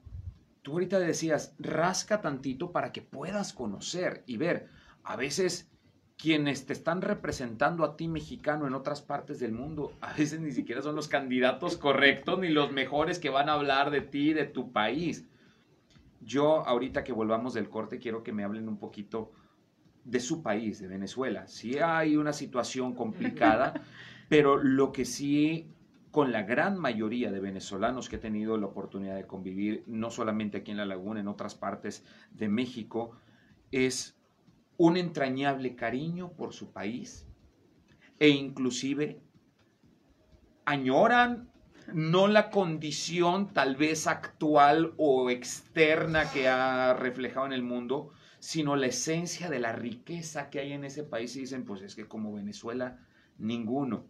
Tú 0.62 0.72
ahorita 0.72 0.98
decías, 0.98 1.54
rasca 1.60 2.22
tantito 2.22 2.72
para 2.72 2.94
que 2.94 3.02
puedas 3.02 3.52
conocer 3.52 4.24
y 4.28 4.38
ver. 4.38 4.70
A 5.04 5.18
veces 5.18 5.70
quienes 6.18 6.66
te 6.68 6.72
están 6.72 7.02
representando 7.02 7.84
a 7.84 7.98
ti 7.98 8.08
mexicano 8.08 8.66
en 8.66 8.74
otras 8.74 9.02
partes 9.02 9.42
del 9.42 9.52
mundo, 9.52 9.92
a 10.00 10.14
veces 10.14 10.40
ni 10.40 10.54
siquiera 10.54 10.82
son 10.82 10.96
los 10.96 11.10
candidatos 11.10 11.76
correctos 11.76 12.40
ni 12.40 12.48
los 12.48 12.72
mejores 12.72 13.20
que 13.20 13.30
van 13.30 13.50
a 13.50 13.56
hablar 13.56 13.92
de 13.92 14.00
ti, 14.00 14.32
de 14.32 14.46
tu 14.46 14.72
país. 14.72 15.26
Yo 16.22 16.66
ahorita 16.66 17.04
que 17.04 17.12
volvamos 17.12 17.54
del 17.54 17.68
corte 17.68 18.00
quiero 18.00 18.24
que 18.24 18.32
me 18.32 18.46
hablen 18.46 18.70
un 18.70 18.78
poquito 18.78 19.34
de 20.04 20.20
su 20.20 20.42
país, 20.42 20.80
de 20.80 20.88
Venezuela. 20.88 21.48
Sí 21.48 21.78
hay 21.80 22.16
una 22.16 22.34
situación 22.34 22.94
complicada, 22.94 23.74
pero 24.30 24.58
lo 24.58 24.92
que 24.92 25.06
sí 25.06 25.68
con 26.12 26.32
la 26.34 26.44
gran 26.44 26.78
mayoría 26.78 27.32
de 27.32 27.40
venezolanos 27.40 28.10
que 28.10 28.18
he 28.18 28.20
tenido 28.20 28.58
la 28.58 28.68
oportunidad 28.68 29.16
de 29.16 29.26
convivir, 29.26 29.84
no 29.88 30.12
solamente 30.12 30.58
aquí 30.58 30.72
en 30.72 30.78
La 30.78 30.86
Laguna, 30.86 31.22
en 31.22 31.30
otras 31.30 31.56
partes 31.56 32.04
de 32.32 32.50
México, 32.50 33.18
es 33.72 34.18
un 34.78 34.98
entrañable 34.98 35.76
cariño 35.76 36.34
por 36.34 36.54
su 36.54 36.72
país 36.72 37.28
e 38.20 38.30
inclusive 38.30 39.22
añoran 40.66 41.50
no 41.94 42.28
la 42.28 42.50
condición 42.50 43.54
tal 43.54 43.76
vez 43.76 44.08
actual 44.08 44.94
o 44.98 45.30
externa 45.30 46.30
que 46.30 46.48
ha 46.48 46.94
reflejado 46.94 47.46
en 47.46 47.54
el 47.54 47.64
mundo, 47.64 48.12
sino 48.42 48.76
la 48.76 48.88
esencia 48.88 49.52
de 49.52 49.60
la 49.60 49.72
riqueza 49.72 50.50
que 50.50 50.60
hay 50.60 50.74
en 50.74 50.84
ese 50.84 51.04
país 51.04 51.36
y 51.36 51.42
dicen, 51.42 51.64
pues 51.64 51.84
es 51.84 51.94
que 51.94 52.08
como 52.08 52.34
Venezuela, 52.34 52.98
ninguno. 53.38 54.08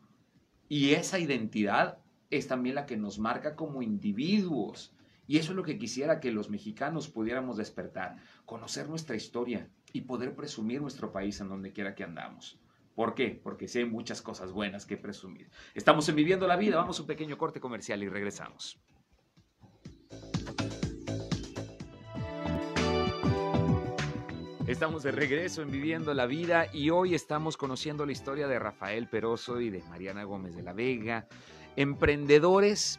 Y 0.69 0.91
esa 0.91 1.19
identidad 1.19 1.97
es 2.29 2.47
también 2.47 2.75
la 2.75 2.85
que 2.85 2.95
nos 2.95 3.19
marca 3.19 3.57
como 3.57 3.81
individuos. 3.81 4.95
Y 5.27 5.37
eso 5.37 5.51
es 5.51 5.57
lo 5.57 5.63
que 5.63 5.77
quisiera 5.77 6.21
que 6.21 6.31
los 6.31 6.49
mexicanos 6.49 7.09
pudiéramos 7.09 7.57
despertar, 7.57 8.15
conocer 8.45 8.87
nuestra 8.87 9.17
historia 9.17 9.69
y 9.91 10.01
poder 10.01 10.33
presumir 10.33 10.81
nuestro 10.81 11.11
país 11.11 11.41
en 11.41 11.49
donde 11.49 11.73
quiera 11.73 11.93
que 11.93 12.05
andamos. 12.05 12.57
¿Por 12.95 13.15
qué? 13.15 13.37
Porque 13.43 13.67
sí 13.67 13.79
hay 13.79 13.85
muchas 13.85 14.21
cosas 14.21 14.53
buenas 14.53 14.85
que 14.85 14.95
presumir. 14.95 15.49
Estamos 15.75 16.07
en 16.07 16.15
Viviendo 16.15 16.47
la 16.47 16.55
Vida, 16.55 16.77
vamos 16.77 16.99
a 16.99 17.01
un 17.01 17.07
pequeño 17.07 17.37
corte 17.37 17.59
comercial 17.59 18.01
y 18.01 18.07
regresamos. 18.07 18.79
Estamos 24.71 25.03
de 25.03 25.11
regreso 25.11 25.61
en 25.61 25.69
Viviendo 25.69 26.13
la 26.13 26.25
Vida 26.25 26.65
y 26.71 26.91
hoy 26.91 27.13
estamos 27.13 27.57
conociendo 27.57 28.05
la 28.05 28.13
historia 28.13 28.47
de 28.47 28.57
Rafael 28.57 29.05
Peroso 29.05 29.59
y 29.59 29.69
de 29.69 29.83
Mariana 29.89 30.23
Gómez 30.23 30.55
de 30.55 30.63
la 30.63 30.71
Vega, 30.71 31.27
emprendedores 31.75 32.97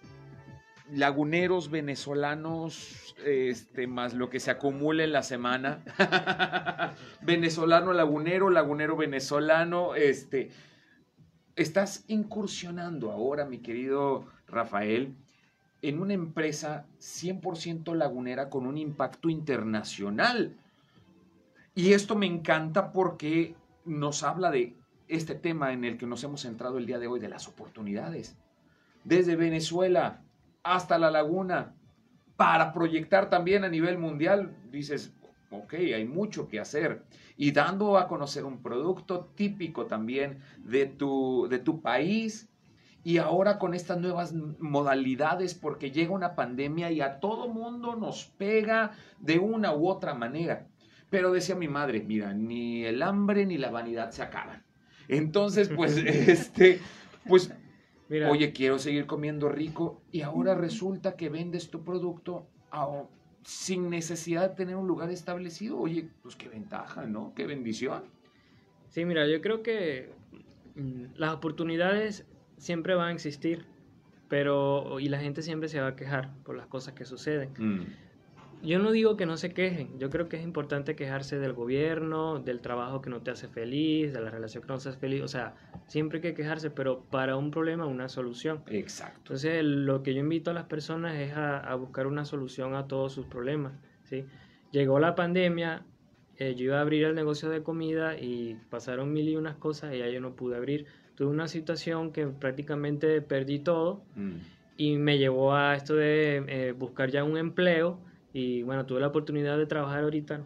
laguneros 0.93 1.71
venezolanos, 1.71 3.17
este, 3.25 3.87
más 3.87 4.13
lo 4.13 4.29
que 4.29 4.39
se 4.39 4.51
acumula 4.51 5.03
en 5.03 5.13
la 5.13 5.23
semana. 5.23 5.83
venezolano 7.23 7.95
lagunero, 7.95 8.51
lagunero 8.51 8.95
venezolano, 8.95 9.95
este. 9.95 10.51
Estás 11.57 12.05
incursionando 12.07 13.11
ahora, 13.11 13.47
mi 13.47 13.61
querido 13.61 14.27
Rafael, 14.47 15.15
en 15.81 16.03
una 16.03 16.13
empresa 16.13 16.85
100% 17.01 17.95
lagunera 17.95 18.51
con 18.51 18.67
un 18.67 18.77
impacto 18.77 19.31
internacional. 19.31 20.59
Y 21.75 21.95
esto 21.95 22.17
me 22.17 22.27
encanta 22.27 22.93
porque 22.93 23.55
nos 23.85 24.23
habla 24.23 24.51
de 24.51 24.77
este 25.09 25.35
tema 25.35 25.73
en 25.73 25.85
el 25.85 25.97
que 25.97 26.07
nos 26.07 26.23
hemos 26.23 26.43
centrado 26.43 26.77
el 26.79 26.87
día 26.87 26.99
de 26.99 27.07
hoy, 27.07 27.19
de 27.19 27.29
las 27.29 27.49
oportunidades. 27.49 28.37
Desde 29.05 29.37
Venezuela 29.37 30.23
hasta 30.63 30.99
la 30.99 31.11
laguna, 31.11 31.75
para 32.37 32.73
proyectar 32.73 33.31
también 33.31 33.65
a 33.65 33.69
nivel 33.69 33.99
mundial, 33.99 34.55
dices, 34.71 35.15
ok, 35.51 35.75
hay 35.75 36.05
mucho 36.05 36.47
que 36.49 36.61
hacer. 36.61 37.05
Y 37.37 37.53
dando 37.53 37.97
a 37.97 38.07
conocer 38.07 38.45
un 38.45 38.63
producto 38.63 39.31
típico 39.35 39.87
también 39.87 40.41
de 40.59 40.87
tu, 40.87 41.47
de 41.49 41.59
tu 41.59 41.81
país. 41.81 42.51
Y 43.03 43.19
ahora 43.19 43.59
con 43.59 43.75
estas 43.75 43.99
nuevas 43.99 44.33
modalidades, 44.33 45.55
porque 45.55 45.91
llega 45.91 46.13
una 46.13 46.35
pandemia 46.35 46.91
y 46.91 47.01
a 47.01 47.19
todo 47.19 47.49
mundo 47.49 47.97
nos 47.97 48.27
pega 48.27 48.93
de 49.19 49.39
una 49.39 49.75
u 49.75 49.89
otra 49.89 50.15
manera. 50.15 50.69
Pero 51.13 51.31
decía 51.31 51.55
mi 51.55 51.69
madre, 51.69 52.03
mira, 52.03 52.33
ni 52.33 52.87
el 52.87 53.03
hambre 53.03 53.45
ni 53.45 53.59
la 53.59 53.71
vanidad 53.71 54.11
se 54.13 54.23
acaban. 54.23 54.65
Entonces, 55.09 55.69
pues, 55.69 55.97
este, 56.07 56.81
pues 57.29 57.53
Mira, 58.09 58.31
Oye, 58.31 58.53
quiero 58.53 58.79
seguir 58.79 59.07
comiendo 59.07 59.49
rico 59.49 60.03
y 60.11 60.23
ahora 60.23 60.55
resulta 60.55 61.17
que 61.17 61.29
vendes 61.29 61.71
tu 61.71 61.85
producto 61.85 62.47
a- 62.71 63.05
sin 63.45 63.91
necesidad 63.91 64.51
de 64.51 64.57
tener 64.57 64.77
un 64.77 64.87
lugar 64.87 65.11
establecido. 65.11 65.79
Oye, 65.79 66.09
pues 66.23 66.35
qué 66.37 66.49
ventaja, 66.49 67.07
¿no? 67.07 67.33
Qué 67.35 67.47
bendición. 67.47 68.05
Sí, 68.89 69.05
mira, 69.05 69.27
yo 69.27 69.41
creo 69.41 69.63
que 69.63 70.11
mm, 70.77 71.05
las 71.17 71.35
oportunidades 71.35 72.27
siempre 72.59 72.95
van 72.95 73.09
a 73.09 73.13
existir, 73.13 73.67
pero 74.29 74.99
y 74.99 75.09
la 75.09 75.19
gente 75.19 75.43
siempre 75.43 75.69
se 75.69 75.81
va 75.81 75.89
a 75.89 75.97
quejar 75.97 76.35
por 76.45 76.57
las 76.57 76.67
cosas 76.69 76.95
que 76.95 77.05
suceden. 77.05 77.51
Mm, 77.59 77.83
Yo 78.63 78.79
no 78.79 78.93
digo 78.93 79.17
que 79.17 79.27
no 79.27 79.37
se 79.37 79.53
quejen, 79.53 79.99
yo 79.99 80.09
creo 80.09 80.29
que 80.29 80.37
es 80.37 80.45
importante 80.45 80.95
quejarse 80.95 81.39
del 81.39 81.53
gobierno, 81.53 82.39
del 82.39 82.61
trabajo 82.61 83.03
que 83.03 83.11
no 83.11 83.21
te 83.21 83.31
hace 83.33 83.49
feliz, 83.49 84.13
de 84.13 84.21
la 84.21 84.31
relación 84.31 84.63
que 84.63 84.69
no 84.69 84.79
te 84.79 84.89
hace 84.89 84.99
feliz, 84.99 85.23
o 85.23 85.29
sea, 85.29 85.55
siempre 85.89 86.19
hay 86.19 86.23
que 86.23 86.35
quejarse, 86.35 86.71
pero 86.71 87.03
para 87.11 87.37
un 87.37 87.51
problema 87.51 87.87
una 87.87 88.09
solución. 88.09 88.63
Exacto. 88.69 89.19
Entonces, 89.19 89.65
lo 89.65 90.03
que 90.03 90.15
yo 90.15 90.21
invito 90.21 90.53
a 90.53 90.55
las 90.55 90.65
personas 90.65 91.17
es 91.17 91.33
a, 91.33 91.59
a 91.59 91.75
buscar 91.75 92.07
una 92.07 92.25
solución 92.25 92.75
a 92.75 92.87
todos 92.87 93.13
sus 93.13 93.27
problemas, 93.27 93.73
¿sí? 94.05 94.25
Llegó 94.71 95.01
la 95.01 95.15
pandemia, 95.15 95.85
eh, 96.39 96.55
yo 96.55 96.65
iba 96.65 96.79
a 96.79 96.81
abrir 96.81 97.05
el 97.05 97.15
negocio 97.15 97.51
de 97.51 97.63
comida 97.63 98.19
y 98.19 98.57
pasaron 98.71 99.13
mil 99.13 99.29
y 99.29 99.37
unas 99.37 99.57
cosas 99.57 99.95
y 99.95 99.99
ya 99.99 100.09
yo 100.09 100.21
no 100.21 100.35
pude 100.35 100.57
abrir. 100.57 100.87
Tuve 101.15 101.29
una 101.29 101.47
situación 101.47 102.13
que 102.13 102.27
prácticamente 102.27 103.21
perdí 103.21 103.59
todo 103.59 104.03
Mm, 104.17 104.37
y 104.77 104.97
me 104.97 105.19
llevó 105.19 105.55
a 105.55 105.75
esto 105.75 105.95
de 105.95 106.45
eh, 106.49 106.73
buscar 106.73 107.11
ya 107.11 107.23
un 107.23 107.37
empleo 107.37 107.99
y 108.33 108.63
bueno, 108.63 108.87
tuve 108.87 109.01
la 109.01 109.09
oportunidad 109.09 109.59
de 109.59 109.67
trabajar 109.67 110.05
ahorita, 110.05 110.41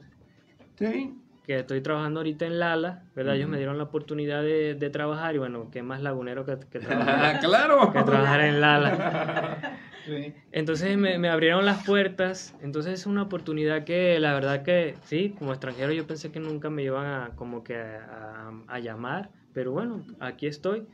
Sí. 0.79 1.15
que 1.47 1.61
estoy 1.61 1.81
trabajando 1.81 2.21
ahorita 2.21 2.45
en 2.47 2.59
Lala, 2.59 3.05
¿verdad? 3.15 3.35
Ellos 3.37 3.45
Ujú. 3.47 3.53
me 3.53 3.57
dieron 3.59 3.79
la 3.79 3.85
oportunidad 3.85 4.43
de, 4.43 4.75
de 4.75 4.91
trabajar 4.91 5.35
y 5.35 5.39
bueno, 5.39 5.69
qué 5.71 5.83
más 5.83 6.03
lagunero 6.03 6.45
que, 6.45 6.59
que 6.71 6.79
trabajar, 6.81 7.41
claro. 7.41 7.93
que 7.93 8.03
trabajar 8.03 8.41
en 8.41 8.61
Lala. 8.61 9.59
Sí. 10.07 10.33
Entonces 10.53 10.97
me, 10.97 11.19
me 11.19 11.29
abrieron 11.29 11.67
las 11.67 11.85
puertas, 11.85 12.55
entonces 12.63 12.93
es 12.93 13.07
una 13.07 13.23
oportunidad 13.23 13.83
que 13.83 14.21
la 14.21 14.35
verdad 14.35 14.63
que 14.63 14.95
sí, 15.03 15.35
como 15.37 15.51
extranjero 15.51 15.91
yo 15.93 16.07
pensé 16.07 16.31
que 16.31 16.39
nunca 16.39 16.71
me 16.71 16.85
iban 16.85 17.07
a 17.07 17.31
como 17.35 17.65
que 17.65 17.77
a, 17.77 18.49
a- 18.49 18.53
a 18.69 18.79
llamar, 18.79 19.31
pero 19.53 19.73
bueno, 19.73 20.05
aquí 20.21 20.47
estoy. 20.47 20.87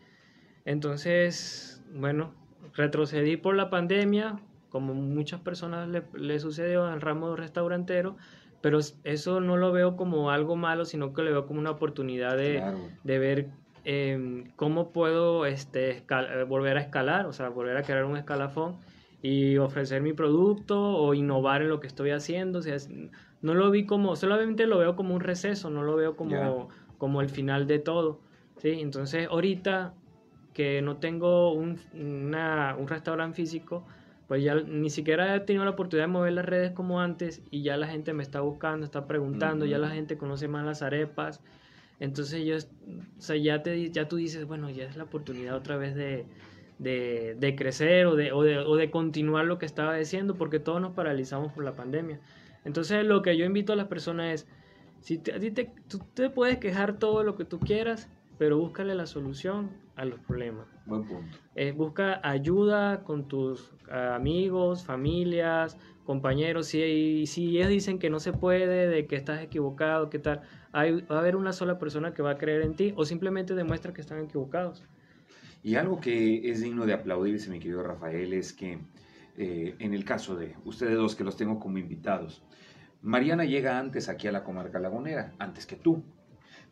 Entonces, 0.65 1.83
bueno, 1.95 2.33
retrocedí 2.75 3.37
por 3.37 3.55
la 3.55 3.69
pandemia, 3.69 4.37
como 4.73 4.95
muchas 4.95 5.41
personas 5.43 5.87
le, 5.89 6.03
le 6.15 6.41
sucedió 6.41 6.87
al 6.87 7.01
ramo 7.03 7.37
restaurantero, 7.37 8.17
pero 8.63 8.79
es- 8.79 8.99
eso 9.05 9.41
no 9.41 9.57
lo 9.59 9.71
veo 9.71 9.97
como 9.97 10.31
algo 10.31 10.57
malo, 10.57 10.85
sino 10.87 11.13
que 11.13 11.23
lo 11.23 11.31
veo 11.31 11.47
como 11.47 11.61
una 11.61 11.71
oportunidad 11.73 12.37
de, 12.37 12.59
Claro. 12.59 12.89
de 13.05 13.19
ver 13.19 13.49
eh, 13.85 14.45
cómo 14.57 14.93
puedo 14.93 15.45
este, 15.45 15.91
escal- 15.91 16.31
eh, 16.33 16.45
volver 16.45 16.77
a 16.77 16.81
escalar, 16.81 17.27
o 17.27 17.33
sea, 17.33 17.49
volver 17.51 17.77
a 17.77 17.83
crear 17.83 18.05
un 18.05 18.17
escalafón 18.17 18.77
y 19.21 19.57
ofrecer 19.59 20.01
mi 20.03 20.13
producto 20.13 20.81
o 20.81 21.13
innovar 21.15 21.63
en 21.63 21.69
lo 21.69 21.81
que 21.81 21.89
estoy 21.89 22.11
haciendo. 22.11 22.61
O 22.61 22.63
sea, 22.63 22.77
no 23.41 23.55
lo 23.55 23.71
vi 23.73 23.85
como, 23.85 24.15
solamente 24.17 24.67
lo 24.67 24.79
veo 24.79 24.95
como 24.97 25.15
un 25.15 25.21
receso, 25.21 25.69
no 25.69 25.83
lo 25.83 25.97
veo 25.97 26.15
como, 26.17 26.31
Ya. 26.69 26.75
como 26.97 27.21
el 27.21 27.29
final 27.29 27.67
de 27.67 27.81
todo. 27.81 28.21
¿sí? 28.59 28.71
Entonces, 28.81 29.27
ahorita 29.29 29.95
que 30.55 30.81
no 30.83 30.99
tengo 30.99 31.53
un, 31.53 31.81
una- 31.93 32.77
un 32.79 32.87
restaurante 32.87 33.35
físico, 33.37 33.85
pues 34.33 34.43
ya 34.43 34.55
ni 34.55 34.89
siquiera 34.89 35.37
he 35.37 35.41
tenido 35.41 35.63
la 35.67 35.73
oportunidad 35.73 36.05
de 36.07 36.13
mover 36.15 36.33
las 36.33 36.47
redes 36.47 36.71
como 36.73 37.03
antes 37.03 37.43
y 37.51 37.61
ya 37.63 37.77
la 37.77 37.87
gente 37.87 38.15
me 38.15 38.23
está 38.23 38.41
buscando, 38.41 38.87
está 38.87 39.07
preguntando, 39.07 39.67
ya 39.67 39.77
la 39.77 39.91
gente 39.91 40.17
conoce 40.17 40.49
más 40.49 40.65
las 40.65 40.81
arepas. 40.81 41.43
Entonces 42.01 42.43
yo, 42.43 42.57
o 42.57 43.21
sea, 43.21 43.37
ya, 43.37 43.63
te, 43.63 43.91
ya 43.91 44.09
tú 44.09 44.17
dices, 44.17 44.47
bueno, 44.47 44.71
ya 44.71 44.85
es 44.85 44.97
la 44.97 45.03
oportunidad 45.05 45.55
otra 45.55 45.77
vez 45.77 45.95
de, 45.95 46.25
de, 46.79 47.37
de 47.39 47.55
crecer 47.57 48.07
o 48.07 48.17
de, 48.17 48.33
o, 48.33 48.43
de, 48.43 48.57
o 48.61 48.75
de 48.77 48.91
continuar 48.91 49.45
lo 49.45 49.59
que 49.59 49.67
estaba 49.67 49.95
diciendo, 49.97 50.35
porque 50.35 50.59
todos 50.59 50.81
nos 50.81 50.93
paralizamos 50.95 51.53
por 51.53 51.63
la 51.63 51.73
pandemia. 51.77 52.19
Entonces 52.65 53.05
lo 53.05 53.21
que 53.21 53.37
yo 53.37 53.45
invito 53.45 53.75
a 53.75 53.77
las 53.77 53.89
personas 53.89 54.33
es, 54.33 54.47
si 55.03 55.19
te- 55.19 55.35
a 55.35 55.41
ti 55.41 55.51
te, 55.51 55.71
tú 55.89 55.99
te 56.15 56.31
puedes 56.31 56.57
quejar 56.57 56.99
todo 56.99 57.23
lo 57.23 57.37
que 57.37 57.45
tú 57.45 57.61
quieras, 57.61 58.09
pero 58.43 58.59
búscale 58.59 58.97
la 58.97 59.07
solución 59.07 59.71
a 59.95 60.05
los 60.05 60.19
problemas. 60.19 60.67
Buen 60.85 61.05
punto. 61.05 61.39
Eh, 61.55 61.71
busca 61.71 62.21
ayuda 62.29 63.05
con 63.05 63.29
tus 63.29 63.73
ah, 63.89 64.17
amigos, 64.17 64.85
familias, 64.85 65.79
compañeros. 66.03 66.67
Si, 66.67 67.25
si 67.27 67.57
ellos 67.57 67.69
dicen 67.69 68.01
que 68.01 68.11
no 68.11 68.19
se 68.19 68.33
puede, 68.33 68.89
de 68.89 69.07
que 69.07 69.15
estás 69.15 69.41
equivocado, 69.43 70.11
que 70.11 70.19
tal, 70.19 70.41
hay, 70.73 71.03
va 71.03 71.19
a 71.19 71.19
haber 71.21 71.37
una 71.37 71.53
sola 71.53 71.79
persona 71.79 72.15
que 72.15 72.23
va 72.23 72.33
a 72.33 72.37
creer 72.37 72.63
en 72.63 72.75
ti 72.75 72.93
o 72.97 73.05
simplemente 73.05 73.55
demuestra 73.55 73.93
que 73.93 74.01
están 74.01 74.19
equivocados. 74.19 74.83
Y 75.63 75.77
algo 75.77 76.01
que 76.01 76.51
es 76.51 76.63
digno 76.63 76.85
de 76.85 76.95
aplaudirse, 76.95 77.49
mi 77.49 77.61
querido 77.61 77.85
Rafael, 77.85 78.33
es 78.33 78.53
que 78.53 78.81
eh, 79.37 79.77
en 79.79 79.95
el 79.95 80.05
caso 80.05 80.35
de 80.35 80.57
ustedes 80.65 80.97
dos 80.97 81.15
que 81.15 81.23
los 81.23 81.37
tengo 81.37 81.61
como 81.61 81.79
invitados, 81.79 82.43
Mariana 83.03 83.45
llega 83.45 83.79
antes 83.79 84.09
aquí 84.09 84.27
a 84.27 84.33
la 84.33 84.43
comarca 84.43 84.81
lagunera, 84.81 85.33
antes 85.39 85.65
que 85.65 85.77
tú. 85.77 86.03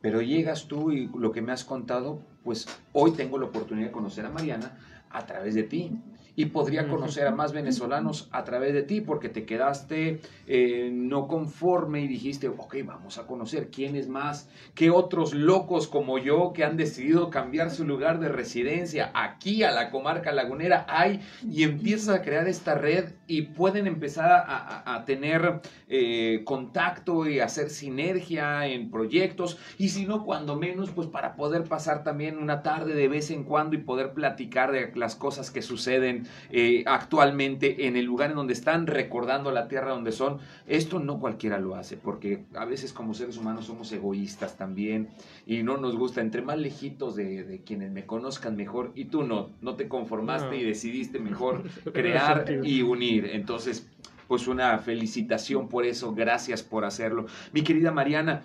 Pero 0.00 0.22
llegas 0.22 0.66
tú 0.66 0.92
y 0.92 1.08
lo 1.08 1.32
que 1.32 1.42
me 1.42 1.52
has 1.52 1.64
contado, 1.64 2.22
pues 2.42 2.66
hoy 2.92 3.12
tengo 3.12 3.38
la 3.38 3.46
oportunidad 3.46 3.88
de 3.88 3.92
conocer 3.92 4.24
a 4.24 4.30
Mariana 4.30 4.78
a 5.10 5.26
través 5.26 5.54
de 5.54 5.64
ti. 5.64 5.98
Y 6.36 6.46
podría 6.46 6.88
conocer 6.88 7.26
a 7.26 7.30
más 7.32 7.52
venezolanos 7.52 8.28
a 8.32 8.44
través 8.44 8.72
de 8.72 8.82
ti 8.82 9.00
porque 9.00 9.28
te 9.28 9.44
quedaste 9.44 10.20
eh, 10.46 10.90
no 10.92 11.26
conforme 11.28 12.00
y 12.02 12.08
dijiste, 12.08 12.48
ok, 12.48 12.76
vamos 12.84 13.18
a 13.18 13.26
conocer 13.26 13.68
quién 13.70 13.96
es 13.96 14.08
más, 14.08 14.48
qué 14.74 14.90
otros 14.90 15.34
locos 15.34 15.86
como 15.88 16.18
yo 16.18 16.52
que 16.54 16.64
han 16.64 16.76
decidido 16.76 17.30
cambiar 17.30 17.70
su 17.70 17.84
lugar 17.84 18.20
de 18.20 18.28
residencia 18.28 19.10
aquí 19.14 19.62
a 19.62 19.70
la 19.70 19.90
comarca 19.90 20.32
lagunera 20.32 20.86
hay 20.88 21.20
y 21.48 21.62
empiezas 21.64 22.08
a 22.16 22.22
crear 22.22 22.48
esta 22.48 22.74
red 22.74 23.12
y 23.26 23.42
pueden 23.42 23.86
empezar 23.86 24.30
a, 24.32 24.40
a- 24.40 24.94
a 24.96 25.04
tener 25.04 25.60
eh, 25.88 26.42
contacto 26.44 27.26
y 27.28 27.40
hacer 27.40 27.70
sinergia 27.70 28.66
en 28.66 28.90
proyectos 28.90 29.58
y 29.78 29.88
si 29.90 30.06
no, 30.06 30.24
cuando 30.24 30.56
menos, 30.56 30.90
pues 30.90 31.08
para 31.08 31.34
poder 31.36 31.64
pasar 31.64 32.02
también 32.04 32.38
una 32.38 32.62
tarde 32.62 32.94
de 32.94 33.08
vez 33.08 33.30
en 33.30 33.44
cuando 33.44 33.76
y 33.76 33.78
poder 33.78 34.12
platicar 34.12 34.72
de 34.72 34.92
las 34.94 35.16
cosas 35.16 35.50
que 35.50 35.62
suceden 35.62 36.26
eh, 36.50 36.82
actualmente 36.86 37.86
en 37.86 37.96
el 37.96 38.04
lugar 38.04 38.30
en 38.30 38.36
donde 38.36 38.52
están, 38.52 38.86
recordando 38.86 39.50
la 39.50 39.68
tierra 39.68 39.90
donde 39.90 40.12
son. 40.12 40.38
Esto 40.66 41.00
no 41.00 41.20
cualquiera 41.20 41.58
lo 41.58 41.74
hace, 41.74 41.96
porque 41.96 42.44
a 42.54 42.64
veces 42.64 42.92
como 42.92 43.14
seres 43.14 43.36
humanos 43.36 43.66
somos 43.66 43.92
egoístas 43.92 44.56
también 44.56 45.08
y 45.46 45.62
no 45.62 45.76
nos 45.76 45.96
gusta, 45.96 46.20
entre 46.20 46.42
más 46.42 46.58
lejitos 46.58 47.16
de, 47.16 47.44
de 47.44 47.60
quienes 47.60 47.90
me 47.90 48.06
conozcan 48.06 48.56
mejor, 48.56 48.92
y 48.94 49.06
tú 49.06 49.22
no, 49.22 49.50
no 49.60 49.74
te 49.74 49.88
conformaste 49.88 50.50
No. 50.50 50.54
y 50.54 50.64
decidiste 50.64 51.18
mejor 51.18 51.62
crear 51.92 52.44
y 52.62 52.82
unir. 52.82 53.30
Entonces, 53.32 53.86
pues 54.28 54.46
una 54.46 54.78
felicitación 54.78 55.68
por 55.68 55.84
eso, 55.84 56.14
gracias 56.14 56.62
por 56.62 56.84
hacerlo. 56.84 57.26
Mi 57.52 57.62
querida 57.62 57.90
Mariana, 57.90 58.42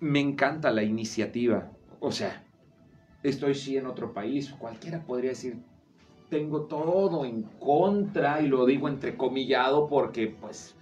me 0.00 0.20
encanta 0.20 0.70
la 0.70 0.82
iniciativa, 0.82 1.70
o 2.00 2.12
sea, 2.12 2.44
estoy 3.22 3.54
sí 3.54 3.76
en 3.76 3.86
otro 3.86 4.12
país, 4.12 4.54
cualquiera 4.58 5.00
podría 5.04 5.30
decir, 5.30 5.56
tengo 6.28 6.62
todo 6.62 7.24
en 7.24 7.42
contra, 7.60 8.40
y 8.40 8.48
lo 8.48 8.66
digo 8.66 8.88
entrecomillado 8.88 9.88
porque 9.88 10.28
pues 10.28 10.74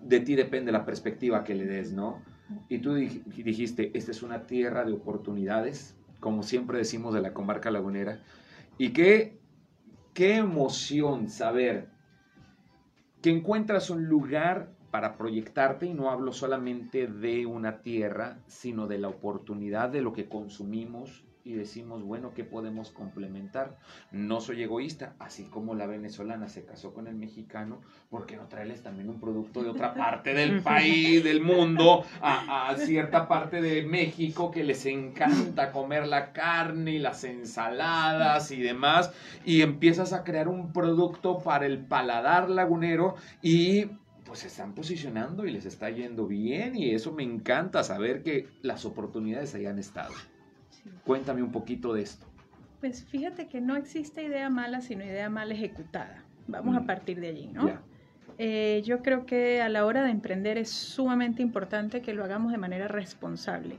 de 0.00 0.20
ti 0.20 0.34
depende 0.34 0.72
la 0.72 0.84
perspectiva 0.84 1.44
que 1.44 1.54
le 1.54 1.66
des, 1.66 1.92
¿no? 1.92 2.22
Y 2.68 2.78
tú 2.78 2.96
dij- 2.96 3.22
dijiste, 3.24 3.90
esta 3.94 4.10
es 4.10 4.22
una 4.22 4.46
tierra 4.46 4.84
de 4.84 4.92
oportunidades, 4.92 5.96
como 6.20 6.42
siempre 6.42 6.78
decimos 6.78 7.14
de 7.14 7.22
la 7.22 7.32
comarca 7.32 7.70
lagunera, 7.70 8.20
y 8.78 8.92
qué, 8.92 9.38
qué 10.14 10.36
emoción 10.36 11.28
saber 11.28 11.88
que 13.22 13.30
encuentras 13.30 13.90
un 13.90 14.06
lugar 14.06 14.72
para 14.90 15.16
proyectarte, 15.16 15.86
y 15.86 15.94
no 15.94 16.10
hablo 16.10 16.32
solamente 16.32 17.06
de 17.06 17.46
una 17.46 17.80
tierra, 17.80 18.38
sino 18.46 18.86
de 18.88 18.98
la 18.98 19.08
oportunidad 19.08 19.88
de 19.88 20.02
lo 20.02 20.12
que 20.12 20.28
consumimos 20.28 21.24
y 21.44 21.54
decimos, 21.54 22.02
bueno, 22.02 22.32
¿qué 22.34 22.44
podemos 22.44 22.90
complementar? 22.90 23.76
No 24.12 24.40
soy 24.40 24.62
egoísta, 24.62 25.14
así 25.18 25.44
como 25.44 25.74
la 25.74 25.86
venezolana 25.86 26.48
se 26.48 26.64
casó 26.64 26.94
con 26.94 27.08
el 27.08 27.16
mexicano, 27.16 27.80
¿por 28.10 28.26
qué 28.26 28.36
no 28.36 28.46
traerles 28.46 28.82
también 28.82 29.08
un 29.08 29.18
producto 29.18 29.62
de 29.62 29.70
otra 29.70 29.94
parte 29.94 30.34
del 30.34 30.60
país, 30.62 31.24
del 31.24 31.40
mundo, 31.40 32.04
a, 32.20 32.68
a 32.68 32.76
cierta 32.76 33.26
parte 33.26 33.60
de 33.60 33.82
México 33.82 34.50
que 34.50 34.62
les 34.62 34.86
encanta 34.86 35.72
comer 35.72 36.06
la 36.06 36.32
carne 36.32 36.92
y 36.92 36.98
las 36.98 37.24
ensaladas 37.24 38.50
y 38.52 38.60
demás? 38.60 39.12
Y 39.44 39.62
empiezas 39.62 40.12
a 40.12 40.24
crear 40.24 40.48
un 40.48 40.72
producto 40.72 41.38
para 41.38 41.66
el 41.66 41.78
paladar 41.78 42.50
lagunero 42.50 43.16
y 43.42 43.86
pues 44.24 44.40
se 44.40 44.46
están 44.46 44.74
posicionando 44.74 45.44
y 45.44 45.50
les 45.50 45.66
está 45.66 45.90
yendo 45.90 46.26
bien 46.26 46.76
y 46.76 46.94
eso 46.94 47.12
me 47.12 47.22
encanta 47.22 47.82
saber 47.82 48.22
que 48.22 48.48
las 48.62 48.84
oportunidades 48.84 49.54
hayan 49.54 49.78
estado. 49.78 50.14
Sí. 50.84 50.90
Cuéntame 51.04 51.42
un 51.42 51.52
poquito 51.52 51.92
de 51.94 52.02
esto. 52.02 52.26
Pues 52.80 53.04
fíjate 53.04 53.46
que 53.46 53.60
no 53.60 53.76
existe 53.76 54.24
idea 54.24 54.50
mala, 54.50 54.80
sino 54.80 55.04
idea 55.04 55.30
mal 55.30 55.52
ejecutada. 55.52 56.24
Vamos 56.48 56.74
Mm. 56.74 56.78
a 56.78 56.86
partir 56.86 57.20
de 57.20 57.28
allí, 57.28 57.46
¿no? 57.46 57.70
Eh, 58.38 58.82
yo 58.84 59.02
creo 59.02 59.24
que 59.26 59.60
a 59.62 59.68
la 59.68 59.84
hora 59.86 60.02
de 60.02 60.10
emprender 60.10 60.58
es 60.58 60.70
sumamente 60.70 61.42
importante 61.42 62.00
que 62.02 62.14
lo 62.14 62.24
hagamos 62.24 62.50
de 62.50 62.58
manera 62.58 62.88
responsable. 62.88 63.76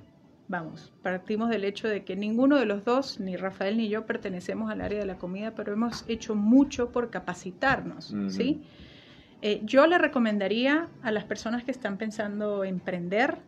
Vamos, 0.48 0.94
partimos 1.02 1.50
del 1.50 1.64
hecho 1.64 1.88
de 1.88 2.04
que 2.04 2.16
ninguno 2.16 2.58
de 2.58 2.66
los 2.66 2.86
dos, 2.86 3.20
ni 3.20 3.36
Rafael 3.36 3.78
ni 3.78 3.90
yo, 3.90 4.06
pertenecemos 4.06 4.70
al 4.72 4.82
área 4.82 5.00
de 5.00 5.06
la 5.06 5.16
comida, 5.18 5.52
pero 5.56 5.74
hemos 5.74 6.06
hecho 6.08 6.36
mucho 6.36 6.92
por 6.92 7.10
capacitarnos. 7.10 8.14
¿sí? 8.30 8.62
Eh, 9.42 9.62
yo 9.64 9.88
le 9.88 9.98
recomendaría 9.98 10.88
a 11.02 11.12
las 11.12 11.24
personas 11.26 11.64
que 11.64 11.72
están 11.72 11.98
pensando 11.98 12.64
emprender 12.64 13.40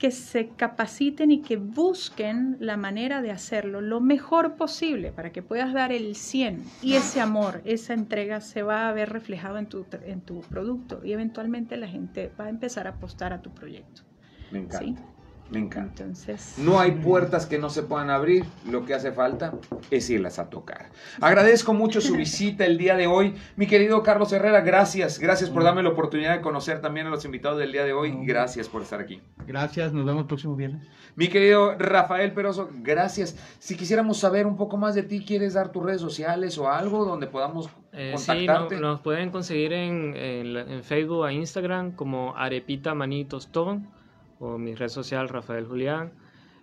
que 0.00 0.10
se 0.10 0.48
capaciten 0.48 1.30
y 1.30 1.42
que 1.42 1.58
busquen 1.58 2.56
la 2.58 2.78
manera 2.78 3.20
de 3.20 3.30
hacerlo 3.30 3.82
lo 3.82 4.00
mejor 4.00 4.56
posible 4.56 5.12
para 5.12 5.30
que 5.30 5.42
puedas 5.42 5.74
dar 5.74 5.92
el 5.92 6.16
100 6.16 6.64
y 6.80 6.94
ese 6.94 7.20
amor, 7.20 7.60
esa 7.66 7.92
entrega 7.92 8.40
se 8.40 8.62
va 8.62 8.88
a 8.88 8.92
ver 8.92 9.10
reflejado 9.10 9.58
en 9.58 9.66
tu, 9.66 9.84
en 10.06 10.22
tu 10.22 10.40
producto 10.40 11.02
y 11.04 11.12
eventualmente 11.12 11.76
la 11.76 11.86
gente 11.86 12.32
va 12.40 12.46
a 12.46 12.48
empezar 12.48 12.86
a 12.86 12.90
apostar 12.90 13.34
a 13.34 13.42
tu 13.42 13.50
proyecto. 13.50 14.00
Me 14.50 14.60
encanta. 14.60 14.78
¿sí? 14.78 14.96
Me 15.50 15.58
encanta. 15.58 16.04
Entonces, 16.04 16.54
No 16.58 16.78
hay 16.78 16.92
puertas 16.92 17.46
que 17.46 17.58
no 17.58 17.70
se 17.70 17.82
puedan 17.82 18.08
abrir, 18.10 18.44
lo 18.70 18.84
que 18.84 18.94
hace 18.94 19.10
falta 19.10 19.52
es 19.90 20.08
irlas 20.08 20.38
a 20.38 20.48
tocar. 20.48 20.90
Agradezco 21.20 21.74
mucho 21.74 22.00
su 22.00 22.14
visita 22.16 22.64
el 22.64 22.78
día 22.78 22.96
de 22.96 23.06
hoy. 23.08 23.34
Mi 23.56 23.66
querido 23.66 24.02
Carlos 24.02 24.32
Herrera, 24.32 24.60
gracias. 24.60 25.18
Gracias 25.18 25.50
por 25.50 25.64
darme 25.64 25.82
la 25.82 25.88
oportunidad 25.88 26.36
de 26.36 26.40
conocer 26.40 26.80
también 26.80 27.08
a 27.08 27.10
los 27.10 27.24
invitados 27.24 27.58
del 27.58 27.72
día 27.72 27.84
de 27.84 27.92
hoy. 27.92 28.16
Gracias 28.24 28.68
por 28.68 28.82
estar 28.82 29.00
aquí. 29.00 29.20
Gracias, 29.46 29.92
nos 29.92 30.04
vemos 30.06 30.22
el 30.22 30.26
próximo 30.28 30.54
viernes. 30.54 30.86
Mi 31.16 31.26
querido 31.26 31.74
Rafael 31.76 32.32
Peroso, 32.32 32.70
gracias. 32.82 33.36
Si 33.58 33.76
quisiéramos 33.76 34.18
saber 34.18 34.46
un 34.46 34.56
poco 34.56 34.76
más 34.76 34.94
de 34.94 35.02
ti, 35.02 35.24
¿quieres 35.26 35.54
dar 35.54 35.72
tus 35.72 35.82
redes 35.84 36.00
sociales 36.00 36.56
o 36.58 36.68
algo 36.70 37.04
donde 37.04 37.26
podamos 37.26 37.68
Eh, 37.92 38.14
sí, 38.16 38.30
no- 38.46 38.54
contactarte? 38.54 38.80
nos 38.80 39.00
pueden 39.00 39.30
conseguir 39.30 39.72
en, 39.72 40.14
en 40.16 40.54
la- 40.54 40.60
en 40.60 40.84
Facebook 40.84 41.26
e 41.26 41.32
Instagram 41.34 41.90
como 41.96 42.36
Arepita 42.36 42.94
Manitos 42.94 43.48
Tostón 43.48 43.88
o 44.40 44.58
mi 44.58 44.74
red 44.74 44.88
social 44.88 45.28
Rafael 45.28 45.66
Julián. 45.66 46.12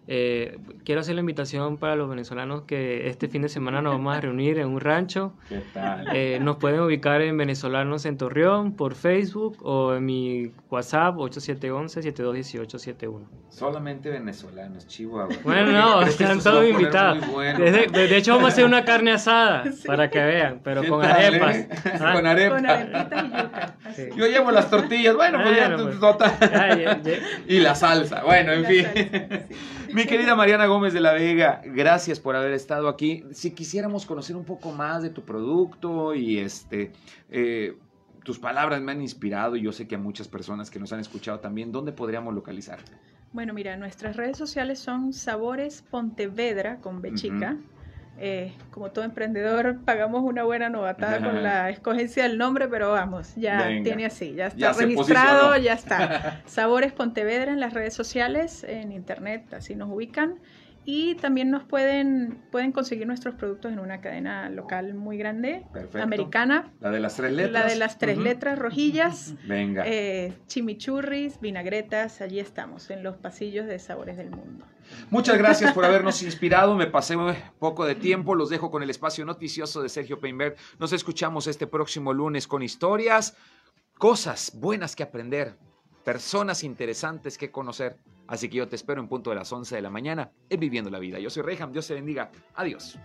Eh, 0.10 0.58
quiero 0.86 1.02
hacer 1.02 1.16
la 1.16 1.20
invitación 1.22 1.76
para 1.78 1.96
los 1.98 2.10
venezolanos 2.10 2.62
que 2.64 3.10
este 3.10 3.28
fin 3.28 3.42
de 3.42 3.50
semana 3.50 3.82
nos 3.82 3.92
vamos 3.94 4.16
a 4.16 4.22
reunir 4.22 4.58
en 4.58 4.70
un 4.70 4.80
rancho. 4.80 5.34
¿Qué 5.50 5.62
tal? 5.74 6.08
Eh, 6.16 6.40
nos 6.42 6.56
pueden 6.58 6.80
ubicar 6.80 7.22
en 7.22 7.36
Venezolanos 7.38 8.06
en 8.06 8.18
Torreón 8.18 8.74
por 8.76 8.96
Facebook 8.96 9.58
o 9.64 9.94
en 9.96 10.06
mi 10.06 10.52
WhatsApp 10.70 11.16
8711-721871. 11.18 13.22
Solamente 13.50 14.10
venezolanos, 14.10 14.88
Chihuahua. 14.88 15.36
Bueno, 15.44 15.72
no, 15.72 16.02
están 16.04 16.40
todos 16.42 16.68
invitados. 16.68 17.26
bueno. 17.32 17.60
De, 17.60 17.88
de 17.88 18.18
hecho, 18.18 18.32
vamos 18.34 18.50
a 18.50 18.54
hacer 18.54 18.66
una 18.66 18.84
carne 18.86 19.12
asada 19.12 19.64
para 19.86 20.10
que 20.10 20.20
vean, 20.24 20.62
pero 20.64 20.82
¿Qué 20.84 20.90
con 20.90 21.02
tal, 21.02 21.12
arepas. 21.12 21.56
eh? 21.56 21.70
Ah, 22.00 22.14
Con 22.14 22.26
arepa. 22.28 22.56
con 22.56 22.66
arepitas 22.66 23.24
y 23.24 23.28
yuca. 23.28 23.76
Sí. 23.96 24.04
Yo 24.16 24.28
llevo 24.28 24.52
las 24.52 24.70
tortillas, 24.70 25.16
bueno, 25.16 25.40
pues 25.44 25.58
ya 25.58 25.76
tú- 25.76 25.84
pues. 25.86 26.00
total. 26.00 26.32
ya, 26.40 26.78
ya, 26.78 27.02
ya. 27.02 27.14
Y 27.48 27.60
la 27.60 27.74
salsa, 27.76 28.24
bueno, 28.24 28.54
en 28.54 28.62
La 28.64 28.70
fin. 28.70 28.84
salsa, 28.84 29.46
sí. 29.50 29.56
Mi 29.94 30.06
querida 30.06 30.36
Mariana 30.36 30.66
Gómez 30.66 30.94
de 30.94 31.02
la 31.02 31.14
Vega, 31.14 31.62
gracias 31.66 32.20
por 32.20 32.36
haber 32.36 32.54
estado 32.54 32.88
aquí. 32.88 33.24
Si 33.32 33.52
quisiéramos 33.52 34.06
conocer 34.06 34.36
un 34.36 34.46
poco 34.46 34.72
más 34.72 35.02
de 35.02 35.10
tu 35.10 35.24
producto 35.24 36.14
y 36.14 36.40
este, 36.40 36.92
eh, 37.30 37.78
tus 38.24 38.40
palabras 38.40 38.82
me 38.82 38.92
han 38.92 39.02
inspirado 39.02 39.56
y 39.56 39.62
yo 39.62 39.72
sé 39.72 39.88
que 39.88 39.96
a 39.96 40.00
muchas 40.00 40.28
personas 40.28 40.70
que 40.70 40.80
nos 40.80 40.92
han 40.94 41.00
escuchado 41.00 41.40
también, 41.40 41.72
¿dónde 41.72 41.92
podríamos 41.92 42.34
localizarte? 42.34 42.92
Bueno, 43.34 43.54
mira, 43.54 43.78
nuestras 43.78 44.16
redes 44.16 44.38
sociales 44.38 44.80
son 44.80 45.14
Sabores 45.14 45.84
Pontevedra 45.90 46.78
con 46.78 47.02
B 47.02 47.14
chica. 47.14 47.58
Eh, 48.20 48.54
como 48.72 48.90
todo 48.92 49.06
emprendedor, 49.06 49.80
pagamos 49.86 50.24
una 50.24 50.44
buena 50.44 50.70
novatada 50.70 51.20
con 51.20 51.44
la 51.44 51.70
escogencia 51.70 52.24
del 52.24 52.38
nombre, 52.38 52.68
pero 52.68 52.92
vamos, 52.92 53.36
ya 53.36 53.68
tiene 53.84 54.06
así, 54.06 54.34
ya 54.34 54.48
está 54.48 54.74
registrado, 54.74 55.56
ya 55.58 55.74
está. 55.74 56.42
Sabores 56.46 56.94
Pontevedra 56.94 57.52
en 57.52 57.60
las 57.60 57.74
redes 57.74 57.94
sociales, 57.94 58.64
en 58.64 58.92
internet, 58.92 59.54
así 59.54 59.76
nos 59.76 59.90
ubican. 59.90 60.40
Y 60.90 61.16
también 61.16 61.52
nos 61.52 61.66
pueden, 61.66 62.40
pueden 62.50 62.72
conseguir 62.72 63.06
nuestros 63.08 63.36
productos 63.36 63.74
en 63.74 63.80
una 63.80 64.00
cadena 64.00 64.50
local 64.50 64.94
muy 64.94 65.18
grande, 65.18 65.66
americana. 66.02 66.72
La 66.80 66.92
de 66.92 67.02
las 67.02 67.18
tres 67.18 67.34
letras. 67.34 67.66
La 67.66 67.70
de 67.70 67.76
las 67.76 67.98
tres 67.98 68.18
letras 68.18 68.58
rojillas. 68.58 69.36
Venga. 69.48 69.84
Eh, 69.86 70.32
chimichurris, 70.48 71.42
vinagretas, 71.42 72.22
allí 72.22 72.40
estamos, 72.40 72.90
en 72.90 73.04
los 73.04 73.18
pasillos 73.18 73.68
de 73.68 73.80
Sabores 73.80 74.16
del 74.16 74.30
Mundo. 74.30 74.66
Muchas 75.10 75.38
gracias 75.38 75.74
por 75.74 75.86
habernos 75.86 76.22
inspirado. 76.24 76.76
Me 76.76 76.88
pasé 76.88 77.16
poco 77.60 77.86
de 77.86 77.96
tiempo. 77.96 78.36
Los 78.36 78.50
dejo 78.50 78.70
con 78.72 78.84
el 78.84 78.90
espacio 78.90 79.26
noticioso 79.26 79.82
de 79.82 79.90
Sergio 79.90 80.20
Peinberg. 80.20 80.56
Nos 80.80 80.94
escuchamos 80.94 81.48
este 81.48 81.68
próximo 81.68 82.14
lunes 82.14 82.48
con 82.48 82.62
historias, 82.62 83.36
cosas 83.98 84.52
buenas 84.56 84.96
que 84.96 85.04
aprender, 85.04 85.58
personas 86.04 86.64
interesantes 86.64 87.38
que 87.38 87.52
conocer. 87.52 87.98
Así 88.28 88.50
que 88.50 88.58
yo 88.58 88.68
te 88.68 88.76
espero 88.76 89.02
en 89.02 89.08
punto 89.08 89.30
de 89.30 89.38
las 89.38 89.52
11 89.52 89.76
de 89.76 89.82
la 89.82 89.90
mañana 89.90 90.32
en 90.50 90.60
Viviendo 90.60 90.90
la 90.90 91.00
Vida. 91.00 91.20
Yo 91.20 91.30
soy 91.30 91.44
Reyham, 91.44 91.72
Dios 91.72 91.88
te 91.88 91.94
bendiga. 91.94 92.30
Adiós. 92.56 92.98